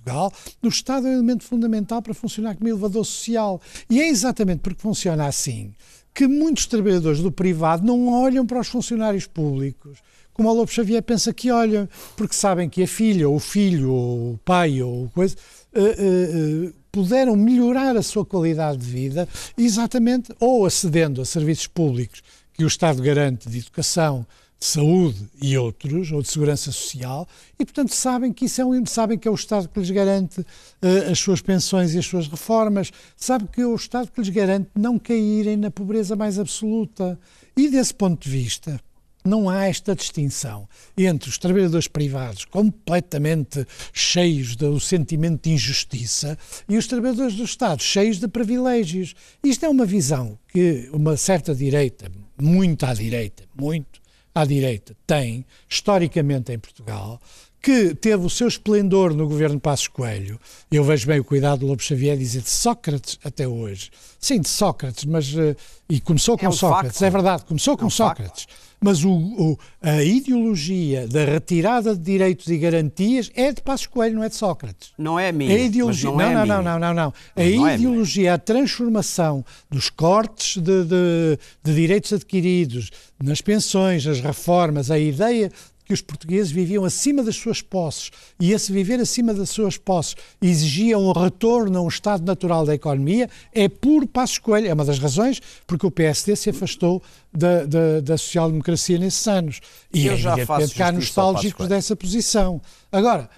o 0.62 0.68
Estado 0.68 1.08
é 1.08 1.12
um 1.12 1.14
elemento 1.14 1.44
fundamental 1.44 2.02
para 2.02 2.14
funcionar 2.14 2.56
como 2.56 2.68
elevador 2.68 3.06
social. 3.06 3.62
E 3.90 4.02
é 4.02 4.08
exatamente 4.08 4.60
porque 4.60 4.82
funciona 4.82 5.28
assim 5.28 5.74
que 6.14 6.28
muitos 6.28 6.68
trabalhadores 6.68 7.22
do 7.22 7.32
privado 7.32 7.86
não 7.86 8.08
olham 8.08 8.46
para 8.46 8.60
os 8.60 8.68
funcionários 8.68 9.26
públicos 9.26 10.00
como 10.34 10.50
o 10.50 10.54
Lobo 10.54 10.72
Xavier 10.72 11.02
pensa 11.04 11.34
que 11.34 11.52
olham, 11.52 11.88
porque 12.18 12.36
sabem 12.36 12.70
que 12.70 12.84
a 12.84 12.88
filha, 12.88 13.30
ou 13.30 13.36
o 13.36 13.40
filho, 13.40 13.92
ou 13.92 14.34
o 14.34 14.40
pai, 14.44 14.82
ou 14.82 15.10
coisa, 15.10 15.36
uh, 15.76 15.80
uh, 15.80 16.68
uh, 16.68 16.74
puderam 16.92 17.36
melhorar 17.36 17.96
a 17.96 18.02
sua 18.02 18.26
qualidade 18.26 18.80
de 18.80 18.86
vida 18.86 19.28
exatamente 19.58 20.34
ou 20.40 20.66
acedendo 20.66 21.22
a 21.22 21.26
serviços 21.26 21.68
públicos 21.68 22.22
que 22.54 22.64
o 22.64 22.68
Estado 22.68 23.02
garante 23.02 23.50
de 23.50 23.60
educação, 23.60 24.26
de 24.64 24.70
saúde 24.70 25.30
e 25.42 25.58
outros, 25.58 26.10
ou 26.14 26.22
de 26.22 26.30
segurança 26.30 26.72
social, 26.72 27.28
e 27.60 27.66
portanto 27.66 27.94
sabem 27.94 28.32
que 28.32 28.46
isso 28.46 28.62
é 28.62 28.66
um, 28.66 28.86
sabem 28.86 29.20
que 29.20 29.28
é 29.28 29.32
o 29.32 29.36
Estado 29.36 29.68
que 29.68 29.78
lhes 29.78 29.92
garante 29.92 30.40
uh, 30.40 31.12
as 31.12 31.20
suas 31.20 31.42
pensões 31.42 31.94
e 31.94 32.00
as 32.00 32.06
suas 32.06 32.30
reformas, 32.30 32.90
sabem 33.18 33.46
que 33.46 33.60
é 33.60 33.68
o 33.68 33.76
Estado 33.76 34.10
que 34.10 34.22
lhes 34.22 34.30
garante 34.30 34.70
não 34.74 34.98
caírem 34.98 35.58
na 35.58 35.70
pobreza 35.70 36.16
mais 36.16 36.40
absoluta. 36.40 37.20
E 37.58 37.68
desse 37.68 37.94
ponto 37.94 38.24
de 38.24 38.30
vista, 38.30 38.80
não 39.26 39.50
há 39.50 39.66
esta 39.66 39.94
distinção 39.94 40.66
entre 40.98 41.30
os 41.30 41.38
trabalhadores 41.38 41.90
privados 41.90 42.46
completamente 42.46 43.68
cheios 43.92 44.56
do 44.56 44.80
sentimento 44.80 45.44
de 45.44 45.56
injustiça 45.56 46.38
e 46.70 46.78
os 46.78 46.88
trabalhadores 46.88 47.36
do 47.36 47.44
Estado 47.44 47.84
cheios 47.84 48.18
de 48.18 48.30
privilégios. 48.30 49.14
Isto 49.44 49.66
é 49.66 49.70
uma 49.70 49.86
visão 49.86 50.40
que 50.48 50.90
uma 50.94 51.18
certa 51.18 51.54
direita, 51.54 52.10
muito 52.42 52.86
à 52.86 52.94
direita, 52.94 53.44
muito, 53.54 54.03
à 54.34 54.46
direita. 54.46 54.96
Tem, 55.06 55.46
historicamente 55.70 56.52
em 56.52 56.60
Portugal, 56.60 57.20
que 57.64 57.96
teve 57.96 58.26
o 58.26 58.30
seu 58.30 58.48
esplendor 58.48 59.14
no 59.14 59.26
governo 59.26 59.58
Passos 59.58 59.88
Coelho. 59.88 60.38
Eu 60.70 60.84
vejo 60.84 61.08
bem 61.08 61.20
o 61.20 61.24
cuidado 61.24 61.60
do 61.60 61.68
Lobo 61.68 61.82
Xavier 61.82 62.18
dizer 62.18 62.42
de 62.42 62.50
Sócrates 62.50 63.18
até 63.24 63.48
hoje. 63.48 63.90
Sim, 64.20 64.42
de 64.42 64.50
Sócrates, 64.50 65.06
mas. 65.06 65.34
Uh, 65.34 65.56
e 65.90 66.02
começou 66.02 66.38
com 66.38 66.46
é 66.46 66.50
um 66.50 66.52
Sócrates, 66.52 66.98
facto. 66.98 67.04
é 67.04 67.10
verdade, 67.10 67.46
começou 67.46 67.78
com 67.78 67.84
é 67.84 67.88
um 67.88 67.90
Sócrates. 67.90 68.44
Facto. 68.44 68.73
Mas 68.84 69.04
o, 69.04 69.12
o, 69.12 69.58
a 69.82 70.04
ideologia 70.04 71.08
da 71.08 71.24
retirada 71.24 71.96
de 71.96 72.02
direitos 72.02 72.48
e 72.48 72.58
garantias 72.58 73.32
é 73.34 73.52
de 73.52 73.62
Passos 73.62 73.88
Coelho, 73.88 74.16
não 74.16 74.24
é 74.24 74.30
de 74.30 74.36
Sócrates. 74.36 74.92
Não 74.98 75.18
é 75.18 75.32
minha. 75.32 75.56
A 75.56 75.60
ideologia, 75.60 76.10
não, 76.10 76.18
não, 76.18 76.26
é 76.26 76.34
não, 76.34 76.46
não, 76.46 76.64
não, 76.64 76.80
não, 76.80 76.94
não, 76.94 77.14
A 77.36 77.44
não 77.44 77.68
é 77.68 77.76
ideologia, 77.76 78.30
é 78.30 78.34
a 78.34 78.38
transformação 78.38 79.46
dos 79.70 79.90
cortes 79.90 80.62
de, 80.62 80.84
de, 80.84 81.40
de 81.64 81.74
direitos 81.74 82.12
adquiridos 82.12 82.92
nas 83.24 83.40
pensões, 83.40 84.06
as 84.06 84.20
reformas, 84.20 84.92
a 84.92 85.00
ideia 85.00 85.50
que 85.94 85.96
os 85.96 86.02
portugueses 86.02 86.52
viviam 86.52 86.84
acima 86.84 87.22
das 87.22 87.36
suas 87.36 87.62
posses 87.62 88.10
e 88.40 88.52
esse 88.52 88.72
viver 88.72 89.00
acima 89.00 89.32
das 89.34 89.52
suas 89.52 89.78
posses 89.78 90.16
exigia 90.42 90.98
um 90.98 91.12
retorno 91.12 91.78
a 91.78 91.82
um 91.82 91.88
estado 91.88 92.26
natural 92.26 92.66
da 92.66 92.74
economia, 92.74 93.30
é 93.54 93.70
puro 93.70 94.08
passo 94.08 94.34
escolha. 94.34 94.70
É 94.70 94.74
uma 94.74 94.84
das 94.84 94.98
razões 94.98 95.40
porque 95.68 95.86
o 95.86 95.92
PSD 95.92 96.36
se 96.36 96.50
afastou 96.50 97.02
da, 97.32 97.66
da, 97.66 98.00
da 98.02 98.18
social-democracia 98.18 98.98
nesses 98.98 99.28
anos. 99.28 99.62
E 99.94 100.08
Eu 100.08 100.18
já 100.18 100.36
faço 100.46 100.74
cá 100.74 100.92
nostálgicos 100.92 101.68
dessa 101.68 101.96
posição. 101.96 102.60
Agora, 102.92 103.30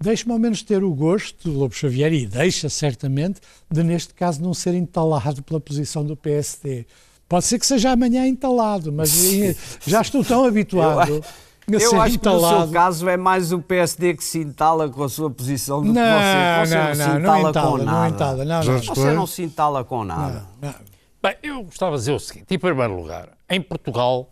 deixe-me 0.00 0.32
ao 0.32 0.38
menos 0.38 0.62
ter 0.62 0.84
o 0.84 0.94
gosto, 0.94 1.50
Lobo 1.50 1.74
Xavier, 1.74 2.12
e 2.12 2.26
deixa 2.26 2.68
certamente, 2.68 3.40
de 3.68 3.82
neste 3.82 4.14
caso 4.14 4.40
não 4.40 4.54
ser 4.54 4.74
entalado 4.74 5.42
pela 5.42 5.60
posição 5.60 6.04
do 6.04 6.16
PSD. 6.16 6.86
Pode 7.28 7.46
ser 7.46 7.58
que 7.58 7.66
seja 7.66 7.90
amanhã 7.90 8.26
entalado, 8.26 8.92
mas 8.92 9.10
já 9.84 10.02
estou 10.02 10.22
tão 10.22 10.44
habituado. 10.44 11.08
Eu 11.08 11.24
acho 12.00 12.18
que 12.18 12.28
no 12.28 12.40
seu 12.40 12.68
caso 12.70 13.08
é 13.08 13.16
mais 13.16 13.52
o 13.52 13.60
PSD 13.60 14.14
que 14.14 14.24
se 14.24 14.40
entala 14.40 14.88
com 14.88 15.02
a 15.02 15.08
sua 15.08 15.30
posição 15.30 15.82
do 15.82 15.92
não, 15.92 16.02
que 16.02 16.66
você. 16.66 16.74
Você 16.74 16.74
não, 16.74 16.88
não, 16.88 16.94
se 16.94 17.02
entala, 17.02 17.18
não 17.18 17.50
entala 17.50 17.70
com 17.70 17.78
nada. 17.78 17.92
Não 17.92 18.08
entala, 18.08 18.44
não, 18.44 18.64
não. 18.64 18.82
Você 18.82 19.12
não 19.12 19.26
se 19.26 19.42
entala 19.42 19.84
com 19.84 20.04
nada. 20.04 20.46
Bem, 21.22 21.36
eu 21.42 21.62
gostava 21.62 21.92
de 21.92 21.98
dizer 21.98 22.12
o 22.12 22.18
seguinte: 22.18 22.52
em 22.52 22.58
primeiro 22.58 22.96
lugar, 22.96 23.28
em 23.48 23.60
Portugal, 23.60 24.28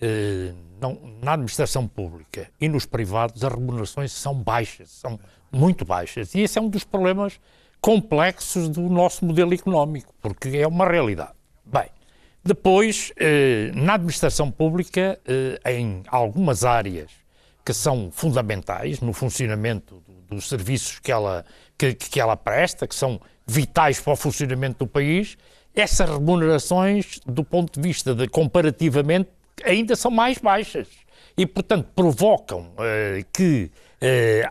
eh, 0.00 0.54
não, 0.80 0.98
na 1.22 1.34
administração 1.34 1.86
pública 1.86 2.48
e 2.58 2.68
nos 2.68 2.86
privados, 2.86 3.44
as 3.44 3.52
remunerações 3.52 4.12
são 4.12 4.34
baixas, 4.34 4.90
são 4.90 5.20
muito 5.52 5.84
baixas. 5.84 6.34
E 6.34 6.40
esse 6.40 6.58
é 6.58 6.62
um 6.62 6.68
dos 6.68 6.82
problemas 6.82 7.38
complexos 7.80 8.68
do 8.68 8.82
nosso 8.82 9.24
modelo 9.24 9.52
económico, 9.52 10.14
porque 10.20 10.48
é 10.48 10.66
uma 10.66 10.88
realidade. 10.88 11.32
Bem, 11.64 11.88
depois, 12.42 13.12
eh, 13.18 13.70
na 13.74 13.94
administração 13.94 14.50
pública, 14.50 15.20
eh, 15.26 15.74
em 15.74 16.02
algumas 16.08 16.64
áreas 16.64 17.10
que 17.64 17.74
são 17.74 18.10
fundamentais 18.10 19.00
no 19.00 19.12
funcionamento 19.12 20.02
dos 20.28 20.48
serviços 20.48 20.98
que 20.98 21.12
ela, 21.12 21.44
que, 21.76 21.94
que 21.94 22.18
ela 22.18 22.36
presta, 22.36 22.86
que 22.86 22.94
são 22.94 23.20
vitais 23.46 24.00
para 24.00 24.14
o 24.14 24.16
funcionamento 24.16 24.84
do 24.84 24.86
país, 24.86 25.36
essas 25.74 26.08
remunerações, 26.08 27.20
do 27.26 27.44
ponto 27.44 27.78
de 27.78 27.86
vista 27.86 28.14
de 28.14 28.26
comparativamente, 28.26 29.28
ainda 29.62 29.94
são 29.94 30.10
mais 30.10 30.38
baixas. 30.38 30.88
E, 31.36 31.46
portanto, 31.46 31.88
provocam 31.94 32.72
uh, 32.72 33.24
que 33.32 33.70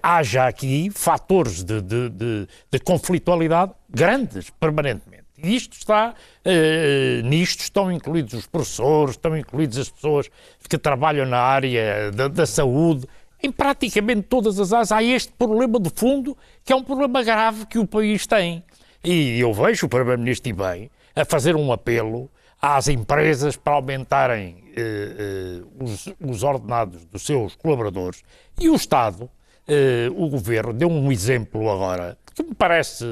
haja 0.03 0.45
aqui 0.45 0.91
fatores 0.91 1.63
de, 1.63 1.81
de, 1.81 2.09
de, 2.09 2.47
de 2.71 2.79
conflitualidade 2.79 3.73
grandes, 3.89 4.51
permanentemente. 4.51 5.18
E 5.43 5.55
isto 5.55 5.73
está, 5.73 6.13
uh, 6.45 7.27
nisto 7.27 7.61
estão 7.61 7.91
incluídos 7.91 8.33
os 8.33 8.47
professores, 8.47 9.11
estão 9.11 9.37
incluídos 9.37 9.77
as 9.77 9.89
pessoas 9.89 10.29
que 10.67 10.77
trabalham 10.77 11.25
na 11.25 11.39
área 11.39 12.11
da, 12.11 12.27
da 12.27 12.45
saúde, 12.45 13.07
em 13.41 13.51
praticamente 13.51 14.23
todas 14.23 14.59
as 14.59 14.73
áreas 14.73 14.91
há 14.91 15.01
este 15.01 15.31
problema 15.31 15.79
de 15.79 15.89
fundo, 15.95 16.37
que 16.63 16.73
é 16.73 16.75
um 16.75 16.83
problema 16.83 17.23
grave 17.23 17.65
que 17.65 17.79
o 17.79 17.87
país 17.87 18.27
tem. 18.27 18.63
E 19.03 19.39
eu 19.39 19.53
vejo 19.53 19.85
o 19.85 19.89
Primeiro-Ministro 19.89 20.49
e 20.49 20.53
bem 20.53 20.91
a 21.15 21.23
fazer 21.23 21.55
um 21.55 21.71
apelo 21.71 22.29
às 22.61 22.87
empresas 22.87 23.55
para 23.55 23.73
aumentarem 23.73 24.63
eh, 24.75 24.81
eh, 24.81 25.63
os, 25.79 26.13
os, 26.19 26.43
ordenados 26.43 27.05
dos 27.05 27.21
seus 27.23 27.55
colaboradores. 27.55 28.23
E 28.59 28.69
o 28.69 28.75
Estado, 28.75 29.29
eh, 29.67 30.09
o 30.13 30.29
Governo, 30.29 30.73
deu 30.73 30.89
um 30.89 31.11
exemplo 31.11 31.69
agora 31.69 32.17
que 32.35 32.43
me 32.43 32.53
parece 32.53 33.05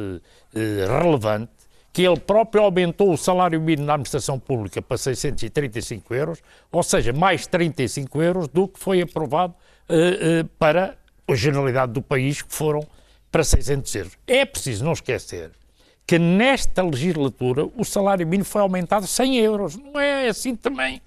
relevante, 0.53 1.51
que 1.97 2.03
ele 2.03 2.19
próprio 2.19 2.61
aumentou 2.61 3.11
o 3.11 3.17
salário 3.17 3.59
mínimo 3.59 3.87
na 3.87 3.95
administração 3.95 4.37
pública 4.37 4.79
para 4.83 4.99
635 4.99 6.13
euros, 6.13 6.43
ou 6.71 6.83
seja, 6.83 7.11
mais 7.11 7.47
35 7.47 8.21
euros 8.21 8.47
do 8.47 8.67
que 8.67 8.79
foi 8.79 9.01
aprovado 9.01 9.55
uh, 9.89 10.41
uh, 10.41 10.47
para 10.59 10.95
a 11.27 11.33
generalidade 11.33 11.93
do 11.93 12.01
país, 12.03 12.43
que 12.43 12.53
foram 12.53 12.85
para 13.31 13.43
600 13.43 13.95
euros. 13.95 14.13
É 14.27 14.45
preciso 14.45 14.85
não 14.85 14.93
esquecer 14.93 15.49
que 16.05 16.19
nesta 16.19 16.83
legislatura 16.83 17.65
o 17.75 17.83
salário 17.83 18.27
mínimo 18.27 18.45
foi 18.45 18.61
aumentado 18.61 19.07
100 19.07 19.37
euros. 19.37 19.75
Não 19.75 19.99
é 19.99 20.27
assim 20.27 20.55
também. 20.55 21.01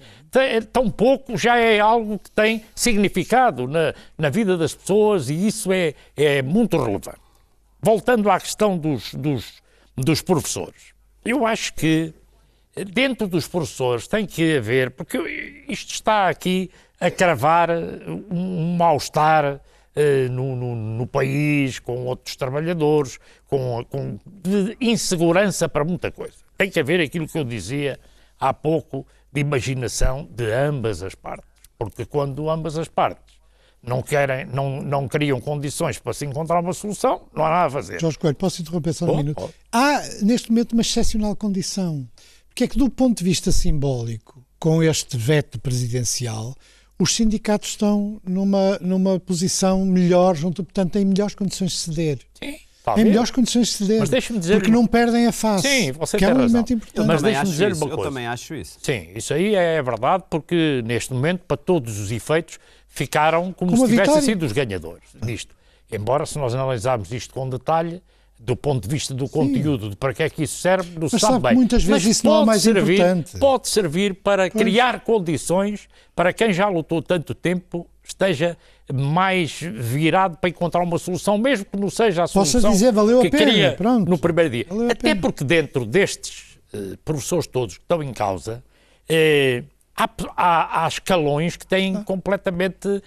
Tão 0.72 0.90
pouco 0.90 1.38
já 1.38 1.56
é 1.56 1.78
algo 1.78 2.18
que 2.18 2.32
tem 2.32 2.64
significado 2.74 3.68
na, 3.68 3.94
na 4.18 4.28
vida 4.28 4.56
das 4.56 4.74
pessoas 4.74 5.30
e 5.30 5.46
isso 5.46 5.70
é, 5.70 5.94
é 6.16 6.42
muito 6.42 6.76
relevante. 6.76 7.20
Voltando 7.80 8.28
à 8.28 8.40
questão 8.40 8.76
dos, 8.76 9.14
dos 9.14 9.60
dos 9.96 10.22
professores. 10.22 10.94
Eu 11.24 11.46
acho 11.46 11.74
que 11.74 12.14
dentro 12.92 13.26
dos 13.26 13.46
professores 13.46 14.06
tem 14.06 14.26
que 14.26 14.56
haver, 14.56 14.90
porque 14.90 15.64
isto 15.68 15.92
está 15.92 16.28
aqui 16.28 16.70
a 16.98 17.10
cravar 17.10 17.70
um, 17.70 18.76
mal-estar 18.76 19.56
uh, 19.56 20.30
no, 20.30 20.54
no, 20.56 20.74
no, 20.74 21.06
país, 21.06 21.78
com 21.78 22.06
outros 22.06 22.36
trabalhadores, 22.36 23.18
com, 23.46 23.84
com 23.84 24.18
insegurança 24.80 25.68
para 25.68 25.84
muita 25.84 26.10
coisa. 26.10 26.36
Tem 26.56 26.70
que 26.70 26.78
haver 26.78 27.00
aquilo 27.00 27.26
que 27.26 27.38
eu 27.38 27.44
dizia 27.44 27.98
há 28.38 28.52
pouco 28.52 29.06
de 29.32 29.40
imaginação 29.40 30.28
de 30.30 30.50
ambas 30.52 31.02
as 31.02 31.14
partes, 31.14 31.48
porque 31.78 32.04
quando 32.04 32.50
ambas 32.50 32.76
as 32.76 32.88
partes 32.88 33.39
não 33.82 34.02
querem, 34.02 34.46
não, 34.46 34.82
não 34.82 35.08
criam 35.08 35.40
condições 35.40 35.98
para 35.98 36.12
se 36.12 36.26
encontrar 36.26 36.60
uma 36.60 36.72
solução, 36.72 37.22
não 37.34 37.44
há 37.44 37.48
nada 37.48 37.66
a 37.66 37.70
fazer. 37.70 38.00
Jorge 38.00 38.18
Coelho, 38.18 38.36
posso 38.36 38.60
interromper 38.60 38.92
só 38.92 39.06
um 39.06 39.10
oh, 39.10 39.16
minuto? 39.16 39.42
Oh. 39.42 39.50
Há, 39.72 40.02
neste 40.22 40.50
momento, 40.50 40.72
uma 40.72 40.82
excepcional 40.82 41.34
condição, 41.34 42.06
porque 42.48 42.64
é 42.64 42.68
que, 42.68 42.78
do 42.78 42.90
ponto 42.90 43.18
de 43.18 43.24
vista 43.24 43.50
simbólico, 43.50 44.44
com 44.58 44.82
este 44.82 45.16
veto 45.16 45.58
presidencial, 45.58 46.54
os 46.98 47.16
sindicatos 47.16 47.70
estão 47.70 48.20
numa, 48.22 48.78
numa 48.80 49.18
posição 49.18 49.84
melhor, 49.86 50.36
junto, 50.36 50.62
portanto, 50.62 50.92
têm 50.92 51.04
melhores 51.04 51.34
condições 51.34 51.72
de 51.72 51.78
ceder. 51.78 52.18
Sim. 52.34 52.56
Em 52.96 53.04
melhores 53.04 53.30
condições 53.30 53.68
de 53.68 53.74
ceder. 53.74 54.00
Mas 54.00 54.10
dizer 54.10 54.54
porque 54.56 54.70
não 54.70 54.86
perdem 54.86 55.26
a 55.26 55.32
face. 55.32 55.68
Sim, 55.68 55.92
você 55.92 56.16
que 56.16 56.24
tem 56.24 56.32
é 56.32 56.34
um 56.34 56.38
razão. 56.38 56.48
elemento 56.48 56.72
importante. 56.72 57.06
Mas 57.06 57.22
deixe-me 57.22 57.50
dizer 57.50 57.70
isso, 57.70 57.84
uma 57.84 57.88
coisa. 57.88 58.02
Eu 58.02 58.08
também 58.10 58.26
acho 58.26 58.54
isso. 58.54 58.78
Sim, 58.82 59.08
isso 59.14 59.34
aí 59.34 59.54
é 59.54 59.82
verdade, 59.82 60.24
porque 60.28 60.82
neste 60.84 61.12
momento, 61.12 61.42
para 61.46 61.56
todos 61.56 61.98
os 61.98 62.10
efeitos, 62.10 62.58
ficaram 62.90 63.52
como, 63.52 63.72
como 63.72 63.86
se 63.86 63.92
tivessem 63.92 64.20
sido 64.20 64.44
os 64.44 64.52
ganhadores 64.52 65.04
disto. 65.24 65.54
Embora, 65.90 66.26
se 66.26 66.38
nós 66.38 66.54
analisarmos 66.54 67.10
isto 67.12 67.32
com 67.32 67.48
detalhe, 67.48 68.02
do 68.38 68.56
ponto 68.56 68.86
de 68.86 68.94
vista 68.94 69.12
do 69.14 69.28
conteúdo, 69.28 69.84
Sim. 69.84 69.90
de 69.90 69.96
para 69.96 70.14
que 70.14 70.22
é 70.22 70.30
que 70.30 70.42
isso 70.42 70.58
serve, 70.58 70.98
não 70.98 71.08
sabe, 71.08 71.20
sabe 71.20 71.48
bem. 71.48 71.54
muitas 71.54 71.82
vezes 71.82 72.04
Mas 72.04 72.16
isso 72.16 72.26
não 72.26 72.42
é 72.42 72.44
mais 72.46 72.62
servir, 72.62 72.94
importante. 72.94 73.38
Pode 73.38 73.68
servir 73.68 74.14
para 74.14 74.50
pois. 74.50 74.64
criar 74.64 75.00
condições 75.00 75.88
para 76.14 76.32
quem 76.32 76.52
já 76.52 76.68
lutou 76.68 77.02
tanto 77.02 77.34
tempo 77.34 77.86
esteja 78.02 78.56
mais 78.92 79.60
virado 79.60 80.36
para 80.38 80.50
encontrar 80.50 80.82
uma 80.82 80.98
solução, 80.98 81.38
mesmo 81.38 81.66
que 81.66 81.76
não 81.76 81.90
seja 81.90 82.24
a 82.24 82.26
solução 82.26 82.60
Posso 82.60 82.72
dizer, 82.72 82.92
valeu 82.92 83.20
que 83.20 83.28
a 83.28 83.30
pena. 83.30 83.44
queria 83.44 83.72
Pronto. 83.72 84.08
no 84.08 84.18
primeiro 84.18 84.50
dia. 84.50 84.66
Valeu 84.68 84.90
Até 84.90 85.14
porque 85.14 85.44
dentro 85.44 85.84
destes 85.84 86.58
uh, 86.72 86.96
professores 87.04 87.46
todos 87.46 87.76
que 87.76 87.82
estão 87.84 88.02
em 88.02 88.12
causa, 88.12 88.64
uh, 89.08 89.64
há, 89.96 90.08
há, 90.36 90.84
há, 90.84 90.88
escalões 90.88 91.56
que 91.56 91.66
têm 91.66 91.96
ah. 91.96 92.04
completamente 92.04 92.88
uh, 92.88 93.02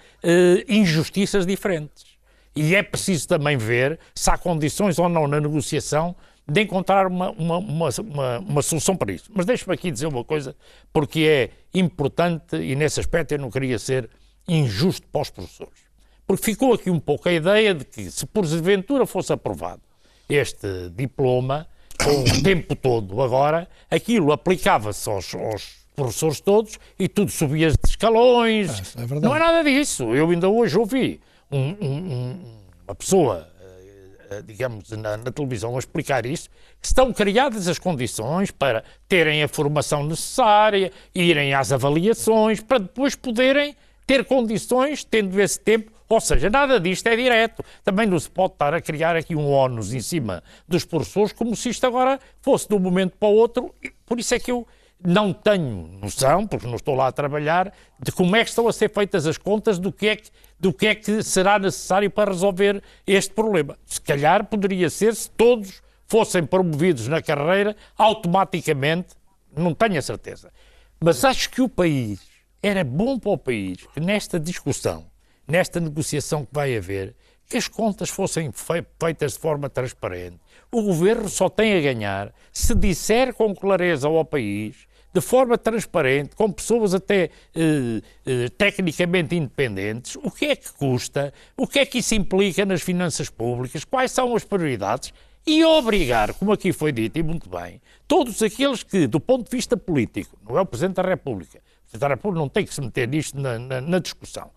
injustiças 0.68 1.46
diferentes. 1.46 2.14
E 2.56 2.74
é 2.74 2.82
preciso 2.82 3.26
também 3.28 3.56
ver 3.56 3.98
se 4.14 4.30
há 4.30 4.38
condições 4.38 4.98
ou 4.98 5.08
não 5.08 5.26
na 5.26 5.40
negociação 5.40 6.14
de 6.46 6.60
encontrar 6.60 7.06
uma, 7.06 7.30
uma, 7.30 7.58
uma, 7.58 7.88
uma, 8.00 8.38
uma 8.38 8.62
solução 8.62 8.96
para 8.96 9.12
isso. 9.12 9.30
Mas 9.34 9.46
deixe-me 9.46 9.74
aqui 9.74 9.90
dizer 9.90 10.06
uma 10.06 10.22
coisa, 10.22 10.54
porque 10.92 11.20
é 11.20 11.50
importante 11.78 12.56
e 12.56 12.76
nesse 12.76 13.00
aspecto 13.00 13.32
eu 13.32 13.38
não 13.38 13.50
queria 13.50 13.78
ser 13.78 14.08
injusto 14.46 15.06
para 15.08 15.22
os 15.22 15.30
professores. 15.30 15.84
Porque 16.26 16.44
ficou 16.44 16.74
aqui 16.74 16.90
um 16.90 17.00
pouco 17.00 17.28
a 17.28 17.32
ideia 17.32 17.74
de 17.74 17.84
que 17.84 18.10
se 18.10 18.26
porventura 18.26 19.06
fosse 19.06 19.32
aprovado 19.32 19.82
este 20.28 20.90
diploma, 20.90 21.66
com 22.02 22.22
o 22.22 22.42
tempo 22.42 22.74
todo 22.74 23.20
agora, 23.22 23.68
aquilo 23.90 24.32
aplicava-se 24.32 25.08
aos, 25.08 25.34
aos 25.34 25.83
professores 25.94 26.40
todos 26.40 26.78
e 26.98 27.08
tudo 27.08 27.30
subia 27.30 27.70
de 27.70 27.76
escalões. 27.86 28.96
É, 28.96 29.02
é 29.02 29.20
não 29.20 29.34
é 29.34 29.38
nada 29.38 29.62
disso. 29.64 30.14
Eu 30.14 30.30
ainda 30.30 30.48
hoje 30.48 30.78
ouvi 30.78 31.20
um, 31.50 31.76
um, 31.80 32.40
uma 32.86 32.94
pessoa 32.94 33.54
digamos, 34.42 34.90
na, 34.90 35.16
na, 35.16 35.30
televisão 35.30 35.76
a 35.76 35.78
explicar 35.78 36.26
isso, 36.26 36.48
estão 36.82 37.12
criadas 37.12 37.68
as 37.68 37.78
condições 37.78 38.50
para 38.50 38.84
terem 39.08 39.42
a 39.42 39.48
formação 39.48 40.04
necessária, 40.04 40.90
irem 41.14 41.54
às 41.54 41.72
avaliações, 41.72 42.60
para 42.60 42.78
depois 42.78 43.14
poderem 43.14 43.76
ter 44.06 44.24
condições, 44.24 45.04
tendo 45.04 45.40
esse 45.40 45.58
tempo, 45.60 45.92
ou 46.08 46.20
seja, 46.20 46.50
nada 46.50 46.78
disto 46.78 47.06
é 47.06 47.16
direto. 47.16 47.64
Também 47.82 48.06
não 48.06 48.18
se 48.18 48.30
pode 48.30 48.54
estar 48.54 48.74
a 48.74 48.80
criar 48.80 49.16
aqui 49.16 49.34
um 49.34 49.50
ónus 49.50 49.94
em 49.94 50.00
cima 50.00 50.42
dos 50.68 50.84
professores 50.84 51.32
como 51.32 51.56
se 51.56 51.70
isto 51.70 51.86
agora 51.86 52.20
fosse 52.42 52.68
de 52.68 52.74
um 52.74 52.78
momento 52.78 53.16
para 53.16 53.28
o 53.28 53.34
outro. 53.34 53.74
Por 54.04 54.20
isso 54.20 54.34
é 54.34 54.38
que 54.38 54.50
eu 54.50 54.66
não 55.04 55.32
tenho 55.32 55.88
noção, 56.00 56.46
porque 56.46 56.66
não 56.66 56.76
estou 56.76 56.94
lá 56.94 57.08
a 57.08 57.12
trabalhar, 57.12 57.72
de 58.00 58.10
como 58.10 58.34
é 58.34 58.42
que 58.42 58.50
estão 58.50 58.66
a 58.66 58.72
ser 58.72 58.90
feitas 58.90 59.26
as 59.26 59.36
contas 59.36 59.78
do 59.78 59.92
que 59.92 60.08
é 60.08 60.16
que, 60.16 60.30
do 60.58 60.72
que, 60.72 60.86
é 60.86 60.94
que 60.94 61.22
será 61.22 61.58
necessário 61.58 62.10
para 62.10 62.30
resolver 62.30 62.82
este 63.06 63.32
problema. 63.34 63.78
Se 63.84 64.00
calhar 64.00 64.44
poderia 64.46 64.88
ser 64.88 65.14
se 65.14 65.28
todos 65.30 65.82
fossem 66.06 66.44
promovidos 66.44 67.06
na 67.06 67.20
carreira 67.20 67.76
automaticamente, 67.98 69.14
não 69.54 69.74
tenho 69.74 69.98
a 69.98 70.02
certeza. 70.02 70.50
Mas 70.98 71.24
acho 71.24 71.50
que 71.50 71.60
o 71.60 71.68
país, 71.68 72.20
era 72.62 72.82
bom 72.82 73.18
para 73.18 73.32
o 73.32 73.38
país 73.38 73.86
que 73.92 74.00
nesta 74.00 74.40
discussão 74.40 75.06
nesta 75.46 75.80
negociação 75.80 76.44
que 76.44 76.52
vai 76.52 76.76
haver, 76.76 77.14
que 77.48 77.56
as 77.56 77.68
contas 77.68 78.08
fossem 78.08 78.50
feitas 78.52 79.34
de 79.34 79.38
forma 79.38 79.68
transparente. 79.68 80.40
O 80.72 80.82
governo 80.82 81.28
só 81.28 81.48
tem 81.48 81.76
a 81.76 81.80
ganhar 81.80 82.34
se 82.50 82.74
disser 82.74 83.34
com 83.34 83.54
clareza 83.54 84.08
ao 84.08 84.24
país, 84.24 84.86
de 85.14 85.20
forma 85.20 85.56
transparente, 85.56 86.34
com 86.34 86.50
pessoas 86.50 86.92
até 86.92 87.30
eh, 87.54 88.02
eh, 88.26 88.48
tecnicamente 88.58 89.36
independentes, 89.36 90.16
o 90.16 90.28
que 90.28 90.46
é 90.46 90.56
que 90.56 90.72
custa, 90.72 91.32
o 91.56 91.68
que 91.68 91.78
é 91.78 91.86
que 91.86 91.98
isso 91.98 92.16
implica 92.16 92.66
nas 92.66 92.82
finanças 92.82 93.30
públicas, 93.30 93.84
quais 93.84 94.10
são 94.10 94.34
as 94.34 94.42
prioridades 94.42 95.14
e 95.46 95.64
obrigar, 95.64 96.34
como 96.34 96.50
aqui 96.50 96.72
foi 96.72 96.90
dito 96.90 97.16
e 97.16 97.22
muito 97.22 97.48
bem, 97.48 97.80
todos 98.08 98.42
aqueles 98.42 98.82
que, 98.82 99.06
do 99.06 99.20
ponto 99.20 99.48
de 99.48 99.56
vista 99.56 99.76
político, 99.76 100.36
não 100.42 100.58
é? 100.58 100.62
O 100.62 100.66
Presidente 100.66 100.96
da 100.96 101.02
República, 101.02 101.58
o 101.58 101.82
Presidente 101.82 102.00
da 102.00 102.08
República 102.08 102.40
não 102.40 102.48
tem 102.48 102.64
que 102.64 102.74
se 102.74 102.80
meter 102.80 103.06
nisto 103.06 103.38
na, 103.38 103.56
na, 103.56 103.80
na 103.80 103.98
discussão, 104.00 104.50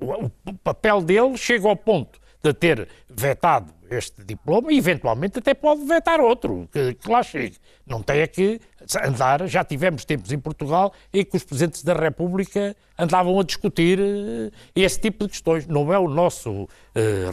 o 0.00 0.54
papel 0.64 1.02
dele 1.02 1.36
chega 1.36 1.68
ao 1.68 1.76
ponto 1.76 2.18
de 2.42 2.52
ter 2.54 2.88
vetado 3.08 3.72
este 3.92 4.24
diploma 4.24 4.72
e 4.72 4.78
eventualmente 4.78 5.38
até 5.38 5.54
pode 5.54 5.84
vetar 5.84 6.20
outro, 6.20 6.68
que, 6.72 6.94
que 6.94 7.10
lá 7.10 7.22
chegue. 7.22 7.56
Não 7.86 8.02
tem 8.02 8.20
é 8.20 8.26
que 8.26 8.60
andar, 9.02 9.46
já 9.46 9.64
tivemos 9.64 10.04
tempos 10.04 10.32
em 10.32 10.38
Portugal 10.38 10.92
em 11.12 11.24
que 11.24 11.36
os 11.36 11.44
presidentes 11.44 11.82
da 11.82 11.94
República 11.94 12.76
andavam 12.98 13.38
a 13.38 13.44
discutir 13.44 13.98
uh, 13.98 14.50
esse 14.74 15.00
tipo 15.00 15.24
de 15.24 15.30
questões. 15.30 15.66
Não 15.66 15.92
é 15.92 15.98
o 15.98 16.08
nosso 16.08 16.50
uh, 16.50 16.68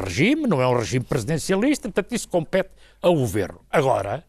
regime, 0.04 0.48
não 0.48 0.62
é 0.62 0.68
um 0.68 0.78
regime 0.78 1.06
presidencialista, 1.06 1.90
portanto 1.90 2.14
isso 2.14 2.28
compete 2.28 2.72
ao 3.02 3.16
governo. 3.16 3.62
Agora, 3.70 4.24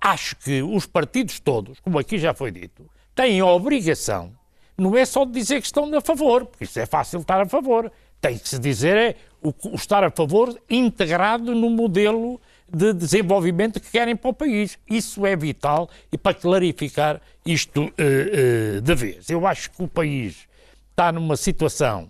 acho 0.00 0.36
que 0.36 0.62
os 0.62 0.86
partidos 0.86 1.40
todos, 1.40 1.80
como 1.80 1.98
aqui 1.98 2.18
já 2.18 2.34
foi 2.34 2.50
dito, 2.50 2.90
têm 3.14 3.40
a 3.40 3.46
obrigação 3.46 4.32
não 4.78 4.96
é 4.96 5.04
só 5.04 5.24
de 5.24 5.32
dizer 5.32 5.60
que 5.60 5.66
estão 5.66 5.92
a 5.96 6.00
favor, 6.00 6.46
porque 6.46 6.64
isso 6.64 6.78
é 6.78 6.86
fácil 6.86 7.20
estar 7.20 7.40
a 7.40 7.46
favor. 7.46 7.90
Tem 8.20 8.36
que 8.38 8.48
se 8.48 8.58
dizer 8.58 8.96
é 8.96 9.14
o, 9.48 9.54
o 9.68 9.74
estar 9.74 10.02
a 10.02 10.10
favor 10.10 10.58
integrado 10.68 11.54
no 11.54 11.70
modelo 11.70 12.40
de 12.72 12.92
desenvolvimento 12.92 13.80
que 13.80 13.90
querem 13.90 14.16
para 14.16 14.30
o 14.30 14.34
país. 14.34 14.78
Isso 14.88 15.24
é 15.24 15.36
vital 15.36 15.88
e 16.10 16.18
para 16.18 16.34
clarificar 16.34 17.20
isto 17.44 17.84
uh, 17.84 17.88
uh, 17.88 18.80
de 18.80 18.94
vez. 18.94 19.30
Eu 19.30 19.46
acho 19.46 19.70
que 19.70 19.82
o 19.82 19.88
país 19.88 20.48
está 20.90 21.12
numa 21.12 21.36
situação 21.36 22.08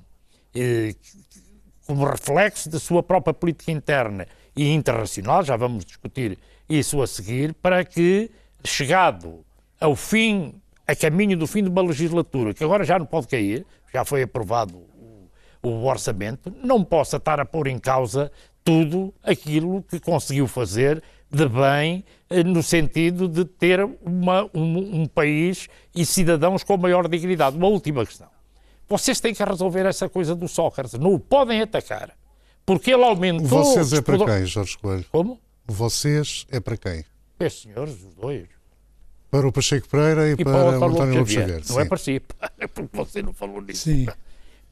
uh, 0.55 0.97
como 1.87 2.05
reflexo 2.07 2.71
da 2.71 2.81
sua 2.81 3.03
própria 3.03 3.35
política 3.35 3.71
interna 3.71 4.27
e 4.57 4.73
internacional, 4.73 5.45
já 5.45 5.57
vamos 5.57 5.85
discutir 5.85 6.39
isso 6.69 7.01
a 7.03 7.07
seguir, 7.07 7.55
para 7.55 7.85
que, 7.85 8.31
chegado 8.65 9.45
ao 9.79 9.95
fim 9.95 10.55
a 10.87 10.97
caminho 10.97 11.37
do 11.37 11.47
fim 11.47 11.63
de 11.63 11.69
uma 11.69 11.83
legislatura, 11.83 12.55
que 12.55 12.65
agora 12.65 12.83
já 12.83 12.99
não 12.99 13.07
pode 13.07 13.29
cair, 13.29 13.65
já 13.93 14.05
foi 14.05 14.23
aprovado 14.23 14.86
o, 15.69 15.85
orçamento, 15.85 16.53
não 16.63 16.83
possa 16.85 17.17
estar 17.17 17.41
a 17.41 17.45
pôr 17.45 17.67
em 17.67 17.79
causa 17.79 18.31
tudo 18.65 19.15
aquilo 19.23 19.83
que 19.83 20.01
conseguiu 20.01 20.47
fazer 20.47 21.03
de 21.31 21.49
bem, 21.49 22.05
eh, 22.31 22.43
no 22.43 22.63
sentido 22.63 23.29
de 23.29 23.45
ter 23.45 23.85
uma, 24.03 24.45
um, 24.55 25.03
um, 25.03 25.07
país 25.07 25.69
e 25.95 26.07
cidadãos 26.07 26.63
com 26.63 26.77
maior 26.77 27.09
dignidade. 27.09 27.57
Uma 27.57 27.69
última 27.69 28.05
questão. 28.05 28.29
Vocês 28.89 29.21
têm 29.21 29.35
que 29.35 29.43
resolver 29.43 29.87
essa 29.87 30.09
coisa 30.09 30.35
do 30.35 30.47
Sócrates. 30.47 30.95
Não 30.95 31.15
o 31.15 31.21
podem 31.21 31.61
atacar. 31.61 32.17
Porque 32.65 32.93
ele 32.93 33.05
aumentou... 33.05 33.47
Vocês 33.47 33.93
é 33.93 34.01
para 34.01 34.19
quem, 34.19 34.47
Jorge 34.47 34.79
Coelho? 34.79 35.05
Como? 35.11 35.41
Vocês 35.67 36.47
é 36.51 36.61
para 36.61 36.77
quem? 36.77 37.05
É, 37.39 37.49
senhores, 37.49 37.95
os 37.95 38.15
dois. 38.15 38.47
Para 39.31 39.47
o 39.47 39.53
Pacheco 39.53 39.89
Pereira 39.89 40.29
e, 40.29 40.33
e 40.33 40.45
para, 40.45 40.53
para 40.53 40.81
o 40.81 40.91
António 40.91 41.19
Lopes 41.19 41.33
Xavier. 41.33 41.63
Não 41.69 41.81
é 41.81 41.85
para 41.85 41.99
si, 41.99 42.23
é 42.59 42.67
porque 42.69 42.97
você 42.97 43.23
não 43.23 43.33
falou 43.33 43.61
nisso. 43.61 43.83
Sim. 43.83 44.07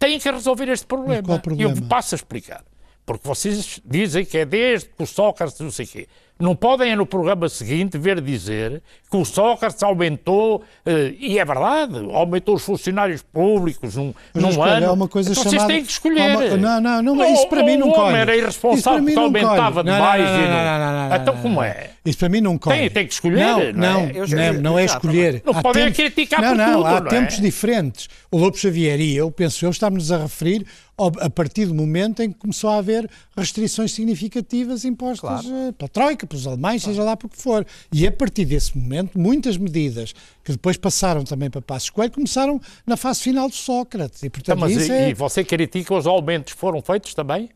Têm 0.04 0.18
que 0.18 0.30
resolver 0.30 0.68
este 0.68 0.86
problema. 0.86 1.38
problema? 1.38 1.76
E 1.76 1.80
eu 1.80 1.88
passo 1.88 2.14
a 2.14 2.16
explicar. 2.16 2.64
Porque 3.06 3.26
vocês 3.26 3.80
dizem 3.84 4.24
que 4.24 4.38
é 4.38 4.44
desde 4.44 4.88
que 4.88 5.02
o 5.02 5.06
Sócrates 5.06 5.58
não 5.60 5.70
sei 5.70 5.84
o 5.86 5.88
quê. 5.88 6.08
Não 6.38 6.56
podem 6.56 6.96
no 6.96 7.06
programa 7.06 7.48
seguinte 7.48 7.96
ver 7.96 8.20
dizer 8.20 8.82
que 9.08 9.16
o 9.16 9.24
Sócrates 9.24 9.80
aumentou, 9.84 10.56
uh, 10.56 10.90
e 11.18 11.38
é 11.38 11.44
verdade, 11.44 11.96
aumentou 12.12 12.56
os 12.56 12.64
funcionários 12.64 13.22
públicos 13.22 13.94
num, 13.94 14.12
num 14.34 14.48
escolha, 14.48 14.72
ano. 14.72 14.86
É 14.86 14.90
uma 14.90 15.06
coisa 15.06 15.30
então 15.30 15.44
chamada... 15.44 15.60
Vocês 15.60 15.72
têm 15.72 15.84
que 15.84 15.92
escolher. 15.92 16.36
Uma... 16.36 16.56
Não, 16.56 16.80
não, 16.80 17.14
não, 17.14 17.32
isso 17.32 17.46
para 17.46 17.62
mim 17.62 17.76
não 17.76 17.90
colhe. 17.90 18.02
O 18.02 18.06
homem 18.08 18.20
era 18.20 18.36
irresponsável 18.36 19.04
porque 19.04 19.18
aumentava 19.18 19.84
demais 19.84 20.24
não, 20.24 20.40
e 20.40 20.48
não... 20.48 21.16
Então 21.16 21.36
como 21.36 21.62
é? 21.62 21.90
Isso 22.04 22.18
para 22.18 22.28
mim 22.28 22.40
não 22.40 22.58
colhe. 22.58 22.78
Tem, 22.78 22.90
tem 22.90 23.06
que 23.06 23.12
escolher. 23.14 23.38
Não, 23.38 23.58
não, 23.58 23.72
não, 23.72 24.00
é? 24.02 24.52
não, 24.52 24.60
não 24.60 24.78
é 24.78 24.84
escolher. 24.84 25.42
Não 25.46 25.54
podem 25.54 25.84
tempos... 25.84 25.96
criticar 25.96 26.42
não, 26.42 26.48
por 26.48 26.56
não, 26.56 26.72
tudo, 26.74 26.86
há 26.86 27.00
não 27.00 27.08
tempos 27.08 27.38
é? 27.38 27.40
diferentes. 27.40 28.08
O 28.30 28.38
Lobo 28.38 28.58
Xavier 28.58 29.00
e 29.00 29.16
eu, 29.16 29.30
penso 29.30 29.64
eu, 29.64 29.70
estamos-nos 29.70 30.10
a 30.10 30.18
referir 30.18 30.66
a 30.96 31.28
partir 31.28 31.66
do 31.66 31.74
momento 31.74 32.22
em 32.22 32.30
que 32.30 32.38
começou 32.38 32.70
a 32.70 32.76
haver 32.76 33.10
restrições 33.36 33.92
significativas 33.92 34.84
impostas 34.84 35.42
claro. 35.42 35.68
Eh, 35.68 35.72
pela 35.72 35.88
Troika, 35.88 36.26
pelos 36.26 36.46
alemães, 36.46 36.82
claro. 36.82 36.94
seja 36.94 37.04
lá 37.04 37.16
por 37.16 37.28
que 37.28 37.36
for. 37.36 37.66
E 37.92 38.06
a 38.06 38.12
partir 38.12 38.44
desse 38.44 38.78
momento, 38.78 39.18
muitas 39.18 39.56
medidas 39.56 40.14
que 40.44 40.52
depois 40.52 40.76
passaram 40.76 41.24
também 41.24 41.50
para 41.50 41.60
Passos 41.60 41.90
Coelho 41.90 42.12
começaram 42.12 42.60
na 42.86 42.96
fase 42.96 43.22
final 43.22 43.48
de 43.48 43.56
Sócrates. 43.56 44.22
E, 44.22 44.30
portanto, 44.30 44.56
então, 44.56 44.68
mas 44.68 44.88
e, 44.88 44.92
é... 44.92 45.10
e 45.10 45.14
você 45.14 45.42
critica 45.42 45.94
os 45.94 46.06
aumentos 46.06 46.52
foram 46.52 46.80
feitos 46.80 47.12
também? 47.12 47.50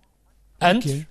Antes? 0.60 1.06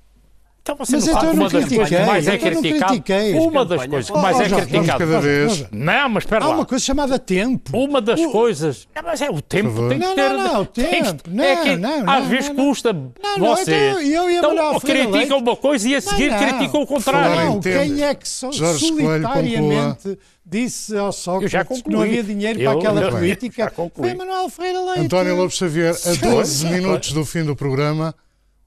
Então 0.68 0.76
você 0.76 0.98
mas 0.98 1.06
não 1.06 1.18
então 1.18 1.32
uma 1.32 1.50
das 1.50 1.64
coisas 1.64 1.90
que 1.90 2.06
mais 2.06 2.28
é 2.28 2.38
criticado. 2.38 3.04
Uma 3.42 3.66
das 3.66 3.88
coisas 3.88 4.12
que 4.12 4.18
mais 4.18 4.40
é 4.40 4.50
criticado. 4.50 5.00
Cada 5.00 5.20
vez. 5.22 5.66
Não, 5.72 6.10
mas 6.10 6.24
espera 6.24 6.46
lá. 6.46 6.52
Há 6.52 6.56
uma 6.56 6.66
coisa 6.66 6.84
chamada 6.84 7.18
tempo. 7.18 7.78
Uma 7.78 8.02
das 8.02 8.26
coisas. 8.26 8.88
Não, 8.94 9.04
mas 9.04 9.22
é 9.22 9.30
o 9.30 9.42
tempo 9.42 9.88
tem 9.88 10.00
que 10.00 10.16
ter. 10.16 10.30
Não, 10.30 10.38
não, 10.38 10.62
o 10.62 10.66
tempo. 10.66 11.24
Não, 11.30 11.44
é 11.44 11.56
que 11.56 11.76
não, 11.78 12.10
às 12.10 12.28
vezes 12.28 12.50
custa 12.50 12.94
vocês. 13.40 14.10
Eu 14.10 14.30
e 14.30 14.36
a 14.36 14.40
então, 14.40 14.80
criticam 14.80 15.38
uma 15.38 15.56
coisa 15.56 15.88
e 15.88 15.96
a 15.96 16.02
seguir 16.02 16.36
criticam 16.36 16.82
o 16.82 16.88
contrário. 16.88 17.46
Não, 17.46 17.60
quem 17.62 18.04
é 18.04 18.14
que 18.14 18.28
solitariamente 18.28 20.20
disse 20.46 20.98
ao 20.98 21.14
Sócrates 21.14 21.82
que 21.82 21.90
não 21.90 22.02
havia 22.02 22.24
dinheiro 22.24 22.60
para 22.60 22.72
aquela 22.74 23.12
política? 23.12 23.72
Foi 23.96 24.14
Manuel 24.14 24.50
Ferreira 24.50 24.82
Leite. 24.82 25.06
António 25.06 25.36
Lopes 25.38 25.58
Xavier, 25.58 25.96
a 26.06 26.14
12 26.14 26.66
minutos 26.68 27.14
do 27.14 27.24
fim 27.24 27.44
do 27.44 27.56
programa 27.56 28.14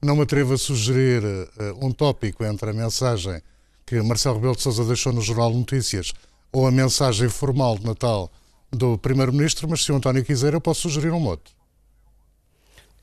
não 0.01 0.15
me 0.15 0.23
atrevo 0.23 0.53
a 0.53 0.57
sugerir 0.57 1.23
uh, 1.23 1.85
um 1.85 1.91
tópico 1.91 2.43
entre 2.43 2.69
a 2.69 2.73
mensagem 2.73 3.41
que 3.85 4.01
Marcelo 4.01 4.35
Rebelo 4.35 4.55
de 4.55 4.61
Sousa 4.61 4.83
deixou 4.85 5.13
no 5.13 5.21
Jornal 5.21 5.51
de 5.51 5.57
Notícias 5.57 6.13
ou 6.51 6.65
a 6.65 6.71
mensagem 6.71 7.29
formal 7.29 7.77
de 7.77 7.85
Natal 7.85 8.31
do 8.71 8.97
Primeiro-Ministro, 8.97 9.69
mas 9.69 9.83
se 9.83 9.91
o 9.91 9.95
António 9.95 10.23
quiser, 10.23 10.53
eu 10.53 10.61
posso 10.61 10.81
sugerir 10.81 11.11
um 11.11 11.19
mote. 11.19 11.55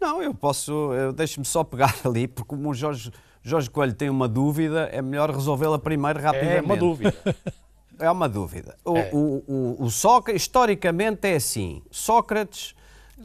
Não, 0.00 0.22
eu 0.22 0.34
posso, 0.34 0.90
deixe-me 1.14 1.44
só 1.44 1.62
pegar 1.62 1.94
ali, 2.04 2.26
porque 2.26 2.48
como 2.48 2.70
o 2.70 2.74
Jorge, 2.74 3.12
Jorge 3.42 3.68
Coelho 3.68 3.94
tem 3.94 4.08
uma 4.08 4.28
dúvida, 4.28 4.88
é 4.92 5.02
melhor 5.02 5.30
resolvê-la 5.30 5.78
primeiro 5.78 6.20
rapidamente. 6.20 6.58
É 6.58 6.62
uma 6.62 6.76
dúvida. 6.76 7.14
É 8.00 8.08
uma 8.08 8.28
dúvida. 8.28 8.76
O, 8.84 8.96
é. 8.96 9.10
o, 9.12 9.42
o, 9.48 9.84
o 9.84 9.90
Sócrates, 9.90 10.42
historicamente 10.42 11.26
é 11.26 11.34
assim, 11.34 11.82
Sócrates 11.90 12.72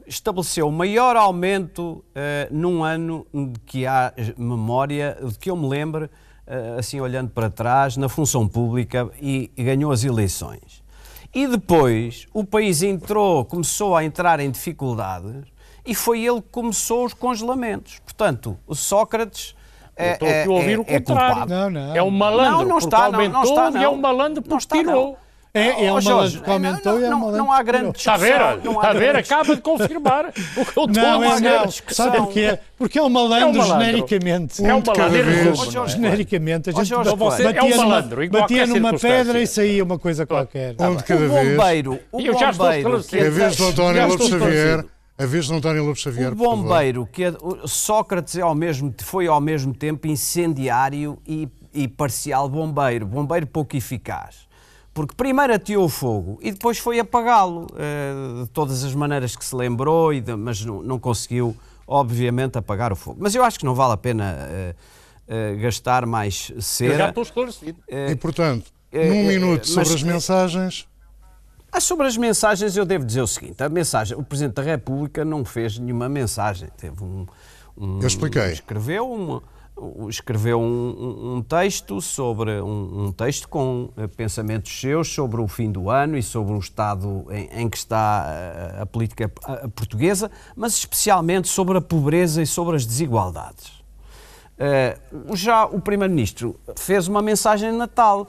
estabeleceu 0.08 0.68
o 0.68 0.72
maior 0.72 1.16
aumento 1.16 1.82
uh, 1.82 2.04
num 2.52 2.84
ano 2.84 3.26
de 3.34 3.60
que 3.66 3.86
há 3.86 4.14
memória, 4.38 5.18
de 5.22 5.38
que 5.38 5.50
eu 5.50 5.56
me 5.56 5.68
lembro, 5.68 6.06
uh, 6.06 6.80
assim 6.80 7.00
olhando 7.00 7.30
para 7.30 7.50
trás, 7.50 7.98
na 7.98 8.10
função 8.10 8.48
pública 8.48 9.10
e, 9.22 9.52
e 9.56 9.64
ganhou 9.64 9.92
as 9.92 10.04
eleições. 10.04 10.84
E 11.34 11.48
depois 11.48 12.28
o 12.34 12.44
país 12.44 12.84
entrou, 12.84 13.44
começou 13.46 13.96
a 13.96 14.04
entrar 14.04 14.40
em 14.40 14.52
dificuldades 14.52 15.46
e 15.86 15.96
foi 15.96 16.24
ele 16.24 16.42
que 16.42 16.50
começou 16.50 17.06
os 17.06 17.14
congelamentos. 17.14 18.00
Portanto, 18.00 18.58
o 18.68 18.76
Sócrates 18.76 19.56
é, 19.96 20.14
estou 20.14 20.56
a 20.56 20.60
ouvir 20.60 20.74
é, 20.74 20.80
o 20.80 20.86
contrário. 20.86 21.46
Não, 21.48 21.70
não. 21.70 21.96
É 21.96 22.04
um 22.04 22.12
malandro 22.12 22.60
não, 22.60 22.66
não 22.66 22.78
está, 22.78 23.12
não, 23.12 23.30
não 23.30 23.44
está, 23.44 23.72
não. 23.72 23.82
e 23.82 23.84
é 23.84 23.90
um 23.90 23.98
malandro 23.98 24.42
porque 24.42 24.78
tirou. 24.78 25.18
É, 25.56 25.86
é 25.86 25.92
Oh, 25.92 25.96
uma 25.96 26.02
Jorge, 26.02 26.40
que 26.42 26.50
aumentou 26.50 26.94
não, 26.94 27.00
e 27.02 27.04
é 27.06 27.10
não, 27.12 27.18
uma 27.28 27.32
não 27.38 27.52
há 27.52 27.62
grande 27.62 27.96
Está 27.96 28.16
a 28.16 28.18
ver? 28.18 28.34
discussão, 28.40 28.60
não 28.64 28.72
Está 28.74 28.90
a 28.90 28.94
ver? 28.94 29.16
Acaba 29.16 29.56
de 29.56 29.62
confirmar 29.62 30.26
o 30.30 30.32
que 30.34 30.60
eu 30.60 30.64
estou 30.64 30.88
Não, 30.88 31.22
a 31.22 31.26
é 31.28 31.30
dizer. 31.36 31.52
não. 31.52 31.66
discussão. 31.68 32.06
Sabe 32.08 32.18
porquê? 32.18 32.60
Porque 32.76 32.98
é 32.98 33.04
um 33.04 33.10
malandro, 33.10 33.38
É 33.38 33.46
um 33.46 33.54
malandro. 33.54 33.86
genericamente. 33.86 34.66
É 34.66 34.74
um 34.74 34.82
malandro. 34.84 35.72
não 35.76 35.84
é? 35.84 35.88
Genericamente, 35.88 36.70
a 36.72 36.74
gente 36.74 36.88
Jorge, 36.88 37.16
você 37.16 37.44
batia 37.44 37.60
é 37.60 37.64
um 37.64 37.70
numa- 37.70 37.86
malandro, 37.86 38.24
em 38.24 38.30
batia 38.30 38.58
qualquer 38.66 38.68
numa 38.68 38.98
pedra 38.98 39.42
e 39.42 39.46
saía 39.46 39.84
uma 39.84 40.00
coisa 40.00 40.26
qualquer. 40.26 40.76
Um 40.80 40.96
de 40.96 41.04
cada 41.04 41.24
o 41.24 41.30
vez. 41.30 41.56
bombeiro, 41.58 42.00
o 42.12 42.20
Eu 42.20 42.34
já 42.40 42.50
estou 42.50 42.66
bombeiro. 42.66 42.90
É 43.14 43.28
a 43.28 43.30
vez 43.30 43.56
de 43.56 43.64
António 43.64 44.08
Lopes 44.08 44.28
Xavier. 44.30 44.86
A 45.20 45.26
vez 45.28 45.46
de 45.46 45.54
António 45.54 45.84
Lopes 45.86 46.02
Xavier. 46.02 46.32
O 46.32 46.36
bombeiro, 46.36 47.08
que 47.12 47.26
é, 47.26 47.30
o 47.40 47.68
Sócrates 47.68 48.36
é 48.36 48.42
ao 48.42 48.56
mesmo, 48.56 48.92
foi 49.04 49.28
ao 49.28 49.40
mesmo 49.40 49.72
tempo 49.72 50.08
incendiário 50.08 51.20
e, 51.28 51.48
e 51.72 51.88
parcial 51.88 52.50
bombeiro, 52.50 53.06
bombeiro 53.06 53.46
pouco 53.46 53.78
eficaz. 53.78 54.52
Porque 54.94 55.16
primeiro 55.16 55.54
ateou 55.54 55.86
o 55.86 55.90
fogo 55.90 56.38
e 56.42 56.52
depois 56.52 56.78
foi 56.78 57.00
apagá-lo, 57.00 57.68
eh, 57.76 58.44
de 58.44 58.50
todas 58.52 58.84
as 58.84 58.94
maneiras 58.94 59.36
que 59.36 59.44
se 59.44 59.56
lembrou, 59.56 60.14
e 60.14 60.22
de- 60.22 60.36
mas 60.36 60.64
não, 60.64 60.84
não 60.84 61.00
conseguiu, 61.00 61.56
obviamente, 61.88 62.58
apagar 62.60 62.92
o 62.94 62.96
fogo. 62.96 63.18
Mas 63.20 63.34
eu 63.34 63.44
acho 63.44 63.58
que 63.58 63.66
não 63.66 63.74
vale 63.74 63.94
a 63.94 63.98
pena 63.98 64.36
eh, 64.40 64.76
eh, 65.28 65.56
gastar 65.56 66.06
mais 66.06 66.50
Eu 66.52 66.56
já 66.58 66.62
cera. 66.62 67.10
estou 67.10 67.24
esclarecido. 67.24 67.80
E, 67.90 68.16
portanto, 68.16 68.72
num 68.94 69.24
minuto 69.26 69.62
mas- 69.62 69.70
sobre 69.70 69.94
as 69.96 70.04
mensagens. 70.04 70.88
Ah, 71.72 71.80
sobre 71.82 72.06
as 72.06 72.16
mensagens, 72.16 72.78
eu 72.78 72.86
devo 72.86 73.04
dizer 73.04 73.22
o 73.22 73.28
seguinte: 73.28 73.64
a 73.64 73.70
mensagem, 73.70 74.16
o 74.16 74.22
Presidente 74.24 74.54
da 74.54 74.62
República 74.62 75.26
não 75.26 75.44
fez 75.44 75.80
nenhuma 75.80 76.08
mensagem. 76.08 76.70
Teve 76.78 77.04
um. 77.04 77.26
um- 77.76 78.00
Eu 78.00 78.06
expliquei. 78.06 78.52
Escreveu, 78.52 79.12
uma- 79.12 79.38
um, 79.38 79.42
escreveu 80.08 80.60
um, 80.60 81.36
um- 81.38 81.42
texto 81.42 82.00
sobre 82.00 82.62
um, 82.62 83.06
um 83.06 83.12
texto 83.12 83.50
com 83.50 83.90
eh, 83.98 84.08
pensamentos 84.08 84.80
seus 84.80 85.08
sobre 85.12 85.42
o 85.42 85.48
fim 85.48 85.72
do 85.72 85.90
ano 85.90 86.18
e 86.18 86.24
sobre 86.24 86.54
o 86.54 86.60
estado 86.60 87.26
em, 87.30 87.62
em 87.62 87.70
que 87.70 87.78
está 87.78 88.26
eh, 88.28 88.82
a, 88.82 88.86
política 88.86 89.32
eh, 89.48 89.68
portuguesa, 89.76 90.30
mas 90.56 90.74
especialmente 90.74 91.48
sobre 91.48 91.78
a 91.78 91.82
pobreza 91.82 92.42
e 92.42 92.46
sobre 92.46 92.76
as 92.76 92.86
desigualdades. 92.86 93.84
Eh, 94.58 94.98
já 95.34 95.66
o 95.66 95.82
Primeiro-Ministro 95.82 96.60
fez 96.78 97.08
uma 97.08 97.22
mensagem 97.22 97.72
de 97.72 97.78
Natal, 97.78 98.28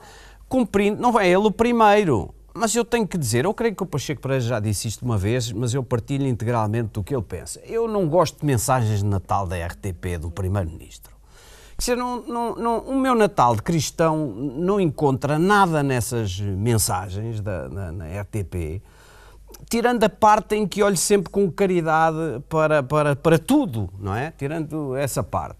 cumprindo, 0.49 1.01
não 1.01 1.17
é 1.19 1.27
ele 1.27 1.47
o 1.47 1.51
primeiro, 1.51 2.33
mas 2.53 2.75
eu 2.75 2.83
tenho 2.83 3.07
que 3.07 3.17
dizer, 3.17 3.45
eu 3.45 3.53
creio 3.53 3.75
que 3.75 3.83
o 3.83 3.85
Pacheco 3.85 4.21
Pereira 4.21 4.41
já 4.41 4.59
disse 4.59 4.87
isto 4.87 5.03
uma 5.03 5.17
vez, 5.17 5.51
mas 5.51 5.73
eu 5.73 5.83
partilho 5.83 6.25
integralmente 6.25 6.89
do 6.93 7.03
que 7.03 7.13
ele 7.13 7.23
pensa. 7.23 7.59
Eu 7.65 7.87
não 7.87 8.07
gosto 8.07 8.39
de 8.39 8.45
mensagens 8.45 8.99
de 8.99 9.05
Natal 9.05 9.45
da 9.45 9.55
RTP 9.65 10.17
do 10.19 10.31
Primeiro-Ministro. 10.31 11.14
Quer 11.77 11.81
dizer, 11.81 11.95
não, 11.97 12.21
não, 12.25 12.55
não- 12.55 12.79
o 12.79 12.95
meu 12.99 13.13
Natal 13.15 13.55
de 13.55 13.61
cristão 13.61 14.27
não 14.27 14.79
encontra 14.79 15.37
nada 15.37 15.83
nessas 15.83 16.39
mensagens 16.39 17.41
da, 17.41 17.67
na, 17.67 17.91
na 17.91 18.05
RTP, 18.21 18.81
tirando 19.69 20.03
a 20.03 20.09
parte 20.09 20.55
em 20.55 20.65
que 20.67 20.81
olho 20.81 20.95
sempre 20.97 21.29
com 21.29 21.51
caridade 21.51 22.17
para, 22.47 22.81
para, 22.81 23.15
para 23.15 23.37
tudo, 23.37 23.89
não 23.99 24.15
é? 24.15 24.31
Tirando 24.37 24.95
essa 24.95 25.21
parte. 25.21 25.59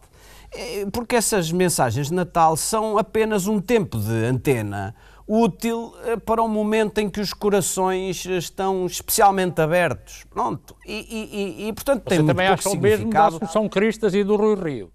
Eh, 0.53 0.85
Porque 0.91 1.15
essas 1.17 1.51
mensagens 1.51 2.07
de 2.07 2.13
Natal 2.13 2.55
são 2.55 2.97
apenas 2.97 3.45
um 3.45 3.59
tempo 3.59 3.97
de 3.99 4.13
antena 4.25 4.95
útil 5.27 5.93
eh, 6.05 6.15
para 6.15 6.41
um 6.41 6.47
momento 6.47 6.99
em 6.99 7.09
que 7.09 7.19
os 7.19 7.33
corações 7.33 8.25
estão 8.25 8.85
especialmente 8.85 9.59
abertos. 9.61 10.23
Pronto. 10.29 10.75
E, 10.85 10.93
e- 10.93 11.63
e- 11.65 11.67
e, 11.67 11.73
portanto, 11.73 12.03
tem 12.03 12.19
Você 12.19 12.23
muito 12.23 12.37
também 12.37 12.47
pouco 12.55 12.69
acha 12.69 12.77
o 12.77 12.81
mesmo 12.81 13.09
da. 13.11 13.27
Assunção 13.27 13.67
Cristas 13.67 14.13
e 14.13 14.23
do 14.23 14.35
Rui 14.37 14.55
Rio. 14.55 14.91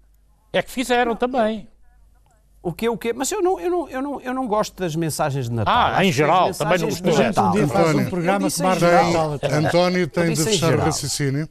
É 0.53 0.61
que 0.61 0.71
fizeram 0.71 1.15
também. 1.15 1.67
O 2.63 2.71
quê, 2.71 2.87
o 2.87 2.97
quê? 2.97 3.11
Mas 3.11 3.31
eu 3.31 3.41
não, 3.41 3.59
eu 3.59 3.71
não, 3.71 3.89
eu 3.89 4.01
não, 4.01 4.21
eu 4.21 4.33
não 4.33 4.47
gosto 4.47 4.75
das 4.79 4.95
mensagens 4.95 5.49
de 5.49 5.55
Natal. 5.55 5.73
Ah, 5.73 5.87
Acho 5.93 6.01
em 6.01 6.05
que 6.05 6.11
geral, 6.11 6.53
também 6.53 6.77
não 6.77 6.89
de 6.89 7.11
gente 7.11 7.39
um 7.39 7.51
dia 7.51 7.67
faz 7.67 7.95
um 7.95 8.05
programa 8.05 8.51
que 8.51 8.79
geral. 8.79 9.31
Natal. 9.31 9.51
António 9.51 10.07
tem 10.07 10.33
de 10.33 10.43
fechar 10.43 10.75
o 10.75 10.79
raciocínio. 10.79 11.49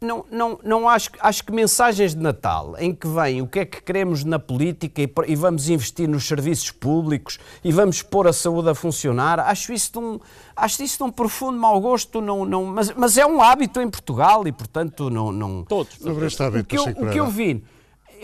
Não, 0.00 0.24
não, 0.30 0.60
não 0.62 0.88
acho, 0.88 1.10
acho 1.18 1.42
que 1.42 1.50
mensagens 1.50 2.14
de 2.14 2.22
Natal 2.22 2.76
em 2.78 2.94
que 2.94 3.08
vem 3.08 3.42
o 3.42 3.48
que 3.48 3.58
é 3.58 3.64
que 3.64 3.82
queremos 3.82 4.22
na 4.22 4.38
política 4.38 5.02
e, 5.02 5.12
e 5.26 5.34
vamos 5.34 5.68
investir 5.68 6.08
nos 6.08 6.24
serviços 6.24 6.70
públicos 6.70 7.40
e 7.64 7.72
vamos 7.72 8.00
pôr 8.00 8.28
a 8.28 8.32
saúde 8.32 8.70
a 8.70 8.76
funcionar, 8.76 9.40
acho 9.40 9.72
isso 9.72 9.90
de 9.90 9.98
um, 9.98 10.20
acho 10.54 10.84
isso 10.84 10.98
de 10.98 11.02
um 11.02 11.10
profundo 11.10 11.58
mau 11.58 11.80
gosto, 11.80 12.20
não, 12.20 12.44
não, 12.44 12.64
mas, 12.64 12.94
mas 12.94 13.18
é 13.18 13.26
um 13.26 13.42
hábito 13.42 13.80
em 13.80 13.90
Portugal 13.90 14.46
e, 14.46 14.52
portanto, 14.52 15.10
não. 15.10 15.32
não 15.32 15.64
Todos. 15.64 15.94
Sobre 15.96 16.26
este 16.26 16.40
o, 16.40 16.46
hábito, 16.46 16.68
que 16.68 16.78
eu, 16.78 16.84
o 16.84 17.10
que 17.10 17.18
eu 17.18 17.26
vi. 17.26 17.64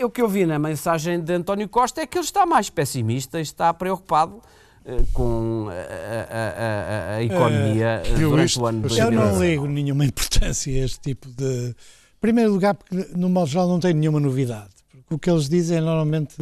O 0.03 0.09
que 0.09 0.21
eu 0.21 0.27
vi 0.27 0.45
na 0.45 0.57
mensagem 0.59 1.19
de 1.19 1.33
António 1.33 1.67
Costa 1.69 2.01
é 2.01 2.05
que 2.07 2.17
ele 2.17 2.25
está 2.25 2.45
mais 2.45 2.69
pessimista 2.69 3.39
e 3.39 3.41
está 3.43 3.73
preocupado 3.73 4.41
eh, 4.85 4.97
com 5.13 5.67
a, 5.69 5.73
a- 5.73 7.13
a- 7.13 7.15
a- 7.17 7.23
economia 7.23 8.01
viu 8.15 8.29
durante 8.31 8.49
isto, 8.49 8.61
o 8.61 8.65
ano 8.67 8.87
de 8.87 8.97
Eu 8.99 9.11
não 9.11 9.17
2019. 9.31 9.47
ligo 9.47 9.67
nenhuma 9.67 10.05
importância 10.05 10.73
a 10.73 10.85
este 10.85 10.99
tipo 10.99 11.29
de. 11.29 11.69
Em 11.69 12.19
primeiro 12.21 12.51
lugar, 12.51 12.73
porque 12.75 13.09
no 13.15 13.29
modo 13.29 13.47
geral 13.47 13.67
não 13.67 13.79
tem 13.79 13.93
nenhuma 13.93 14.19
novidade. 14.19 14.69
Porque 14.91 15.13
o 15.15 15.19
que 15.19 15.29
eles 15.29 15.47
dizem 15.47 15.77
é 15.77 15.81
normalmente 15.81 16.35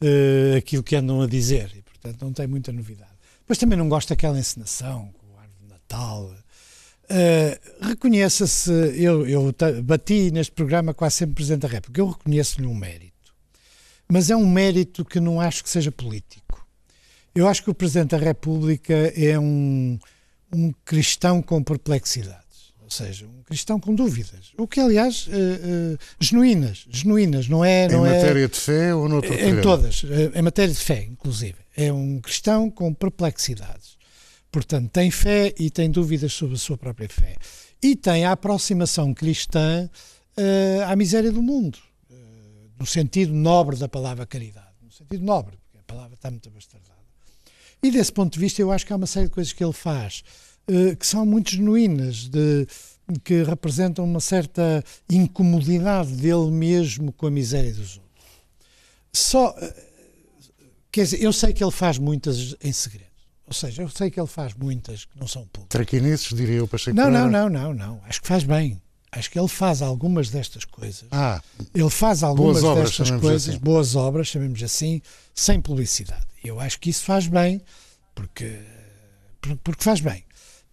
eh, 0.00 0.54
aquilo 0.58 0.82
que 0.82 0.94
andam 0.96 1.20
a 1.22 1.26
dizer 1.26 1.72
e, 1.76 1.82
portanto, 1.82 2.22
não 2.24 2.32
tem 2.32 2.46
muita 2.46 2.70
novidade. 2.72 3.10
Depois 3.40 3.58
também 3.58 3.76
não 3.78 3.88
gosto 3.88 4.08
daquela 4.10 4.38
encenação 4.38 5.10
com 5.18 5.26
o 5.34 5.38
árvore 5.38 5.58
de 5.62 5.68
Natal. 5.68 6.30
Eh, 7.08 7.58
Reconheça-se, 7.80 8.70
eu, 8.70 9.26
eu 9.26 9.54
bati 9.84 10.30
neste 10.30 10.52
programa 10.52 10.92
quase 10.92 11.16
sempre 11.16 11.36
Presidente 11.36 11.62
da 11.62 11.68
República, 11.68 12.00
eu 12.00 12.08
reconheço-lhe 12.08 12.66
um 12.66 12.74
mérito, 12.74 13.34
mas 14.08 14.30
é 14.30 14.36
um 14.36 14.48
mérito 14.48 15.04
que 15.04 15.20
não 15.20 15.40
acho 15.40 15.62
que 15.62 15.70
seja 15.70 15.92
político. 15.92 16.66
Eu 17.34 17.46
acho 17.46 17.62
que 17.62 17.70
o 17.70 17.74
Presidente 17.74 18.10
da 18.10 18.18
República 18.18 18.94
é 18.94 19.38
um, 19.38 19.98
um 20.52 20.72
cristão 20.84 21.42
com 21.42 21.62
perplexidades, 21.62 22.72
ou 22.82 22.90
seja, 22.90 23.26
um 23.26 23.42
cristão 23.42 23.78
com 23.78 23.94
dúvidas. 23.94 24.52
O 24.56 24.66
que, 24.66 24.80
aliás, 24.80 25.28
eh, 25.30 25.34
eh, 25.34 25.96
genuínas, 26.18 26.86
genuínas, 26.88 27.46
não 27.46 27.64
é. 27.64 27.86
Em 27.86 27.90
Não 27.90 28.06
é 28.06 28.14
matéria 28.14 28.48
de 28.48 28.58
fé 28.58 28.94
ou 28.94 29.08
noutro 29.08 29.32
em 29.32 29.36
terreno? 29.36 29.62
todas, 29.62 30.02
em 30.34 30.42
matéria 30.42 30.72
de 30.72 30.80
fé, 30.80 31.04
inclusive. 31.04 31.56
É 31.76 31.92
um 31.92 32.18
cristão 32.20 32.70
com 32.70 32.92
perplexidades. 32.94 33.96
Portanto, 34.56 34.88
tem 34.88 35.10
fé 35.10 35.52
e 35.58 35.68
tem 35.68 35.90
dúvidas 35.90 36.32
sobre 36.32 36.54
a 36.54 36.58
sua 36.58 36.78
própria 36.78 37.10
fé. 37.10 37.36
E 37.82 37.94
tem 37.94 38.24
a 38.24 38.32
aproximação 38.32 39.12
cristã 39.12 39.86
eh, 40.34 40.82
à 40.86 40.96
miséria 40.96 41.30
do 41.30 41.42
mundo, 41.42 41.76
eh, 42.10 42.14
no 42.78 42.86
sentido 42.86 43.34
nobre 43.34 43.76
da 43.76 43.86
palavra 43.86 44.24
caridade. 44.24 44.72
No 44.80 44.90
sentido 44.90 45.22
nobre, 45.22 45.58
porque 45.58 45.78
a 45.78 45.82
palavra 45.82 46.14
está 46.14 46.30
muito 46.30 46.48
abastardada. 46.48 46.96
E 47.82 47.90
desse 47.90 48.10
ponto 48.10 48.32
de 48.32 48.40
vista, 48.40 48.62
eu 48.62 48.72
acho 48.72 48.86
que 48.86 48.94
há 48.94 48.96
uma 48.96 49.06
série 49.06 49.26
de 49.26 49.32
coisas 49.32 49.52
que 49.52 49.62
ele 49.62 49.74
faz 49.74 50.24
eh, 50.66 50.96
que 50.96 51.06
são 51.06 51.26
muito 51.26 51.50
genuínas, 51.50 52.26
de, 52.26 52.66
que 53.24 53.42
representam 53.42 54.06
uma 54.06 54.20
certa 54.20 54.82
incomodidade 55.06 56.12
dele 56.12 56.50
mesmo 56.50 57.12
com 57.12 57.26
a 57.26 57.30
miséria 57.30 57.74
dos 57.74 57.98
outros. 57.98 58.24
Só, 59.12 59.54
quer 60.90 61.02
dizer, 61.02 61.22
eu 61.22 61.30
sei 61.30 61.52
que 61.52 61.62
ele 61.62 61.70
faz 61.70 61.98
muitas 61.98 62.56
em 62.64 62.72
segredo. 62.72 63.05
Ou 63.46 63.52
seja, 63.54 63.82
eu 63.82 63.88
sei 63.88 64.10
que 64.10 64.18
ele 64.18 64.26
faz 64.26 64.54
muitas 64.54 65.04
que 65.04 65.18
não 65.18 65.28
são 65.28 65.42
públicas. 65.42 65.68
Traquinices, 65.68 66.36
diria 66.36 66.56
eu, 66.56 66.66
Pacheco 66.68 66.96
Não, 66.96 67.04
Pereira. 67.04 67.28
não, 67.28 67.48
não, 67.48 67.72
não, 67.72 67.74
não. 67.74 68.00
Acho 68.04 68.20
que 68.20 68.26
faz 68.28 68.42
bem. 68.42 68.80
Acho 69.12 69.30
que 69.30 69.38
ele 69.38 69.48
faz 69.48 69.80
algumas 69.82 70.28
destas 70.30 70.64
coisas. 70.64 71.04
Ah, 71.10 71.40
Ele 71.74 71.88
faz 71.88 72.22
algumas 72.22 72.62
obras, 72.64 72.88
destas 72.98 73.10
coisas, 73.20 73.48
assim. 73.50 73.58
boas 73.58 73.94
obras, 73.94 74.26
chamemos 74.26 74.62
assim, 74.62 75.00
sem 75.34 75.60
publicidade. 75.60 76.26
Eu 76.44 76.58
acho 76.60 76.78
que 76.80 76.90
isso 76.90 77.04
faz 77.04 77.26
bem, 77.28 77.62
porque, 78.14 78.58
por- 79.40 79.56
porque 79.58 79.82
faz 79.84 80.00
bem. 80.00 80.24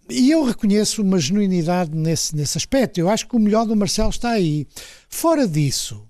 E 0.10 0.32
eu 0.32 0.44
reconheço 0.44 1.02
uma 1.02 1.20
genuinidade 1.20 1.92
nesse, 1.96 2.36
nesse 2.36 2.58
aspecto. 2.58 3.00
Eu 3.00 3.10
acho 3.10 3.28
que 3.28 3.36
o 3.36 3.40
melhor 3.40 3.66
do 3.66 3.76
Marcelo 3.76 4.10
está 4.10 4.32
aí. 4.32 4.68
Fora 5.08 5.48
disso, 5.48 6.06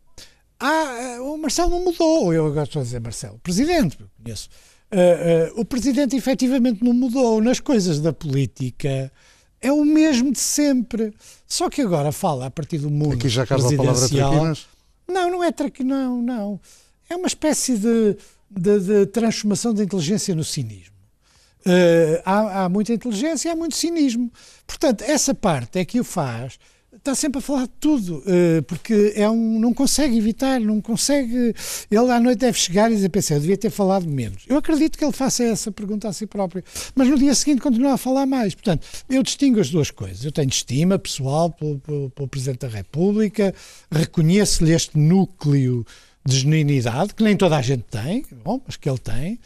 há, 0.59 0.97
eh, 1.16 1.20
o 1.20 1.38
Marcelo 1.38 1.70
não 1.72 1.84
mudou. 1.84 2.34
Eu 2.34 2.47
agora 2.47 2.64
estou 2.64 2.82
a 2.82 2.84
dizer 2.86 2.99
Marcelo, 3.01 3.38
presidente, 3.39 3.97
eu 3.99 4.07
conheço. 4.24 4.49
Eh, 4.96 5.52
o 5.56 5.66
presidente 5.66 6.16
efetivamente 6.16 6.84
não 6.84 6.94
mudou. 6.94 7.41
Nas 7.41 7.60
coisas 7.60 8.00
da 8.00 8.14
política 8.14 9.12
é 9.60 9.72
o 9.72 9.84
mesmo 9.84 10.32
de 10.32 10.39
sempre. 10.39 11.14
Só 11.48 11.70
que 11.70 11.82
agora 11.82 12.12
fala 12.12 12.46
a 12.46 12.52
partir 12.52 12.78
do 12.78 12.89
mundo 12.89 13.16
aqui 13.16 13.28
já 13.28 13.46
cabe 13.46 13.64
a 13.74 13.78
palavra 13.78 14.08
traquinas. 14.08 14.68
Não, 15.08 15.32
não 15.32 15.44
é 15.44 15.52
traque, 15.52 15.84
não, 15.84 16.22
não. 16.22 16.60
É 17.10 17.16
uma 17.16 17.28
espécie 17.28 17.78
de, 17.78 18.18
de, 18.50 18.80
de 18.80 19.06
transformação 19.08 19.74
da 19.74 19.84
inteligência 19.84 20.36
no 20.36 20.44
cinismo. 20.44 20.94
Eh, 21.66 22.22
há, 22.26 22.64
há 22.64 22.70
muita 22.70 22.94
inteligência 22.94 23.50
e 23.50 23.52
há 23.52 23.56
muito 23.56 23.76
cinismo. 23.76 24.32
Portanto, 24.68 25.02
essa 25.02 25.34
parte 25.34 25.80
é 25.80 25.86
que 25.86 26.00
o 26.00 26.04
faz, 26.04 26.60
está 27.04 27.14
sempre 27.14 27.39
a 27.39 27.41
falar 27.41 27.64
de 27.64 27.74
tudo, 27.82 28.24
eh, 28.26 28.62
porque 28.62 29.12
é 29.16 29.30
um, 29.30 29.60
não 29.60 29.74
consegue 29.74 30.18
evitar, 30.18 30.60
não 30.62 30.80
consegue. 30.80 31.54
Ele 31.91 32.12
à 32.12 32.20
noite 32.20 32.39
deve 32.39 32.58
chegar 32.58 32.89
e 32.89 32.95
dizer: 32.95 33.10
pensei, 33.10 33.36
eu 33.36 33.41
devia 33.41 33.58
ter 33.58 33.70
falado 33.70 34.08
menos. 34.08 34.43
Eu 34.47 34.58
acredito 34.58 34.97
que 34.97 35.04
ele 35.04 35.12
faça 35.12 35.43
essa 35.43 35.70
pergunta 35.72 36.08
a 36.08 36.14
si 36.14 36.26
próprio, 36.26 36.64
mas 36.95 37.10
no 37.10 37.18
dia 37.18 37.36
seguinte 37.36 37.62
continua 37.62 37.93
a 37.93 37.97
falar 37.97 38.26
mais. 38.26 38.56
Portanto, 38.56 38.88
eu 39.10 39.22
distingo 39.22 39.60
as 39.60 39.70
duas 39.70 39.91
coisas. 39.91 40.24
Eu 40.24 40.32
tenho 40.32 40.49
estima 40.49 40.97
pessoal 40.97 41.51
pelo, 41.51 41.78
pelo, 41.80 42.10
pelo 42.10 42.28
Presidente 42.28 42.60
da 42.60 42.70
República, 42.70 43.54
reconheço-lhe 43.91 44.72
este 44.72 44.97
núcleo 44.97 45.86
de 46.26 46.39
genuinidade, 46.39 47.14
que 47.14 47.24
nem 47.24 47.36
toda 47.36 47.58
a 47.58 47.62
gente 47.62 47.84
tem, 47.84 48.26
bom, 48.43 48.62
mas 48.66 48.78
que 48.78 48.89
ele 48.89 48.97
tem. 48.97 49.39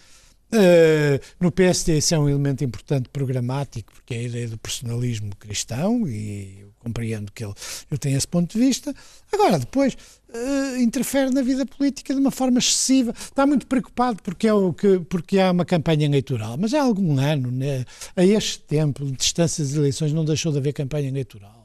Uh, 0.49 1.19
no 1.41 1.51
PSD 1.51 1.97
isso 1.97 2.15
é 2.15 2.19
um 2.19 2.29
elemento 2.29 2.63
importante 2.63 3.09
programático, 3.09 3.91
porque 3.93 4.13
é 4.13 4.17
a 4.19 4.23
ideia 4.23 4.47
do 4.47 4.57
personalismo 4.57 5.35
cristão 5.35 6.07
e 6.07 6.59
eu 6.61 6.71
compreendo 6.79 7.31
que 7.33 7.43
ele, 7.43 7.53
tem 7.99 8.13
esse 8.13 8.27
ponto 8.27 8.57
de 8.57 8.65
vista. 8.65 8.95
Agora, 9.31 9.59
depois, 9.59 9.97
uh, 10.29 10.77
interfere 10.77 11.31
na 11.31 11.41
vida 11.41 11.65
política 11.65 12.13
de 12.13 12.19
uma 12.19 12.31
forma 12.31 12.59
excessiva. 12.59 13.13
Está 13.17 13.45
muito 13.45 13.67
preocupado 13.67 14.23
porque, 14.23 14.47
é 14.47 14.53
o 14.53 14.71
que, 14.71 14.99
porque 15.01 15.37
há 15.37 15.51
uma 15.51 15.65
campanha 15.65 16.05
eleitoral, 16.05 16.55
mas 16.57 16.73
há 16.73 16.81
algum 16.81 17.19
ano, 17.19 17.51
né, 17.51 17.83
a 18.15 18.23
este 18.23 18.59
tempo, 18.59 19.03
de 19.05 19.11
distâncias 19.11 19.71
de 19.71 19.77
eleições, 19.77 20.13
não 20.13 20.23
deixou 20.23 20.53
de 20.53 20.59
haver 20.59 20.71
campanha 20.71 21.09
eleitoral. 21.09 21.57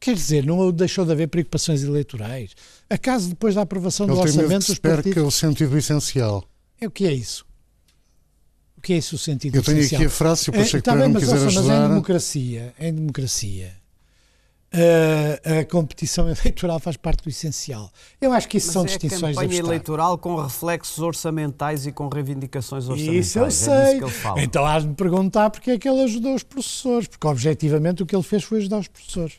Quer 0.00 0.16
dizer, 0.16 0.44
não 0.44 0.72
deixou 0.72 1.04
de 1.04 1.12
haver 1.12 1.28
preocupações 1.28 1.84
eleitorais. 1.84 2.50
Acaso 2.90 3.28
depois 3.28 3.54
da 3.54 3.62
aprovação 3.62 4.06
ele 4.06 4.16
do 4.16 4.20
orçamento... 4.20 4.72
Ele 4.72 5.02
tem 5.02 5.12
que 5.12 5.20
o 5.20 5.30
sentido 5.30 5.78
essencial. 5.78 6.44
É 6.80 6.88
o 6.88 6.90
que 6.90 7.06
é 7.06 7.12
isso? 7.12 7.46
O 8.82 8.84
que 8.84 8.94
é 8.94 8.96
isso 8.96 9.14
o 9.14 9.18
sentido 9.18 9.54
Eu 9.54 9.62
tenho 9.62 9.78
essencial? 9.78 10.00
aqui 10.00 10.06
a 10.08 10.10
frase, 10.10 10.42
se 10.42 10.50
o 10.50 10.52
Pacheco 10.52 10.78
é, 10.78 10.80
tá 10.80 10.96
bem, 10.96 11.08
me 11.08 11.20
quiser 11.20 11.34
ouça, 11.34 11.46
ajudar... 11.46 11.68
Mas 11.68 11.84
em 11.84 11.88
democracia, 11.88 12.74
em 12.80 12.92
democracia, 12.92 13.72
a, 14.72 15.60
a 15.60 15.64
competição 15.66 16.26
eleitoral 16.28 16.80
faz 16.80 16.96
parte 16.96 17.22
do 17.22 17.28
essencial. 17.28 17.92
Eu 18.20 18.32
acho 18.32 18.48
que 18.48 18.56
isso 18.56 18.66
mas 18.66 18.72
são 18.72 18.82
é 18.82 18.86
distinções 18.86 19.36
campanha 19.36 19.60
eleitoral 19.60 20.18
com 20.18 20.34
reflexos 20.34 20.98
orçamentais 20.98 21.86
e 21.86 21.92
com 21.92 22.08
reivindicações 22.08 22.88
orçamentais. 22.88 23.26
Isso 23.28 23.38
eu 23.38 23.46
é 23.46 23.50
sei. 23.50 24.00
Disso 24.00 24.34
então 24.38 24.66
há 24.66 24.80
de 24.80 24.88
me 24.88 24.94
perguntar 24.96 25.48
porque 25.50 25.70
é 25.70 25.78
que 25.78 25.88
ele 25.88 26.02
ajudou 26.02 26.34
os 26.34 26.42
professores, 26.42 27.06
porque 27.06 27.24
objetivamente 27.24 28.02
o 28.02 28.06
que 28.06 28.16
ele 28.16 28.24
fez 28.24 28.42
foi 28.42 28.58
ajudar 28.58 28.78
os 28.78 28.88
professores. 28.88 29.34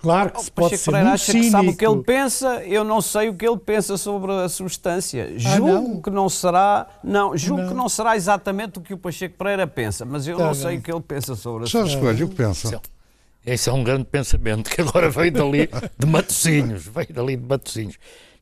Claro 0.00 0.30
que 0.30 0.42
se 0.42 0.50
pode 0.50 0.78
ser 0.78 0.90
muito 0.92 1.08
acha 1.08 1.32
cínico. 1.32 1.44
que 1.44 1.50
sabe 1.50 1.68
o 1.68 1.76
que 1.76 1.86
ele 1.86 2.02
pensa, 2.02 2.64
eu 2.64 2.82
não 2.82 3.02
sei 3.02 3.28
o 3.28 3.34
que 3.34 3.46
ele 3.46 3.58
pensa 3.58 3.98
sobre 3.98 4.32
a 4.32 4.48
substância. 4.48 5.30
Ah, 5.34 5.38
julgo 5.38 5.88
não? 5.88 6.02
que 6.02 6.10
não 6.10 6.28
será, 6.28 6.86
não, 7.04 7.36
julgo 7.36 7.62
não. 7.62 7.68
que 7.68 7.74
não 7.74 7.88
será 7.88 8.16
exatamente 8.16 8.78
o 8.78 8.82
que 8.82 8.94
o 8.94 8.98
Pacheco 8.98 9.36
Pereira 9.36 9.66
pensa, 9.66 10.06
mas 10.06 10.26
eu 10.26 10.38
tá 10.38 10.44
não 10.44 10.52
bem. 10.52 10.62
sei 10.62 10.78
o 10.78 10.82
que 10.82 10.90
ele 10.90 11.02
pensa 11.02 11.36
sobre 11.36 11.64
a 11.64 11.66
substância. 11.66 11.92
Jorge 11.92 11.98
Coelho, 11.98 12.26
o 12.26 12.28
que 12.30 12.34
pensa? 12.34 12.80
Esse 13.44 13.68
é 13.68 13.72
um 13.72 13.84
grande 13.84 14.04
pensamento 14.04 14.70
que 14.70 14.80
agora 14.80 15.10
veio 15.10 15.32
dali 15.32 15.68
de 15.98 16.06
Matosinhos, 16.06 16.86
veio 16.86 17.12
dali 17.12 17.36
de 17.36 17.44
Matosinhos. 17.44 17.98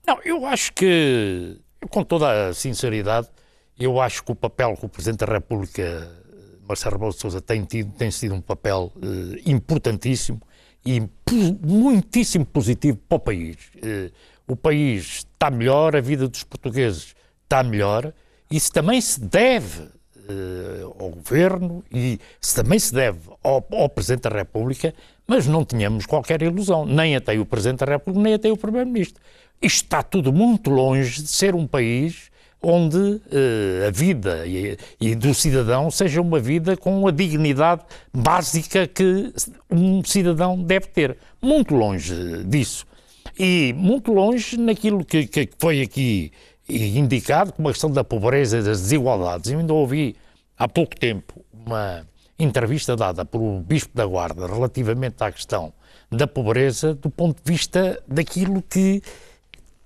Não, 0.06 0.20
eu 0.24 0.46
acho 0.46 0.72
que, 0.72 1.58
com 1.90 2.04
toda 2.04 2.48
a 2.48 2.54
sinceridade, 2.54 3.28
eu 3.78 4.00
acho 4.00 4.22
que 4.22 4.30
o 4.30 4.34
papel 4.34 4.76
que 4.76 4.86
o 4.86 4.88
Presidente 4.88 5.26
da 5.26 5.32
República, 5.32 6.08
Marcelo 6.68 6.94
Rebelo 6.94 7.12
de 7.12 7.18
Sousa, 7.20 7.40
tem 7.40 7.64
tido, 7.64 7.92
tem 7.94 8.10
sido 8.12 8.34
um 8.34 8.40
papel 8.40 8.92
eh, 9.02 9.40
importantíssimo 9.46 10.40
e 10.88 11.06
muitíssimo 11.62 12.46
positivo 12.46 12.98
para 13.06 13.16
o 13.16 13.20
país. 13.20 13.56
Eh, 13.82 14.10
o 14.46 14.56
país 14.56 15.26
está 15.28 15.50
melhor, 15.50 15.94
a 15.94 16.00
vida 16.00 16.26
dos 16.26 16.44
portugueses 16.44 17.14
está 17.44 17.62
melhor. 17.62 18.10
Isso 18.50 18.72
também 18.72 18.98
se 18.98 19.20
deve 19.20 19.82
eh, 20.30 20.82
ao 20.98 21.10
governo 21.10 21.84
e 21.92 22.18
também 22.54 22.78
se 22.78 22.94
deve 22.94 23.20
ao, 23.42 23.62
ao, 23.70 23.88
Presidente 23.90 24.22
da 24.22 24.30
República, 24.30 24.94
mas 25.26 25.46
não 25.46 25.62
tínhamos 25.62 26.06
qualquer 26.06 26.40
ilusão, 26.40 26.86
nem 26.86 27.14
até 27.14 27.38
o 27.38 27.44
Presidente 27.44 27.80
da 27.80 27.92
República, 27.92 28.22
nem 28.22 28.32
até 28.32 28.50
o 28.50 28.56
Primeiro-Ministro. 28.56 29.22
Isto 29.60 29.84
está 29.84 30.02
tudo 30.02 30.32
muito 30.32 30.70
longe 30.70 31.22
de 31.22 31.28
ser 31.28 31.54
um 31.54 31.66
país 31.66 32.30
onde 32.62 32.98
uh, 32.98 33.86
a 33.86 33.90
vida 33.90 34.46
e, 34.46 34.76
e, 35.00 35.14
do 35.14 35.32
cidadão 35.32 35.90
seja 35.90 36.20
uma 36.20 36.40
vida 36.40 36.76
com 36.76 37.06
a 37.06 37.10
dignidade 37.10 37.82
básica 38.12 38.86
que 38.86 39.32
um 39.70 40.02
cidadão 40.04 40.60
deve 40.60 40.88
ter. 40.88 41.16
Muito 41.40 41.74
longe 41.74 42.42
disso. 42.44 42.86
E 43.38 43.72
muito 43.76 44.12
longe 44.12 44.56
naquilo 44.56 45.04
que, 45.04 45.26
que 45.26 45.48
foi 45.58 45.80
aqui 45.80 46.32
indicado 46.68 47.52
como 47.52 47.68
a 47.68 47.72
questão 47.72 47.90
da 47.90 48.04
pobreza 48.04 48.58
e 48.58 48.62
das 48.62 48.82
desigualdades. 48.82 49.50
Eu 49.50 49.60
ainda 49.60 49.72
ouvi 49.72 50.16
há 50.58 50.68
pouco 50.68 50.96
tempo 50.96 51.44
uma 51.52 52.06
entrevista 52.38 52.94
dada 52.96 53.24
pelo 53.24 53.60
Bispo 53.60 53.96
da 53.96 54.06
Guarda 54.06 54.46
relativamente 54.46 55.22
à 55.22 55.30
questão 55.30 55.72
da 56.10 56.26
pobreza 56.26 56.94
do 56.94 57.10
ponto 57.10 57.42
de 57.42 57.52
vista 57.52 58.02
daquilo 58.06 58.62
que 58.62 59.02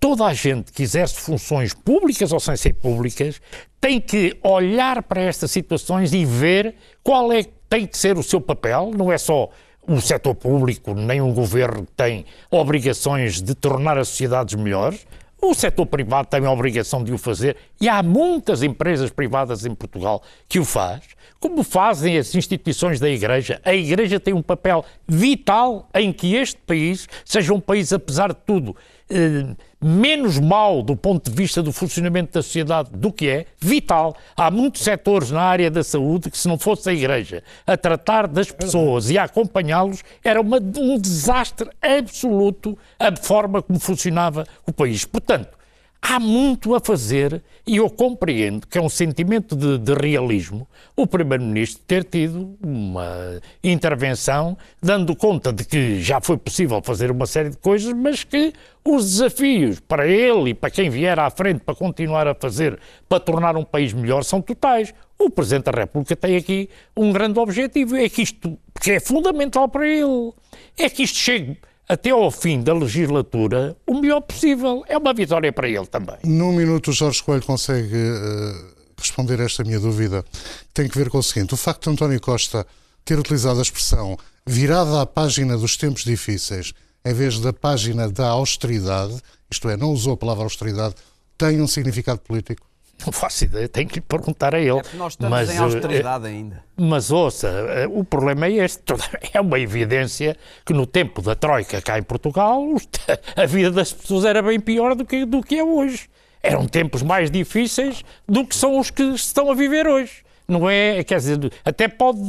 toda 0.03 0.26
a 0.26 0.34
gente 0.34 0.72
que 0.72 0.82
exerce 0.82 1.14
funções 1.14 1.72
públicas 1.72 2.32
ou 2.32 2.40
sem 2.40 2.57
ser 2.57 2.72
públicas 2.72 3.40
tem 3.80 4.00
que 4.00 4.36
olhar 4.42 5.00
para 5.05 5.22
estas 5.22 5.53
situações 5.53 6.12
e 6.12 6.24
ver 6.24 6.74
qual 7.05 7.32
é 7.32 7.44
que 7.44 7.53
tem 7.70 7.86
que 7.86 7.96
ser 7.96 8.18
o 8.18 8.22
seu 8.22 8.40
papel, 8.40 8.90
não 8.92 9.12
é 9.12 9.16
só 9.16 9.48
o 9.86 10.00
setor 10.00 10.34
público, 10.34 10.92
nem 10.92 11.20
um 11.20 11.32
governo 11.32 11.86
tem 11.96 12.26
obrigações 12.50 13.40
de 13.40 13.55
tornar 13.55 13.96
as 13.96 14.09
sociedades 14.09 14.57
melhores, 14.57 15.07
o 15.40 15.55
setor 15.55 15.86
privado 15.86 16.26
tem 16.26 16.44
a 16.44 16.50
obrigação 16.50 17.05
de 17.05 17.12
o 17.12 17.18
fazer 17.18 17.57
e 17.80 17.88
há 17.88 18.03
muitas 18.03 18.64
empresas 18.64 19.09
privadas 19.09 19.64
em 19.64 19.72
Portugal 19.72 20.20
que 20.48 20.59
o 20.59 20.64
faz, 20.64 21.03
como 21.38 21.62
fazem 21.62 22.18
as 22.18 22.34
instituições 22.34 22.98
da 22.98 23.09
Igreja. 23.09 23.61
A 23.64 23.72
Igreja 23.72 24.18
tem 24.18 24.34
um 24.34 24.42
papel 24.42 24.84
vital 25.07 25.88
em 25.94 26.12
que 26.12 26.34
este 26.34 26.61
país 26.61 27.09
seja 27.24 27.55
um 27.55 27.61
país, 27.61 27.92
apesar 27.92 28.32
de 28.32 28.38
tudo, 28.44 28.76
eh, 29.13 29.55
menos 29.81 30.39
mau 30.39 30.83
do 30.83 30.97
ponto 30.97 31.31
de 31.31 31.37
vista 31.37 31.63
do 31.63 31.73
funcionamento 31.73 32.33
da 32.33 32.43
sociedade 32.43 32.91
do 32.93 33.13
que 33.13 33.29
é, 33.29 33.47
vital. 33.61 34.17
Há 34.37 34.51
muitos 34.51 34.83
setores 34.83 35.31
na 35.31 35.43
área 35.43 35.71
da 35.71 35.85
saúde 35.85 36.31
que, 36.31 36.39
se 36.39 36.49
não 36.49 36.59
fosse 36.59 36.89
a 36.89 36.93
Igreja 36.93 37.43
a 37.67 37.77
tratar 37.77 38.27
das 38.27 38.51
pessoas 38.51 39.11
e 39.11 39.19
a 39.19 39.25
acompanhá-los, 39.25 40.03
era 40.25 40.41
uma, 40.41 40.59
um 40.59 40.99
desastre 40.99 41.69
absoluto 41.81 42.79
a 42.99 43.15
forma 43.15 43.61
como 43.61 43.79
funcionava 43.79 44.47
o 44.67 44.73
país. 44.73 45.05
Portanto, 45.05 45.62
Há 46.05 46.18
muito 46.18 46.74
a 46.74 46.80
fazer 46.80 47.40
e 47.64 47.76
eu 47.76 47.88
compreendo 47.88 48.66
que 48.66 48.76
é 48.76 48.82
um 48.82 48.88
sentimento 48.88 49.55
de, 49.55 49.78
de 49.78 49.94
realismo 49.94 50.66
o 50.96 51.07
Primeiro-Ministro 51.07 51.80
ter 51.86 52.03
tido 52.03 52.59
uma 52.61 53.40
intervenção 53.62 54.59
dando 54.82 55.14
conta 55.14 55.53
de 55.53 55.64
que 55.64 56.03
já 56.03 56.20
foi 56.20 56.36
possível 56.36 56.82
fazer 56.82 57.12
uma 57.12 57.24
série 57.24 57.50
de 57.50 57.57
coisas, 57.57 57.92
mas 57.92 58.24
que 58.24 58.53
os 58.84 59.12
desafios 59.12 59.78
para 59.78 60.05
ele 60.05 60.50
e 60.50 60.55
para 60.55 60.70
quem 60.70 60.90
vier 60.90 61.20
à 61.20 61.30
frente 61.30 61.61
para 61.61 61.74
continuar 61.74 62.26
a 62.26 62.34
fazer, 62.34 62.80
para 63.09 63.20
tornar 63.20 63.57
um 63.57 63.64
país 63.64 63.92
melhor, 63.92 64.24
são 64.24 64.42
totais. 64.42 64.92
O 65.16 65.30
Presidente 65.30 65.66
da 65.66 65.82
República 65.82 66.16
tem 66.16 66.36
aqui 66.36 66.68
um 66.96 67.12
grande 67.12 67.38
objetivo, 67.38 67.94
é 67.94 68.09
que 68.09 68.22
isto, 68.22 68.59
que 68.80 68.90
é 68.90 68.98
fundamental 68.98 69.68
para 69.68 69.86
ele, 69.86 70.32
é 70.76 70.90
que 70.90 71.05
isto 71.05 71.16
chegue 71.16 71.59
até 71.93 72.09
ao 72.09 72.30
fim 72.30 72.62
da 72.62 72.72
legislatura 72.72 73.76
o 73.86 74.01
melhor 74.01 74.22
possível. 74.22 74.82
É 74.88 74.97
uma 74.97 75.12
vitória 75.12 75.53
para 75.53 75.68
ele 75.68 75.86
também. 75.86 76.16
Num 76.24 76.53
minuto, 76.53 76.90
Jorge 76.90 77.22
Coelho 77.22 77.45
consegue 77.45 77.95
uh, 77.95 78.66
responder 78.97 79.38
a 79.40 79.45
esta 79.45 79.62
minha 79.62 79.78
dúvida. 79.78 80.24
Tem 80.72 80.88
que 80.88 80.97
ver 80.97 81.11
com 81.11 81.18
o 81.18 81.22
seguinte: 81.22 81.53
o 81.53 81.57
facto 81.57 81.84
de 81.84 81.90
António 81.90 82.20
Costa 82.20 82.66
ter 83.05 83.18
utilizado 83.18 83.59
a 83.59 83.62
expressão 83.62 84.16
virada 84.47 85.03
à 85.03 85.07
página 85.07 85.57
dos 85.57 85.76
tempos 85.76 86.03
difíceis, 86.03 86.72
em 87.05 87.12
vez 87.12 87.38
da 87.40 87.53
página 87.53 88.09
da 88.09 88.28
austeridade, 88.28 89.20
isto 89.51 89.68
é, 89.68 89.76
não 89.76 89.90
usou 89.90 90.14
a 90.14 90.16
palavra 90.16 90.45
austeridade, 90.45 90.95
tem 91.36 91.61
um 91.61 91.66
significado 91.66 92.20
político? 92.20 92.66
Não 93.05 93.12
faço 93.12 93.44
ideia, 93.44 93.68
tenho 93.68 93.88
que 93.88 93.96
lhe 93.96 94.00
perguntar 94.00 94.55
a 94.55 94.61
ele. 94.61 94.78
É 94.78 94.96
nós 94.96 95.14
estamos 95.14 95.30
mas, 95.30 95.50
em 95.50 95.59
austeridade 95.59 96.24
uh, 96.24 96.28
ainda. 96.28 96.64
Mas 96.76 97.11
ouça, 97.11 97.48
uh, 97.88 97.98
o 97.98 98.05
problema 98.05 98.46
é 98.46 98.53
este. 98.53 98.82
É 99.34 99.40
uma 99.40 99.59
evidência 99.59 100.36
que 100.64 100.72
no 100.72 100.86
tempo 100.86 101.22
da 101.22 101.34
Troika 101.34 101.80
cá 101.80 101.98
em 101.98 102.03
Portugal, 102.03 102.62
a 103.36 103.46
vida 103.46 103.70
das 103.70 103.92
pessoas 103.92 104.24
era 104.24 104.42
bem 104.42 104.61
pior 104.61 104.94
do 104.94 105.05
que, 105.05 105.24
do 105.24 105.42
que 105.42 105.57
é 105.57 105.64
hoje. 105.64 106.09
Eram 106.42 106.66
tempos 106.66 107.03
mais 107.03 107.30
difíceis 107.30 108.03
do 108.28 108.44
que 108.44 108.55
são 108.55 108.78
os 108.78 108.90
que 108.90 109.03
estão 109.03 109.50
a 109.50 109.55
viver 109.55 109.86
hoje 109.86 110.22
não 110.48 110.68
é, 110.68 111.03
quer 111.03 111.16
dizer, 111.16 111.53
até 111.64 111.88
pode, 111.88 112.20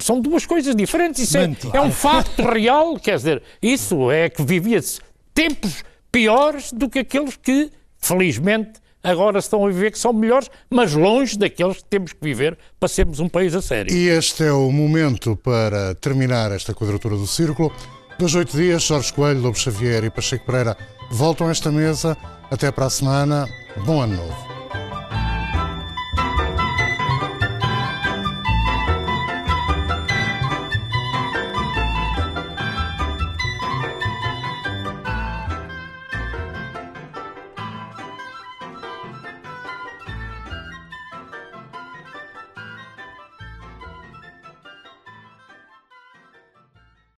são 0.00 0.20
duas 0.20 0.44
coisas 0.44 0.74
diferentes, 0.74 1.22
isso 1.22 1.38
é, 1.38 1.48
é, 1.72 1.80
um 1.80 1.92
facto 1.92 2.42
real, 2.42 2.98
quer 2.98 3.16
dizer, 3.16 3.42
isso 3.62 4.10
é 4.10 4.28
que 4.28 4.42
vivia-se 4.42 5.00
tempos 5.32 5.84
piores 6.10 6.72
do 6.72 6.88
que 6.88 7.00
aqueles 7.00 7.36
que, 7.36 7.70
felizmente, 7.98 8.80
agora 9.02 9.38
estão 9.38 9.64
a 9.64 9.68
viver 9.68 9.90
que 9.90 9.98
são 9.98 10.12
melhores, 10.12 10.50
mas 10.68 10.94
longe 10.94 11.38
daqueles 11.38 11.78
que 11.78 11.84
temos 11.84 12.12
que 12.12 12.22
viver 12.22 12.58
para 12.78 12.88
sermos 12.88 13.20
um 13.20 13.28
país 13.28 13.54
a 13.54 13.62
sério. 13.62 13.94
E 13.94 14.08
este 14.08 14.44
é 14.44 14.52
o 14.52 14.70
momento 14.70 15.36
para 15.36 15.94
terminar 15.94 16.52
esta 16.52 16.74
quadratura 16.74 17.16
do 17.16 17.26
círculo. 17.26 17.72
Dos 18.18 18.34
oito 18.34 18.56
dias, 18.56 18.82
Jorge 18.82 19.12
Coelho, 19.12 19.40
Lobo 19.40 19.58
Xavier 19.58 20.04
e 20.04 20.10
Pacheco 20.10 20.44
Pereira 20.44 20.76
voltam 21.10 21.48
a 21.48 21.50
esta 21.50 21.70
mesa. 21.72 22.16
Até 22.50 22.70
para 22.70 22.86
a 22.86 22.90
semana. 22.90 23.48
Bom 23.86 24.02
ano 24.02 24.16
novo. 24.16 24.59